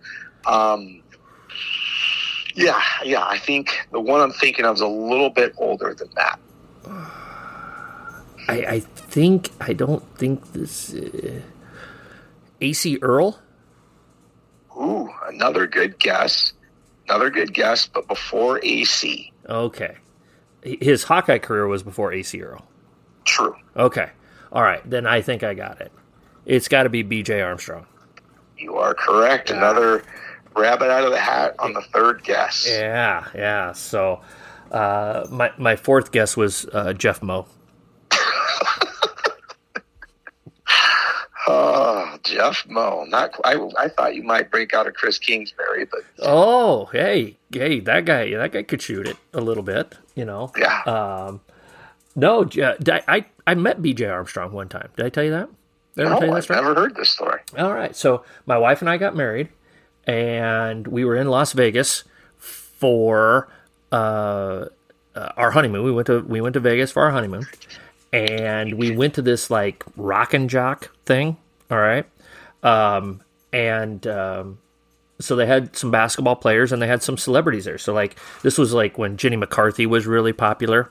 Um, 0.47 1.03
Yeah, 2.57 2.83
yeah. 3.05 3.25
I 3.25 3.39
think 3.39 3.87
the 3.93 4.01
one 4.01 4.21
I'm 4.21 4.33
thinking 4.33 4.65
of 4.65 4.77
is 4.77 4.81
a 4.81 4.89
little 4.89 5.31
bit 5.31 5.55
older 5.57 5.95
than 5.95 6.09
that. 6.17 6.41
I, 8.49 8.67
I 8.69 8.81
think 8.81 9.51
I 9.61 9.73
don't 9.73 10.03
think 10.19 10.53
this. 10.53 10.93
Uh, 10.93 11.41
Acie 12.63 12.99
Earl. 13.03 13.39
Ooh, 14.77 15.11
another 15.27 15.67
good 15.67 15.99
guess. 15.99 16.53
Another 17.09 17.31
good 17.31 17.53
guess, 17.53 17.87
but 17.87 18.07
before 18.09 18.61
Acie. 18.63 19.33
Okay, 19.49 19.97
his 20.63 21.03
Hawkeye 21.05 21.39
career 21.39 21.67
was 21.67 21.83
before 21.83 22.13
Acie 22.13 22.43
Earl. 22.43 22.67
True. 23.25 23.55
Okay, 23.77 24.11
all 24.53 24.63
right. 24.63 24.89
Then 24.89 25.07
I 25.07 25.21
think 25.21 25.43
I 25.43 25.55
got 25.55 25.81
it. 25.81 25.93
It's 26.47 26.69
got 26.69 26.85
to 26.85 26.89
be 26.89 27.03
B.J. 27.03 27.41
Armstrong. 27.41 27.87
You 28.59 28.77
are 28.77 28.95
correct. 28.95 29.51
Yeah. 29.51 29.57
Another 29.57 30.05
rabbit 30.57 30.91
out 30.91 31.05
of 31.05 31.11
the 31.11 31.19
hat 31.19 31.55
on 31.59 31.73
the 31.73 31.83
third 31.93 32.23
guess. 32.25 32.67
Yeah, 32.69 33.27
yeah. 33.35 33.73
So 33.73 34.21
uh, 34.71 35.27
my 35.31 35.53
my 35.59 35.77
fourth 35.77 36.13
guess 36.13 36.37
was 36.37 36.67
uh, 36.73 36.93
Jeff 36.93 37.23
Moe. 37.23 37.47
Oh, 41.47 42.19
Jeff 42.23 42.67
Moe. 42.69 43.05
Not 43.09 43.35
I. 43.45 43.55
I 43.79 43.89
thought 43.89 44.15
you 44.15 44.23
might 44.23 44.51
break 44.51 44.75
out 44.75 44.87
of 44.87 44.95
Chris 44.95 45.19
Kingsbury, 45.19 45.87
but 45.87 46.01
oh, 46.21 46.87
hey, 46.87 47.37
hey, 47.51 47.81
that 47.81 48.05
guy, 48.05 48.31
that 48.35 48.53
guy 48.53 48.63
could 48.63 48.81
shoot 48.83 49.07
it 49.09 49.17
a 49.33 49.41
little 49.41 49.63
bit. 49.63 49.97
You 50.15 50.25
know. 50.25 50.53
Yeah. 50.57 50.83
Um, 50.83 51.41
no, 52.15 52.49
I 53.09 53.25
I 53.47 53.55
met 53.55 53.83
B.J. 53.83 54.07
Armstrong 54.07 54.53
one 54.53 54.69
time. 54.69 54.89
Did 54.97 55.07
I 55.07 55.09
tell 55.09 55.25
you 55.25 55.31
that? 55.31 55.49
Did 55.97 56.05
no, 56.05 56.35
I've 56.35 56.49
never 56.49 56.75
heard 56.75 56.95
this 56.95 57.11
story. 57.11 57.41
All 57.59 57.73
right, 57.73 57.95
so 57.95 58.25
my 58.47 58.57
wife 58.57 58.81
and 58.81 58.89
I 58.89 58.97
got 58.97 59.15
married 59.17 59.49
and 60.07 60.87
we 60.87 61.05
were 61.05 61.17
in 61.17 61.29
Las 61.29 61.53
Vegas 61.53 62.05
for 62.39 63.49
uh, 63.91 64.67
uh, 65.15 65.33
our 65.37 65.51
honeymoon. 65.53 65.85
We 65.85 65.93
went 65.93 66.07
to 66.07 66.21
we 66.21 66.41
went 66.41 66.55
to 66.55 66.61
Vegas 66.61 66.91
for 66.91 67.03
our 67.03 67.11
honeymoon, 67.11 67.47
and 68.13 68.75
we 68.75 68.95
went 68.95 69.15
to 69.15 69.23
this 69.23 69.51
like 69.51 69.85
rock 69.97 70.35
and 70.35 70.51
jock 70.51 70.91
thing. 71.07 71.37
All 71.71 71.79
right, 71.79 72.07
um, 72.63 73.23
and 73.53 74.07
um, 74.07 74.59
so 75.21 75.37
they 75.37 75.47
had 75.47 75.77
some 75.77 75.91
basketball 75.91 76.37
players 76.37 76.73
and 76.73 76.83
they 76.83 76.87
had 76.87 77.03
some 77.03 77.17
celebrities 77.17 77.65
there. 77.65 77.79
So 77.79 77.93
like 77.95 78.17
this 78.43 78.59
was 78.59 78.75
like 78.75 78.99
when 78.99 79.17
Jenny 79.17 79.37
McCarthy 79.37 79.87
was 79.87 80.07
really 80.07 80.33
popular. 80.33 80.91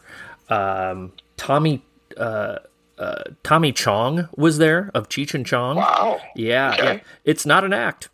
Um, 0.50 1.14
Tommy. 1.38 1.84
Uh, 2.18 2.58
uh, 2.98 3.24
Tommy 3.42 3.72
Chong 3.72 4.30
was 4.38 4.60
there 4.60 4.92
of 4.94 5.10
Cheech 5.10 5.34
and 5.34 5.44
Chong. 5.44 5.78
Wow. 5.78 6.20
Yeah, 6.36 6.74
okay. 6.74 6.84
yeah. 6.84 7.00
It's 7.26 7.48
not 7.48 7.64
an 7.64 7.74
act. 7.74 8.10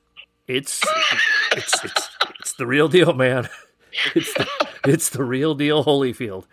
It's 0.47 0.82
it's 1.51 1.84
it's 1.84 2.10
it's 2.39 2.53
the 2.53 2.66
real 2.66 2.88
deal, 2.88 3.14
man. 3.14 3.49
It's 4.16 4.34
the, 4.34 4.48
it's 4.86 5.10
the 5.10 5.24
real 5.24 5.56
deal, 5.56 5.84
Holyfield. 5.84 6.46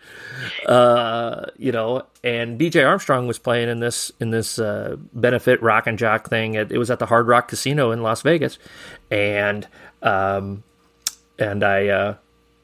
Uh, 0.65 1.45
you 1.57 1.71
know, 1.71 2.05
and 2.23 2.59
BJ 2.59 2.85
Armstrong 2.87 3.27
was 3.27 3.39
playing 3.39 3.69
in 3.69 3.79
this 3.79 4.11
in 4.19 4.31
this 4.31 4.59
uh, 4.59 4.97
benefit 5.13 5.61
rock 5.61 5.87
and 5.87 5.97
jock 5.97 6.29
thing. 6.29 6.55
It, 6.55 6.71
it, 6.71 6.77
was 6.77 6.89
at 6.89 6.99
the 6.99 7.05
Hard 7.05 7.27
Rock 7.27 7.47
Casino 7.47 7.91
in 7.91 8.01
Las 8.01 8.21
Vegas, 8.21 8.57
and 9.11 9.67
um, 10.01 10.63
and 11.37 11.63
I 11.63 11.87
uh, 11.87 12.15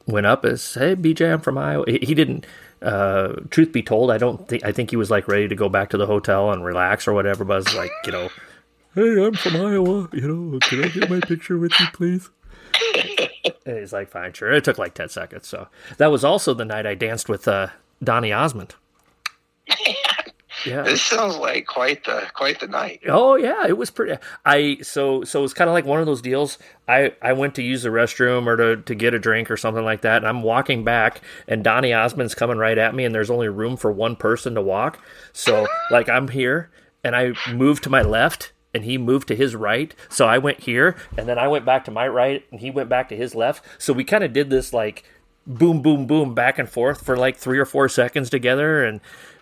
went 0.06 0.26
up 0.26 0.44
as, 0.44 0.74
"Hey, 0.74 0.96
BJ, 0.96 1.32
I'm 1.32 1.40
from 1.40 1.58
Iowa." 1.58 1.84
He, 1.86 1.98
he 2.02 2.14
didn't. 2.14 2.46
Uh, 2.80 3.34
truth 3.50 3.70
be 3.70 3.82
told, 3.82 4.10
I 4.10 4.18
don't 4.18 4.48
think 4.48 4.64
I 4.64 4.72
think 4.72 4.90
he 4.90 4.96
was 4.96 5.10
like 5.10 5.28
ready 5.28 5.46
to 5.46 5.54
go 5.54 5.68
back 5.68 5.90
to 5.90 5.96
the 5.96 6.06
hotel 6.06 6.50
and 6.50 6.64
relax 6.64 7.06
or 7.06 7.12
whatever. 7.12 7.44
But 7.44 7.54
I 7.54 7.56
was 7.56 7.74
like, 7.74 7.92
you 8.04 8.12
know, 8.12 8.28
hey, 8.94 9.24
I'm 9.24 9.34
from 9.34 9.56
Iowa. 9.56 10.08
You 10.12 10.28
know, 10.28 10.58
can 10.58 10.84
I 10.84 10.88
get 10.88 11.08
my 11.08 11.20
picture 11.20 11.58
with 11.58 11.78
you, 11.78 11.86
please? 11.92 12.30
And 13.66 13.78
he's 13.78 13.92
like, 13.92 14.10
fine, 14.10 14.32
sure. 14.32 14.52
It 14.52 14.64
took 14.64 14.78
like 14.78 14.94
10 14.94 15.08
seconds. 15.08 15.48
So 15.48 15.68
that 15.98 16.10
was 16.10 16.24
also 16.24 16.54
the 16.54 16.64
night 16.64 16.86
I 16.86 16.94
danced 16.94 17.28
with 17.28 17.46
uh, 17.48 17.68
Donny 18.02 18.32
Osmond. 18.32 18.74
Yeah. 20.64 20.82
This 20.82 21.02
sounds 21.02 21.36
like 21.36 21.66
quite 21.66 22.04
the 22.04 22.28
quite 22.34 22.60
the 22.60 22.68
night. 22.68 23.00
Oh 23.08 23.36
yeah, 23.36 23.66
it 23.66 23.76
was 23.76 23.90
pretty. 23.90 24.16
I 24.44 24.78
so 24.82 25.24
so 25.24 25.42
it's 25.44 25.54
kind 25.54 25.68
of 25.68 25.74
like 25.74 25.84
one 25.84 25.98
of 26.00 26.06
those 26.06 26.22
deals. 26.22 26.58
I 26.86 27.14
I 27.20 27.32
went 27.32 27.54
to 27.56 27.62
use 27.62 27.82
the 27.82 27.88
restroom 27.88 28.46
or 28.46 28.56
to 28.56 28.76
to 28.82 28.94
get 28.94 29.14
a 29.14 29.18
drink 29.18 29.50
or 29.50 29.56
something 29.56 29.84
like 29.84 30.02
that, 30.02 30.18
and 30.18 30.28
I'm 30.28 30.42
walking 30.42 30.84
back, 30.84 31.20
and 31.48 31.64
Donny 31.64 31.92
Osmond's 31.92 32.34
coming 32.34 32.58
right 32.58 32.78
at 32.78 32.94
me, 32.94 33.04
and 33.04 33.14
there's 33.14 33.30
only 33.30 33.48
room 33.48 33.76
for 33.76 33.90
one 33.90 34.14
person 34.14 34.54
to 34.54 34.62
walk. 34.62 35.00
So 35.32 35.66
like 35.90 36.08
I'm 36.08 36.28
here, 36.28 36.70
and 37.02 37.16
I 37.16 37.32
move 37.52 37.80
to 37.82 37.90
my 37.90 38.02
left, 38.02 38.52
and 38.74 38.84
he 38.84 38.98
moved 38.98 39.28
to 39.28 39.36
his 39.36 39.54
right. 39.54 39.94
So 40.08 40.26
I 40.26 40.38
went 40.38 40.60
here, 40.60 40.96
and 41.16 41.28
then 41.28 41.38
I 41.38 41.48
went 41.48 41.64
back 41.64 41.84
to 41.86 41.90
my 41.90 42.08
right, 42.08 42.44
and 42.50 42.60
he 42.60 42.70
went 42.70 42.88
back 42.88 43.08
to 43.10 43.16
his 43.16 43.34
left. 43.34 43.64
So 43.78 43.92
we 43.92 44.04
kind 44.04 44.24
of 44.24 44.32
did 44.32 44.50
this 44.50 44.72
like 44.72 45.04
boom, 45.46 45.82
boom, 45.82 46.06
boom, 46.06 46.34
back 46.34 46.58
and 46.58 46.68
forth 46.68 47.04
for 47.04 47.16
like 47.16 47.36
three 47.36 47.58
or 47.58 47.64
four 47.64 47.88
seconds 47.88 48.30
together. 48.30 48.84
And 48.84 49.00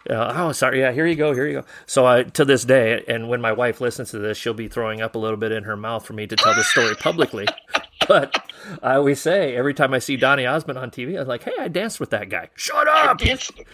uh, 0.09 0.33
oh, 0.37 0.53
sorry, 0.53 0.81
yeah, 0.81 0.93
here 0.93 1.07
you 1.07 1.17
go, 1.17 1.35
here 1.35 1.47
you 1.47 1.61
go. 1.61 1.67
So 1.87 2.07
I, 2.07 2.23
to 2.23 2.45
this 2.45 2.65
day, 2.65 3.05
and 3.07 3.29
when 3.29 3.41
my 3.41 3.53
wife 3.53 3.81
listens 3.81 4.11
to 4.13 4.19
this, 4.19 4.39
she'll 4.39 4.55
be 4.55 4.69
throwing 4.69 5.03
up 5.03 5.15
a 5.15 5.19
little 5.19 5.37
bit 5.37 5.53
in 5.53 5.65
her 5.65 5.77
mouth 5.77 6.07
for 6.07 6.15
me 6.15 6.27
to 6.27 6.37
tell 6.37 6.55
the 6.55 6.65
story 6.65 6.95
publicly. 6.97 7.47
but 8.09 8.51
I 8.83 8.95
always 8.95 9.21
say 9.21 9.55
every 9.55 9.75
time 9.75 9.93
I 9.93 9.99
see 9.99 10.17
Donny 10.17 10.47
Osmond 10.47 10.79
on 10.79 10.91
TV, 10.91 11.21
I'm 11.21 11.29
like, 11.29 11.43
"Hey, 11.43 11.53
I 11.59 11.69
danced 11.69 12.01
with 12.01 12.11
that 12.11 12.29
guy." 12.29 12.49
Shut 12.55 12.89
up! 12.89 13.19
Dancing, 13.19 13.65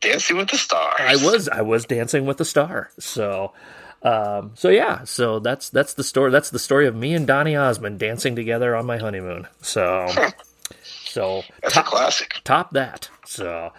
dancing 0.00 0.36
with 0.38 0.48
the 0.48 0.58
stars. 0.58 0.98
I 0.98 1.16
was, 1.16 1.48
I 1.48 1.60
was 1.60 1.84
dancing 1.84 2.26
with 2.26 2.38
the 2.38 2.44
star. 2.44 2.90
So, 2.98 3.52
um, 4.02 4.52
so 4.54 4.68
yeah, 4.68 5.04
so 5.04 5.38
that's 5.38 5.68
that's 5.68 5.94
the 5.94 6.04
story. 6.04 6.30
That's 6.30 6.50
the 6.50 6.58
story 6.58 6.86
of 6.86 6.96
me 6.96 7.14
and 7.14 7.26
Donny 7.26 7.56
Osmond 7.56 7.98
dancing 7.98 8.34
together 8.34 8.74
on 8.74 8.86
my 8.86 8.96
honeymoon. 8.98 9.46
So, 9.60 10.08
so 10.82 11.42
that's 11.62 11.74
top, 11.74 11.86
a 11.86 11.88
classic. 11.88 12.40
Top 12.44 12.70
that. 12.72 13.10
So, 13.26 13.72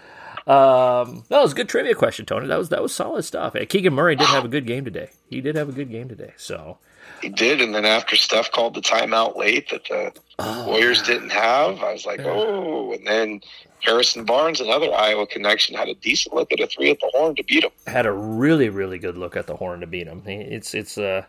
um, 0.48 1.24
that 1.30 1.42
was 1.42 1.52
a 1.52 1.56
good 1.56 1.70
trivia 1.70 1.96
question, 1.96 2.26
Tony. 2.26 2.48
That 2.48 2.58
was 2.58 2.70
that 2.70 2.82
was 2.82 2.94
solid 2.94 3.24
stuff. 3.24 3.56
Keegan 3.70 3.94
Murray 3.94 4.16
did 4.16 4.28
have 4.28 4.46
a 4.46 4.48
good 4.48 4.66
game 4.66 4.86
today. 4.86 5.10
He 5.30 5.42
did 5.42 5.56
have 5.56 5.70
a 5.70 5.72
good 5.72 5.92
game 5.92 6.10
today. 6.10 6.34
So, 6.38 6.78
he 7.22 7.30
did, 7.30 7.62
and 7.62 7.76
then 7.76 7.86
after 7.86 8.16
Steph 8.16 8.52
called 8.52 8.74
the 8.74 8.82
timeout 8.82 9.38
late 9.38 9.70
that 9.70 9.86
the 9.86 10.14
oh, 10.40 10.68
Warriors 10.68 11.04
didn't 11.04 11.30
have, 11.30 11.82
I 11.84 11.94
was 11.94 12.06
like, 12.06 12.20
yeah. 12.20 12.32
oh. 12.32 12.94
And 12.94 13.06
then 13.06 13.42
Harrison 13.82 14.26
Barnes, 14.26 14.62
another 14.62 14.92
Iowa 14.92 15.28
connection, 15.28 15.76
had 15.76 15.88
a 15.88 15.96
decent 15.96 16.34
look 16.34 16.52
at 16.52 16.60
a 16.60 16.68
three 16.68 16.92
at 16.92 17.00
the 17.00 17.10
horn 17.14 17.36
to 17.36 17.44
beat 17.44 17.64
him. 17.64 17.72
Had 17.86 18.06
a 18.06 18.12
really, 18.12 18.70
really 18.70 18.98
good 18.98 19.18
look 19.18 19.36
at 19.36 19.48
the 19.48 19.56
horn 19.56 19.82
to 19.82 19.88
beat 19.88 20.08
him. 20.08 20.24
It's 20.26 20.74
it's 20.74 20.98
a 20.98 21.28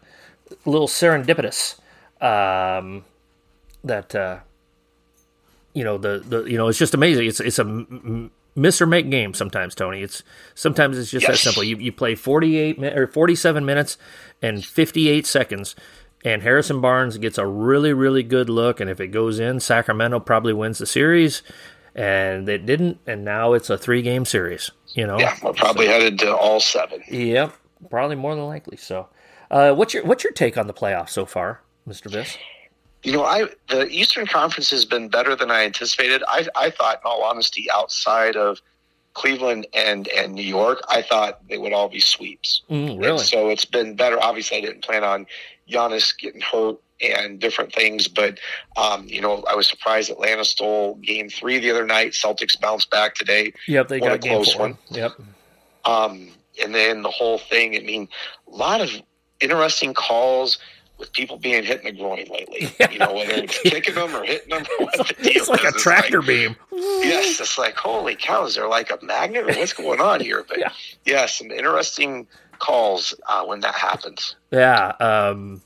little 0.64 0.88
serendipitous 0.88 1.78
um, 2.22 3.04
that 3.84 4.14
uh, 4.14 4.38
you 5.74 5.84
know 5.84 5.98
the 5.98 6.22
the 6.26 6.44
you 6.44 6.56
know 6.56 6.68
it's 6.68 6.78
just 6.78 6.94
amazing. 6.94 7.26
It's 7.26 7.40
it's 7.40 7.58
a 7.58 7.62
m- 7.62 8.30
miss 8.54 8.80
or 8.80 8.86
make 8.86 9.10
games 9.10 9.38
sometimes, 9.38 9.74
Tony. 9.74 10.02
It's 10.02 10.22
sometimes 10.54 10.98
it's 10.98 11.10
just 11.10 11.28
yes. 11.28 11.32
that 11.32 11.38
simple. 11.38 11.64
You 11.64 11.76
you 11.76 11.92
play 11.92 12.14
forty 12.14 12.56
eight 12.56 12.82
or 12.82 13.06
forty 13.06 13.34
seven 13.34 13.64
minutes 13.64 13.96
and 14.42 14.64
58 14.64 15.26
seconds. 15.26 15.76
And 16.24 16.42
Harrison 16.42 16.80
Barnes 16.80 17.16
gets 17.18 17.38
a 17.38 17.46
really, 17.46 17.92
really 17.92 18.22
good 18.22 18.50
look. 18.50 18.80
And 18.80 18.90
if 18.90 19.00
it 19.00 19.08
goes 19.08 19.40
in, 19.40 19.60
Sacramento 19.60 20.20
probably 20.20 20.52
wins 20.52 20.78
the 20.78 20.86
series. 20.86 21.42
And 21.94 22.48
it 22.48 22.66
didn't. 22.66 22.98
And 23.06 23.24
now 23.24 23.54
it's 23.54 23.70
a 23.70 23.78
three 23.78 24.02
game 24.02 24.24
series, 24.24 24.70
you 24.94 25.06
know? 25.06 25.18
Yeah, 25.18 25.36
we're 25.42 25.52
probably 25.52 25.86
so, 25.86 25.92
headed 25.92 26.18
to 26.20 26.34
all 26.36 26.60
seven. 26.60 27.02
Yep, 27.08 27.54
probably 27.90 28.16
more 28.16 28.34
than 28.34 28.46
likely. 28.46 28.76
So, 28.76 29.08
uh, 29.50 29.74
what's 29.74 29.92
your 29.92 30.04
what's 30.04 30.24
your 30.24 30.32
take 30.32 30.56
on 30.56 30.66
the 30.66 30.72
playoffs 30.72 31.10
so 31.10 31.26
far, 31.26 31.60
Mr. 31.86 32.10
Biss? 32.10 32.38
You 33.02 33.12
know, 33.12 33.24
I 33.24 33.48
the 33.68 33.88
Eastern 33.88 34.26
Conference 34.26 34.70
has 34.70 34.84
been 34.84 35.08
better 35.08 35.34
than 35.34 35.50
I 35.50 35.64
anticipated. 35.64 36.22
I, 36.28 36.46
I 36.54 36.70
thought, 36.70 36.96
in 36.96 37.02
all 37.04 37.24
honesty, 37.24 37.66
outside 37.74 38.36
of 38.36 38.60
Cleveland 39.14 39.66
and 39.74 40.08
and 40.08 40.34
New 40.34 40.44
York, 40.44 40.82
I 40.88 41.02
thought 41.02 41.46
they 41.48 41.58
would 41.58 41.72
all 41.72 41.88
be 41.88 42.00
sweeps. 42.00 42.62
Mm, 42.70 43.00
really? 43.00 43.10
And 43.10 43.20
so 43.20 43.48
it's 43.48 43.64
been 43.64 43.96
better. 43.96 44.22
Obviously, 44.22 44.58
I 44.58 44.60
didn't 44.60 44.84
plan 44.84 45.02
on 45.02 45.26
Giannis 45.68 46.16
getting 46.16 46.40
hurt 46.40 46.78
and 47.00 47.40
different 47.40 47.72
things, 47.74 48.06
but 48.06 48.38
um, 48.76 49.06
you 49.08 49.20
know, 49.20 49.42
I 49.50 49.56
was 49.56 49.66
surprised 49.66 50.08
Atlanta 50.08 50.44
stole 50.44 50.94
Game 50.96 51.28
Three 51.28 51.58
the 51.58 51.70
other 51.70 51.84
night. 51.84 52.12
Celtics 52.12 52.58
bounced 52.60 52.90
back 52.90 53.16
today. 53.16 53.52
Yep, 53.66 53.88
they 53.88 53.98
got 53.98 54.12
a 54.12 54.18
close 54.18 54.56
one. 54.56 54.78
Yep. 54.90 55.12
Um, 55.84 56.28
and 56.62 56.72
then 56.72 57.02
the 57.02 57.10
whole 57.10 57.38
thing. 57.38 57.76
I 57.76 57.80
mean, 57.80 58.08
a 58.46 58.54
lot 58.54 58.80
of 58.80 58.90
interesting 59.40 59.92
calls 59.92 60.58
with 61.02 61.12
people 61.12 61.36
being 61.36 61.64
hit 61.64 61.80
in 61.80 61.86
the 61.86 62.00
groin 62.00 62.24
lately. 62.30 62.72
Yeah. 62.78 62.90
You 62.92 62.98
know, 62.98 63.14
whether 63.14 63.32
it's 63.32 63.58
kicking 63.58 63.94
them 63.94 64.14
or 64.14 64.22
hitting 64.22 64.50
them. 64.50 64.64
Or 64.78 64.84
what 64.84 65.08
the 65.08 65.14
deal 65.14 65.32
it's 65.34 65.48
like 65.48 65.64
is. 65.64 65.74
a 65.74 65.78
tractor 65.78 66.18
like, 66.18 66.28
beam. 66.28 66.56
Yes, 66.72 67.40
it's 67.40 67.56
like 67.56 67.74
holy 67.74 68.14
cow! 68.14 68.44
Is 68.44 68.54
there 68.54 68.68
like 68.68 68.90
a 68.90 69.02
magnet 69.02 69.44
or 69.44 69.54
what's 69.58 69.72
going 69.72 70.00
on 70.00 70.20
here? 70.20 70.44
But 70.46 70.58
yeah, 70.60 70.72
yeah 71.06 71.26
some 71.26 71.50
interesting 71.50 72.26
calls 72.58 73.14
uh, 73.28 73.44
when 73.44 73.60
that 73.60 73.74
happens. 73.74 74.36
Yeah. 74.50 74.88
Um, 75.00 75.62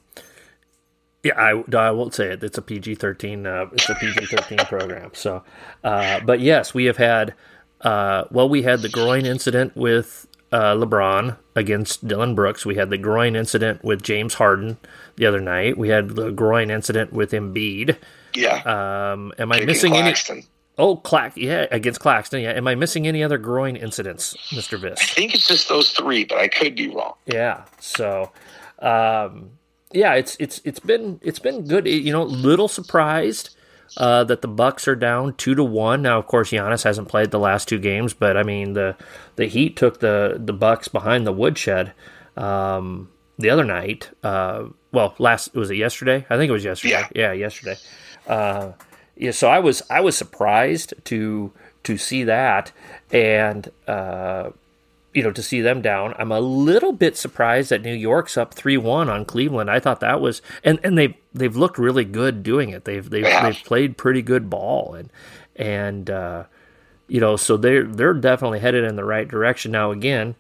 yeah, 1.24 1.34
I, 1.36 1.76
I 1.76 1.90
won't 1.90 2.14
say 2.14 2.28
it. 2.28 2.44
It's 2.44 2.58
a 2.58 2.62
PG 2.62 2.94
thirteen. 2.94 3.46
Uh, 3.46 3.66
it's 3.72 3.88
a 3.88 3.96
PG 3.96 4.26
thirteen 4.26 4.58
program. 4.66 5.10
So, 5.14 5.42
uh, 5.82 6.20
but 6.20 6.40
yes, 6.40 6.72
we 6.72 6.84
have 6.84 6.96
had. 6.96 7.34
Uh, 7.80 8.24
well, 8.30 8.48
we 8.48 8.62
had 8.62 8.80
the 8.80 8.88
groin 8.88 9.26
incident 9.26 9.76
with 9.76 10.26
uh, 10.52 10.74
LeBron 10.74 11.36
against 11.56 12.06
Dillon 12.06 12.36
Brooks. 12.36 12.64
We 12.64 12.76
had 12.76 12.90
the 12.90 12.98
groin 12.98 13.34
incident 13.34 13.82
with 13.82 14.02
James 14.02 14.34
Harden 14.34 14.76
the 15.16 15.26
other 15.26 15.40
night. 15.40 15.76
We 15.76 15.88
had 15.88 16.10
the 16.10 16.30
groin 16.30 16.70
incident 16.70 17.12
with 17.12 17.32
Embiid 17.32 17.96
Yeah. 18.36 19.12
Um, 19.12 19.32
am 19.38 19.52
I 19.52 19.64
missing 19.64 19.92
Claxton. 19.92 20.36
any? 20.36 20.46
Oh, 20.78 20.96
Clack, 20.96 21.32
yeah, 21.36 21.66
against 21.70 22.00
Claxton. 22.00 22.42
Yeah. 22.42 22.50
Am 22.50 22.68
I 22.68 22.74
missing 22.74 23.08
any 23.08 23.24
other 23.24 23.38
groin 23.38 23.76
incidents, 23.76 24.36
Mister 24.54 24.76
I 24.76 24.94
think 24.94 25.34
it's 25.34 25.46
just 25.46 25.68
those 25.68 25.90
three, 25.90 26.24
but 26.24 26.38
I 26.38 26.48
could 26.48 26.76
be 26.76 26.88
wrong. 26.88 27.14
Yeah. 27.24 27.64
So, 27.80 28.30
um, 28.80 29.52
yeah, 29.92 30.14
it's 30.14 30.36
it's 30.38 30.60
it's 30.64 30.80
been 30.80 31.18
it's 31.22 31.38
been 31.38 31.66
good. 31.66 31.86
You 31.86 32.12
know, 32.12 32.22
little 32.22 32.68
surprised 32.68 33.55
uh, 33.96 34.24
that 34.24 34.42
the 34.42 34.48
Bucks 34.48 34.86
are 34.88 34.96
down 34.96 35.34
two 35.34 35.54
to 35.54 35.64
one. 35.64 36.02
Now, 36.02 36.18
of 36.18 36.26
course, 36.26 36.50
Giannis 36.50 36.84
hasn't 36.84 37.08
played 37.08 37.30
the 37.30 37.38
last 37.38 37.68
two 37.68 37.78
games, 37.78 38.14
but 38.14 38.36
I 38.36 38.42
mean 38.42 38.72
the 38.72 38.96
the 39.36 39.46
Heat 39.46 39.76
took 39.76 40.00
the 40.00 40.36
the 40.38 40.52
Bucks 40.52 40.88
behind 40.88 41.26
the 41.26 41.32
woodshed 41.32 41.92
um, 42.36 43.10
the 43.38 43.50
other 43.50 43.64
night. 43.64 44.10
Uh, 44.22 44.66
well, 44.92 45.14
last 45.18 45.54
was 45.54 45.70
it 45.70 45.76
yesterday? 45.76 46.26
I 46.30 46.36
think 46.36 46.48
it 46.48 46.52
was 46.52 46.64
yesterday. 46.64 46.92
Yeah. 46.92 47.08
yeah 47.14 47.32
yesterday. 47.32 47.76
Uh, 48.26 48.72
yeah, 49.16 49.30
so 49.30 49.48
I 49.48 49.60
was 49.60 49.82
I 49.90 50.00
was 50.00 50.16
surprised 50.16 50.94
to 51.04 51.52
to 51.84 51.96
see 51.96 52.24
that 52.24 52.72
and. 53.10 53.70
You 55.16 55.22
know, 55.22 55.32
to 55.32 55.42
see 55.42 55.60
them 55.62 55.80
down. 55.82 56.14
I'm 56.18 56.30
a 56.30 56.40
little 56.40 56.92
bit 56.92 57.16
surprised 57.16 57.70
that 57.70 57.82
New 57.82 57.94
York's 57.94 58.36
up 58.36 58.52
three 58.54 58.76
one 58.76 59.08
on 59.08 59.24
Cleveland. 59.24 59.70
I 59.70 59.80
thought 59.80 60.00
that 60.00 60.20
was 60.20 60.42
and, 60.62 60.78
and 60.84 60.98
they 60.98 61.16
they've 61.32 61.56
looked 61.56 61.78
really 61.78 62.04
good 62.04 62.42
doing 62.42 62.68
it. 62.70 62.84
They've 62.84 63.08
they've 63.08 63.24
Yeah. 63.24 63.42
they've 63.50 63.64
played 63.64 63.96
pretty 63.96 64.20
good 64.22 64.50
ball 64.50 64.94
and 64.94 65.10
and 65.56 66.10
uh, 66.10 66.44
you 67.08 67.20
know, 67.20 67.36
so 67.36 67.56
they're 67.56 67.84
they're 67.84 68.12
definitely 68.14 68.58
headed 68.60 68.84
in 68.84 68.96
the 68.96 69.04
right 69.04 69.26
direction. 69.26 69.72
Now 69.72 69.90
again, 69.90 70.34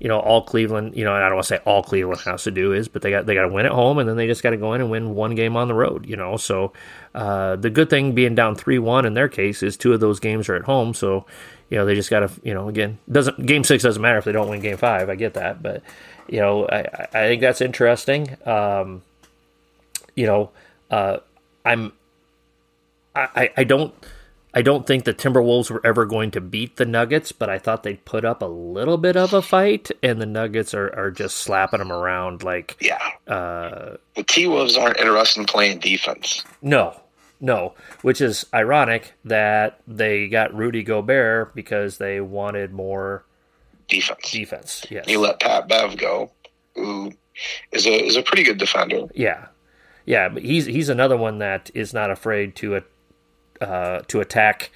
you 0.00 0.08
know, 0.08 0.18
all 0.18 0.42
Cleveland, 0.42 0.96
you 0.96 1.04
know, 1.04 1.12
I 1.12 1.20
don't 1.20 1.34
want 1.34 1.46
to 1.46 1.54
say 1.56 1.60
all 1.64 1.82
Cleveland 1.82 2.22
has 2.24 2.42
to 2.44 2.50
do 2.50 2.72
is, 2.72 2.88
but 2.88 3.02
they 3.02 3.10
got 3.10 3.26
they 3.26 3.34
got 3.34 3.42
to 3.42 3.48
win 3.48 3.66
at 3.66 3.72
home, 3.72 3.98
and 3.98 4.08
then 4.08 4.16
they 4.16 4.26
just 4.26 4.42
got 4.42 4.50
to 4.50 4.56
go 4.56 4.72
in 4.72 4.80
and 4.80 4.90
win 4.90 5.14
one 5.14 5.34
game 5.34 5.56
on 5.56 5.68
the 5.68 5.74
road. 5.74 6.06
You 6.06 6.16
know, 6.16 6.36
so 6.38 6.72
uh, 7.14 7.56
the 7.56 7.70
good 7.70 7.90
thing 7.90 8.12
being 8.12 8.34
down 8.34 8.56
three 8.56 8.78
one 8.78 9.04
in 9.06 9.14
their 9.14 9.28
case 9.28 9.62
is 9.62 9.76
two 9.76 9.92
of 9.92 10.00
those 10.00 10.18
games 10.18 10.48
are 10.48 10.56
at 10.56 10.62
home, 10.62 10.94
so 10.94 11.26
you 11.68 11.76
know 11.78 11.84
they 11.86 11.94
just 11.94 12.10
got 12.10 12.20
to 12.20 12.30
you 12.42 12.54
know 12.54 12.68
again 12.68 12.98
doesn't 13.12 13.44
game 13.46 13.62
six 13.62 13.82
doesn't 13.82 14.00
matter 14.02 14.18
if 14.18 14.24
they 14.24 14.32
don't 14.32 14.48
win 14.48 14.60
game 14.60 14.78
five. 14.78 15.08
I 15.10 15.14
get 15.14 15.34
that, 15.34 15.62
but 15.62 15.82
you 16.28 16.40
know 16.40 16.66
I 16.66 16.80
I 17.12 17.26
think 17.28 17.42
that's 17.42 17.60
interesting. 17.60 18.36
Um, 18.46 19.02
you 20.16 20.26
know, 20.26 20.50
uh, 20.90 21.18
I'm 21.64 21.92
I- 23.14 23.50
I 23.56 23.64
don't. 23.64 23.92
I 24.52 24.62
don't 24.62 24.86
think 24.86 25.04
the 25.04 25.14
Timberwolves 25.14 25.70
were 25.70 25.80
ever 25.86 26.04
going 26.06 26.32
to 26.32 26.40
beat 26.40 26.76
the 26.76 26.84
Nuggets, 26.84 27.30
but 27.32 27.48
I 27.48 27.58
thought 27.58 27.82
they'd 27.84 28.04
put 28.04 28.24
up 28.24 28.42
a 28.42 28.46
little 28.46 28.96
bit 28.98 29.16
of 29.16 29.32
a 29.32 29.42
fight, 29.42 29.90
and 30.02 30.20
the 30.20 30.26
Nuggets 30.26 30.74
are, 30.74 30.92
are 30.96 31.10
just 31.12 31.36
slapping 31.36 31.78
them 31.78 31.92
around 31.92 32.42
like, 32.42 32.76
Yeah. 32.80 32.98
uh, 33.28 33.96
The 34.16 34.24
T 34.24 34.48
Wolves 34.48 34.76
aren't 34.76 34.98
interested 34.98 35.40
in 35.40 35.46
playing 35.46 35.78
defense. 35.78 36.44
no, 36.62 37.00
no, 37.40 37.74
which 38.02 38.20
is 38.20 38.44
ironic 38.52 39.12
that 39.24 39.80
they 39.86 40.28
got 40.28 40.54
Rudy 40.54 40.82
Gobert 40.82 41.54
because 41.54 41.98
they 41.98 42.20
wanted 42.20 42.72
more 42.72 43.24
Defense. 43.88 44.30
defense. 44.30 44.86
Yes. 44.90 45.06
You 45.08 45.20
let 45.20 45.40
Pat 45.40 45.66
Bev 45.68 45.96
go, 45.96 46.30
who 46.74 47.12
is 47.72 47.86
a 47.86 48.04
is 48.04 48.16
a 48.16 48.22
pretty 48.22 48.42
good 48.42 48.58
defender. 48.58 49.06
Yeah, 49.14 49.46
yeah, 50.06 50.28
but 50.28 50.42
he's 50.42 50.66
he's 50.66 50.88
another 50.90 51.16
one 51.16 51.38
that 51.38 51.70
is 51.72 51.94
not 51.94 52.10
afraid 52.10 52.54
to 52.56 52.74
uh, 53.60 54.00
to 54.08 54.20
attack 54.20 54.70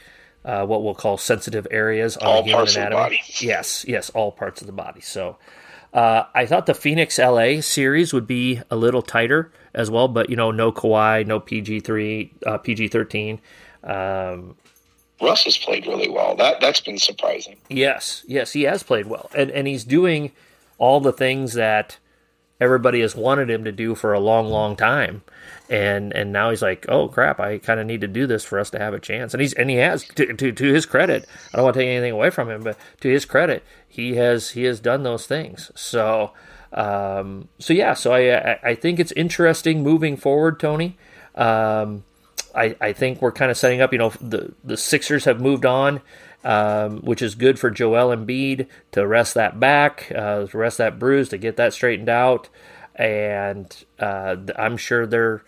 uh, 0.44 0.64
what 0.66 0.82
we'll 0.82 0.94
call 0.94 1.16
sensitive 1.16 1.66
areas 1.70 2.16
on 2.18 2.26
All 2.26 2.42
the 2.42 2.50
human 2.50 2.66
the 2.66 2.72
anatomy. 2.72 2.96
body. 2.96 3.20
Yes, 3.40 3.84
yes, 3.88 4.10
all 4.10 4.30
parts 4.32 4.60
of 4.60 4.66
the 4.66 4.72
body. 4.72 5.00
So 5.00 5.38
uh, 5.92 6.24
I 6.34 6.44
thought 6.46 6.66
the 6.66 6.74
Phoenix 6.74 7.18
LA 7.18 7.60
series 7.60 8.12
would 8.12 8.26
be 8.26 8.60
a 8.70 8.76
little 8.76 9.02
tighter 9.02 9.50
as 9.74 9.90
well, 9.90 10.08
but 10.08 10.28
you 10.30 10.36
know, 10.36 10.50
no 10.50 10.70
Kawhi, 10.72 11.26
no 11.26 11.40
PG 11.40 11.80
three, 11.80 12.32
uh, 12.46 12.58
PG 12.58 12.88
thirteen. 12.88 13.40
Um, 13.82 14.56
Russ 15.20 15.44
has 15.44 15.56
played 15.56 15.86
really 15.86 16.08
well. 16.10 16.34
That 16.36 16.60
that's 16.60 16.80
been 16.80 16.98
surprising. 16.98 17.56
Yes, 17.70 18.24
yes, 18.26 18.52
he 18.52 18.62
has 18.62 18.82
played 18.82 19.06
well, 19.06 19.30
and 19.34 19.50
and 19.50 19.66
he's 19.66 19.84
doing 19.84 20.32
all 20.78 21.00
the 21.00 21.12
things 21.12 21.52
that 21.54 21.98
everybody 22.60 23.00
has 23.00 23.14
wanted 23.14 23.48
him 23.48 23.64
to 23.64 23.72
do 23.72 23.94
for 23.94 24.12
a 24.12 24.20
long, 24.20 24.46
long 24.48 24.74
time, 24.76 25.22
and 25.68 26.12
and 26.14 26.32
now 26.32 26.50
he's 26.50 26.62
like, 26.62 26.86
oh 26.88 27.08
crap, 27.08 27.40
I 27.40 27.58
kind 27.58 27.80
of 27.80 27.86
need 27.86 28.00
to 28.02 28.08
do 28.08 28.26
this 28.26 28.44
for 28.44 28.58
us 28.58 28.70
to 28.70 28.78
have 28.78 28.94
a 28.94 29.00
chance, 29.00 29.34
and 29.34 29.40
he's 29.40 29.52
and 29.54 29.70
he 29.70 29.76
has 29.76 30.04
to, 30.04 30.34
to 30.34 30.52
to 30.52 30.72
his 30.72 30.86
credit. 30.86 31.26
I 31.52 31.56
don't 31.56 31.64
want 31.64 31.74
to 31.74 31.80
take 31.80 31.88
anything 31.88 32.12
away 32.12 32.30
from 32.30 32.50
him, 32.50 32.62
but 32.62 32.78
to 33.00 33.08
his 33.08 33.24
credit, 33.24 33.62
he 33.88 34.16
has 34.16 34.50
he 34.50 34.64
has 34.64 34.80
done 34.80 35.02
those 35.02 35.26
things. 35.26 35.70
So. 35.74 36.32
Um, 36.76 37.50
so 37.60 37.72
yeah, 37.72 37.94
so 37.94 38.12
I, 38.12 38.58
I 38.60 38.74
think 38.74 38.98
it's 38.98 39.12
interesting 39.12 39.84
moving 39.84 40.16
forward, 40.16 40.58
Tony. 40.58 40.98
Um, 41.36 42.02
I, 42.52 42.76
I 42.80 42.92
think 42.92 43.22
we're 43.22 43.30
kind 43.30 43.50
of 43.50 43.56
setting 43.56 43.80
up. 43.80 43.92
You 43.92 43.98
know, 43.98 44.10
the 44.20 44.54
the 44.64 44.76
Sixers 44.76 45.24
have 45.24 45.40
moved 45.40 45.64
on, 45.64 46.00
um, 46.44 47.00
which 47.02 47.22
is 47.22 47.34
good 47.34 47.58
for 47.58 47.70
Joel 47.70 48.14
Embiid 48.14 48.66
to 48.92 49.06
rest 49.06 49.34
that 49.34 49.60
back, 49.60 50.10
uh, 50.14 50.46
to 50.46 50.58
rest 50.58 50.78
that 50.78 50.98
bruise, 50.98 51.28
to 51.28 51.38
get 51.38 51.56
that 51.56 51.72
straightened 51.72 52.08
out, 52.08 52.48
and 52.94 53.84
uh, 53.98 54.36
I'm 54.56 54.76
sure 54.76 55.06
they're 55.06 55.42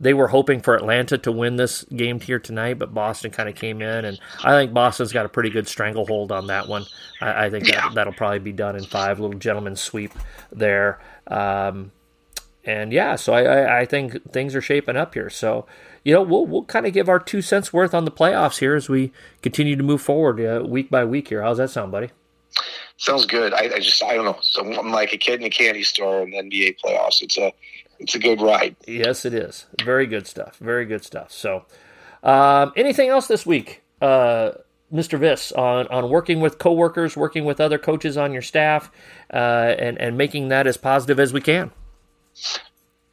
they 0.00 0.14
were 0.14 0.26
hoping 0.28 0.60
for 0.60 0.74
Atlanta 0.74 1.16
to 1.18 1.30
win 1.30 1.54
this 1.56 1.84
game 1.84 2.18
here 2.18 2.40
tonight, 2.40 2.76
but 2.76 2.92
Boston 2.92 3.30
kind 3.30 3.48
of 3.48 3.54
came 3.54 3.80
in, 3.80 4.04
and 4.04 4.18
I 4.42 4.50
think 4.58 4.72
Boston's 4.74 5.12
got 5.12 5.26
a 5.26 5.28
pretty 5.28 5.50
good 5.50 5.68
stranglehold 5.68 6.32
on 6.32 6.48
that 6.48 6.66
one. 6.66 6.86
I, 7.20 7.44
I 7.46 7.50
think 7.50 7.68
Yeah. 7.68 7.82
that, 7.82 7.94
that'll 7.94 8.12
probably 8.12 8.40
be 8.40 8.52
done 8.52 8.74
in 8.74 8.82
five. 8.84 9.20
Little 9.20 9.38
gentleman 9.38 9.76
sweep 9.76 10.10
there. 10.50 10.98
Um, 11.28 11.92
and 12.64 12.92
yeah, 12.92 13.14
so 13.16 13.32
I, 13.32 13.42
I, 13.42 13.80
I 13.80 13.84
think 13.86 14.32
things 14.32 14.54
are 14.56 14.60
shaping 14.60 14.96
up 14.96 15.14
here. 15.14 15.30
So 15.30 15.66
you 16.04 16.12
know, 16.14 16.22
we'll 16.22 16.46
we'll 16.46 16.64
kind 16.64 16.84
of 16.86 16.92
give 16.92 17.08
our 17.08 17.20
two 17.20 17.40
cents 17.42 17.72
worth 17.72 17.94
on 17.94 18.04
the 18.04 18.10
playoffs 18.10 18.58
here 18.58 18.74
as 18.74 18.88
we 18.88 19.12
continue 19.40 19.76
to 19.76 19.82
move 19.84 20.02
forward 20.02 20.40
uh, 20.40 20.64
week 20.66 20.90
by 20.90 21.04
week 21.04 21.28
here. 21.28 21.42
How's 21.42 21.58
that 21.58 21.70
sound, 21.70 21.92
buddy? 21.92 22.10
Sounds 22.96 23.26
good. 23.26 23.52
I, 23.52 23.64
I 23.74 23.78
just 23.80 24.02
I 24.02 24.14
don't 24.14 24.24
know. 24.24 24.38
So 24.42 24.60
I'm 24.60 24.90
like 24.90 25.12
a 25.12 25.16
kid 25.16 25.40
in 25.40 25.46
a 25.46 25.50
candy 25.50 25.82
store 25.82 26.22
in 26.22 26.30
the 26.30 26.38
NBA 26.38 26.76
playoffs. 26.84 27.22
It's 27.22 27.36
a 27.36 27.52
it's 27.98 28.14
a 28.14 28.18
good 28.18 28.40
ride. 28.40 28.76
Yes, 28.86 29.24
it 29.24 29.34
is. 29.34 29.66
Very 29.84 30.06
good 30.06 30.26
stuff. 30.26 30.56
Very 30.58 30.84
good 30.84 31.04
stuff. 31.04 31.30
So, 31.32 31.64
um, 32.22 32.72
anything 32.76 33.08
else 33.08 33.28
this 33.28 33.46
week, 33.46 33.82
uh, 34.00 34.52
Mr. 34.92 35.18
Viss, 35.18 35.52
on 35.52 35.86
on 35.88 36.10
working 36.10 36.40
with 36.40 36.58
coworkers, 36.58 37.16
working 37.16 37.44
with 37.44 37.60
other 37.60 37.78
coaches 37.78 38.16
on 38.16 38.32
your 38.32 38.42
staff, 38.42 38.90
uh, 39.32 39.36
and 39.36 40.00
and 40.00 40.18
making 40.18 40.48
that 40.48 40.66
as 40.66 40.76
positive 40.76 41.18
as 41.18 41.32
we 41.32 41.40
can. 41.40 41.70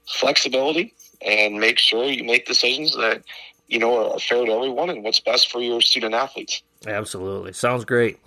Flexibility 0.07 0.93
and 1.21 1.59
make 1.59 1.77
sure 1.77 2.05
you 2.05 2.23
make 2.23 2.45
decisions 2.45 2.95
that 2.95 3.23
you 3.67 3.79
know 3.79 4.13
are 4.13 4.19
fair 4.19 4.45
to 4.45 4.51
everyone 4.51 4.89
and 4.89 5.03
what's 5.03 5.19
best 5.19 5.51
for 5.51 5.61
your 5.61 5.81
student 5.81 6.13
athletes. 6.13 6.63
Absolutely. 6.87 7.53
Sounds 7.53 7.85
great. 7.85 8.19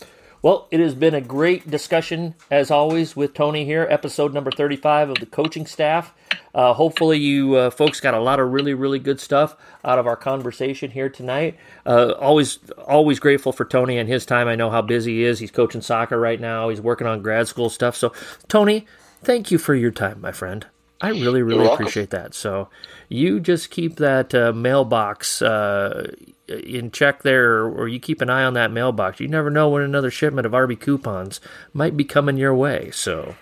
Well, 0.42 0.66
it 0.72 0.80
has 0.80 0.96
been 0.96 1.14
a 1.14 1.20
great 1.20 1.70
discussion, 1.70 2.34
as 2.50 2.68
always, 2.68 3.14
with 3.14 3.32
Tony 3.32 3.64
here, 3.64 3.86
episode 3.88 4.34
number 4.34 4.50
35 4.50 5.10
of 5.10 5.18
the 5.20 5.26
coaching 5.26 5.66
staff. 5.66 6.12
Uh, 6.52 6.72
hopefully, 6.72 7.18
you 7.18 7.54
uh, 7.54 7.70
folks 7.70 8.00
got 8.00 8.12
a 8.12 8.18
lot 8.18 8.40
of 8.40 8.50
really, 8.50 8.74
really 8.74 8.98
good 8.98 9.20
stuff 9.20 9.56
out 9.84 10.00
of 10.00 10.08
our 10.08 10.16
conversation 10.16 10.90
here 10.90 11.08
tonight. 11.08 11.56
Uh, 11.86 12.14
always, 12.18 12.58
always 12.88 13.20
grateful 13.20 13.52
for 13.52 13.64
Tony 13.64 13.98
and 13.98 14.08
his 14.08 14.26
time. 14.26 14.48
I 14.48 14.56
know 14.56 14.68
how 14.68 14.82
busy 14.82 15.18
he 15.18 15.24
is. 15.24 15.38
He's 15.38 15.52
coaching 15.52 15.80
soccer 15.80 16.18
right 16.18 16.40
now, 16.40 16.70
he's 16.70 16.80
working 16.80 17.06
on 17.06 17.22
grad 17.22 17.46
school 17.46 17.70
stuff. 17.70 17.94
So, 17.96 18.12
Tony, 18.48 18.84
thank 19.22 19.52
you 19.52 19.58
for 19.58 19.76
your 19.76 19.92
time, 19.92 20.20
my 20.20 20.32
friend. 20.32 20.66
I 21.02 21.10
really, 21.10 21.42
really 21.42 21.66
appreciate 21.66 22.10
that. 22.10 22.32
So, 22.32 22.68
you 23.08 23.40
just 23.40 23.70
keep 23.70 23.96
that 23.96 24.34
uh, 24.34 24.52
mailbox 24.52 25.42
uh, 25.42 26.12
in 26.48 26.90
check 26.92 27.22
there, 27.22 27.64
or 27.64 27.88
you 27.88 27.98
keep 28.00 28.20
an 28.20 28.30
eye 28.30 28.44
on 28.44 28.54
that 28.54 28.70
mailbox. 28.70 29.20
You 29.20 29.28
never 29.28 29.50
know 29.50 29.68
when 29.68 29.82
another 29.82 30.10
shipment 30.10 30.46
of 30.46 30.52
RB 30.52 30.78
coupons 30.80 31.40
might 31.74 31.96
be 31.96 32.04
coming 32.04 32.36
your 32.36 32.54
way. 32.54 32.90
So, 32.92 33.34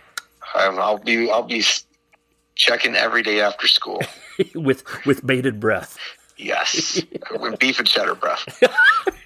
Um, 0.54 0.78
I'll 0.78 0.98
be 0.98 1.30
I'll 1.30 1.42
be 1.44 1.62
checking 2.56 2.96
every 2.96 3.22
day 3.22 3.40
after 3.40 3.68
school. 3.68 4.02
with 4.54 4.82
with 5.06 5.24
bated 5.24 5.60
breath. 5.60 5.98
Yes, 6.36 7.02
with 7.38 7.58
beef 7.58 7.78
and 7.78 7.86
cheddar 7.86 8.14
breath. 8.14 8.62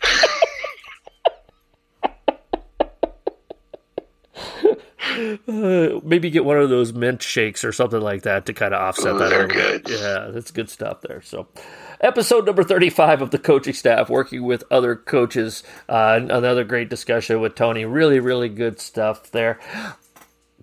Uh, 5.15 6.01
maybe 6.03 6.31
get 6.31 6.45
one 6.45 6.59
of 6.59 6.69
those 6.71 6.93
mint 6.93 7.23
shakes 7.23 7.65
or 7.65 7.73
something 7.73 8.01
like 8.01 8.23
that 8.23 8.47
to 8.47 8.53
kind 8.53 8.75
of 8.75 8.81
offset 8.81 9.15
Ooh, 9.15 9.19
that. 9.19 9.31
they're 9.31 9.47
bit. 9.49 9.85
good. 9.85 10.01
Yeah, 10.01 10.29
that's 10.31 10.51
good 10.51 10.69
stuff 10.69 11.01
there. 11.03 11.23
So, 11.23 11.49
episode 12.01 12.47
number 12.47 12.65
35 12.65 13.23
of 13.23 13.31
the 13.31 13.39
coaching 13.39 13.75
staff, 13.75 14.09
working 14.09 14.43
with 14.45 14.65
other 14.71 14.97
coaches. 14.97 15.63
Uh, 15.89 16.21
another 16.23 16.65
great 16.65 16.89
discussion 16.89 17.41
with 17.41 17.55
Tony. 17.55 17.85
Really, 17.85 18.21
really 18.21 18.49
good 18.49 18.81
stuff 18.81 19.31
there. 19.31 19.61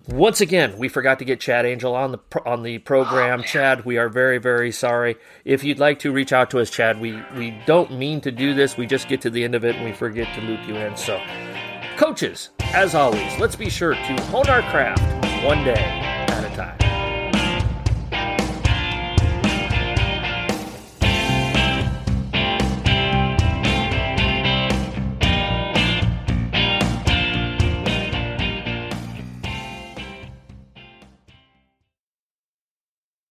Once 0.08 0.40
again, 0.40 0.76
we 0.78 0.88
forgot 0.88 1.20
to 1.20 1.24
get 1.24 1.38
Chad 1.38 1.64
Angel 1.64 1.94
on 1.94 2.10
the 2.10 2.18
on 2.44 2.64
the 2.64 2.78
program. 2.78 3.42
Chad, 3.44 3.84
we 3.84 3.98
are 3.98 4.08
very 4.08 4.38
very 4.38 4.72
sorry. 4.72 5.16
If 5.44 5.62
you'd 5.62 5.78
like 5.78 6.00
to 6.00 6.10
reach 6.10 6.32
out 6.32 6.50
to 6.50 6.58
us, 6.58 6.70
Chad, 6.70 7.00
we 7.00 7.22
we 7.36 7.56
don't 7.66 7.92
mean 7.92 8.20
to 8.22 8.32
do 8.32 8.52
this. 8.52 8.76
We 8.76 8.86
just 8.86 9.06
get 9.08 9.20
to 9.20 9.30
the 9.30 9.44
end 9.44 9.54
of 9.54 9.64
it 9.64 9.76
and 9.76 9.84
we 9.84 9.92
forget 9.92 10.26
to 10.34 10.40
loop 10.40 10.66
you 10.66 10.74
in. 10.74 10.96
So, 10.96 11.18
Coaches, 12.02 12.50
as 12.74 12.96
always, 12.96 13.38
let's 13.38 13.54
be 13.54 13.70
sure 13.70 13.94
to 13.94 14.22
hone 14.22 14.48
our 14.48 14.60
craft 14.72 15.00
one 15.44 15.62
day 15.62 15.70
at 16.28 16.42
a 16.42 16.56
time. 16.56 16.91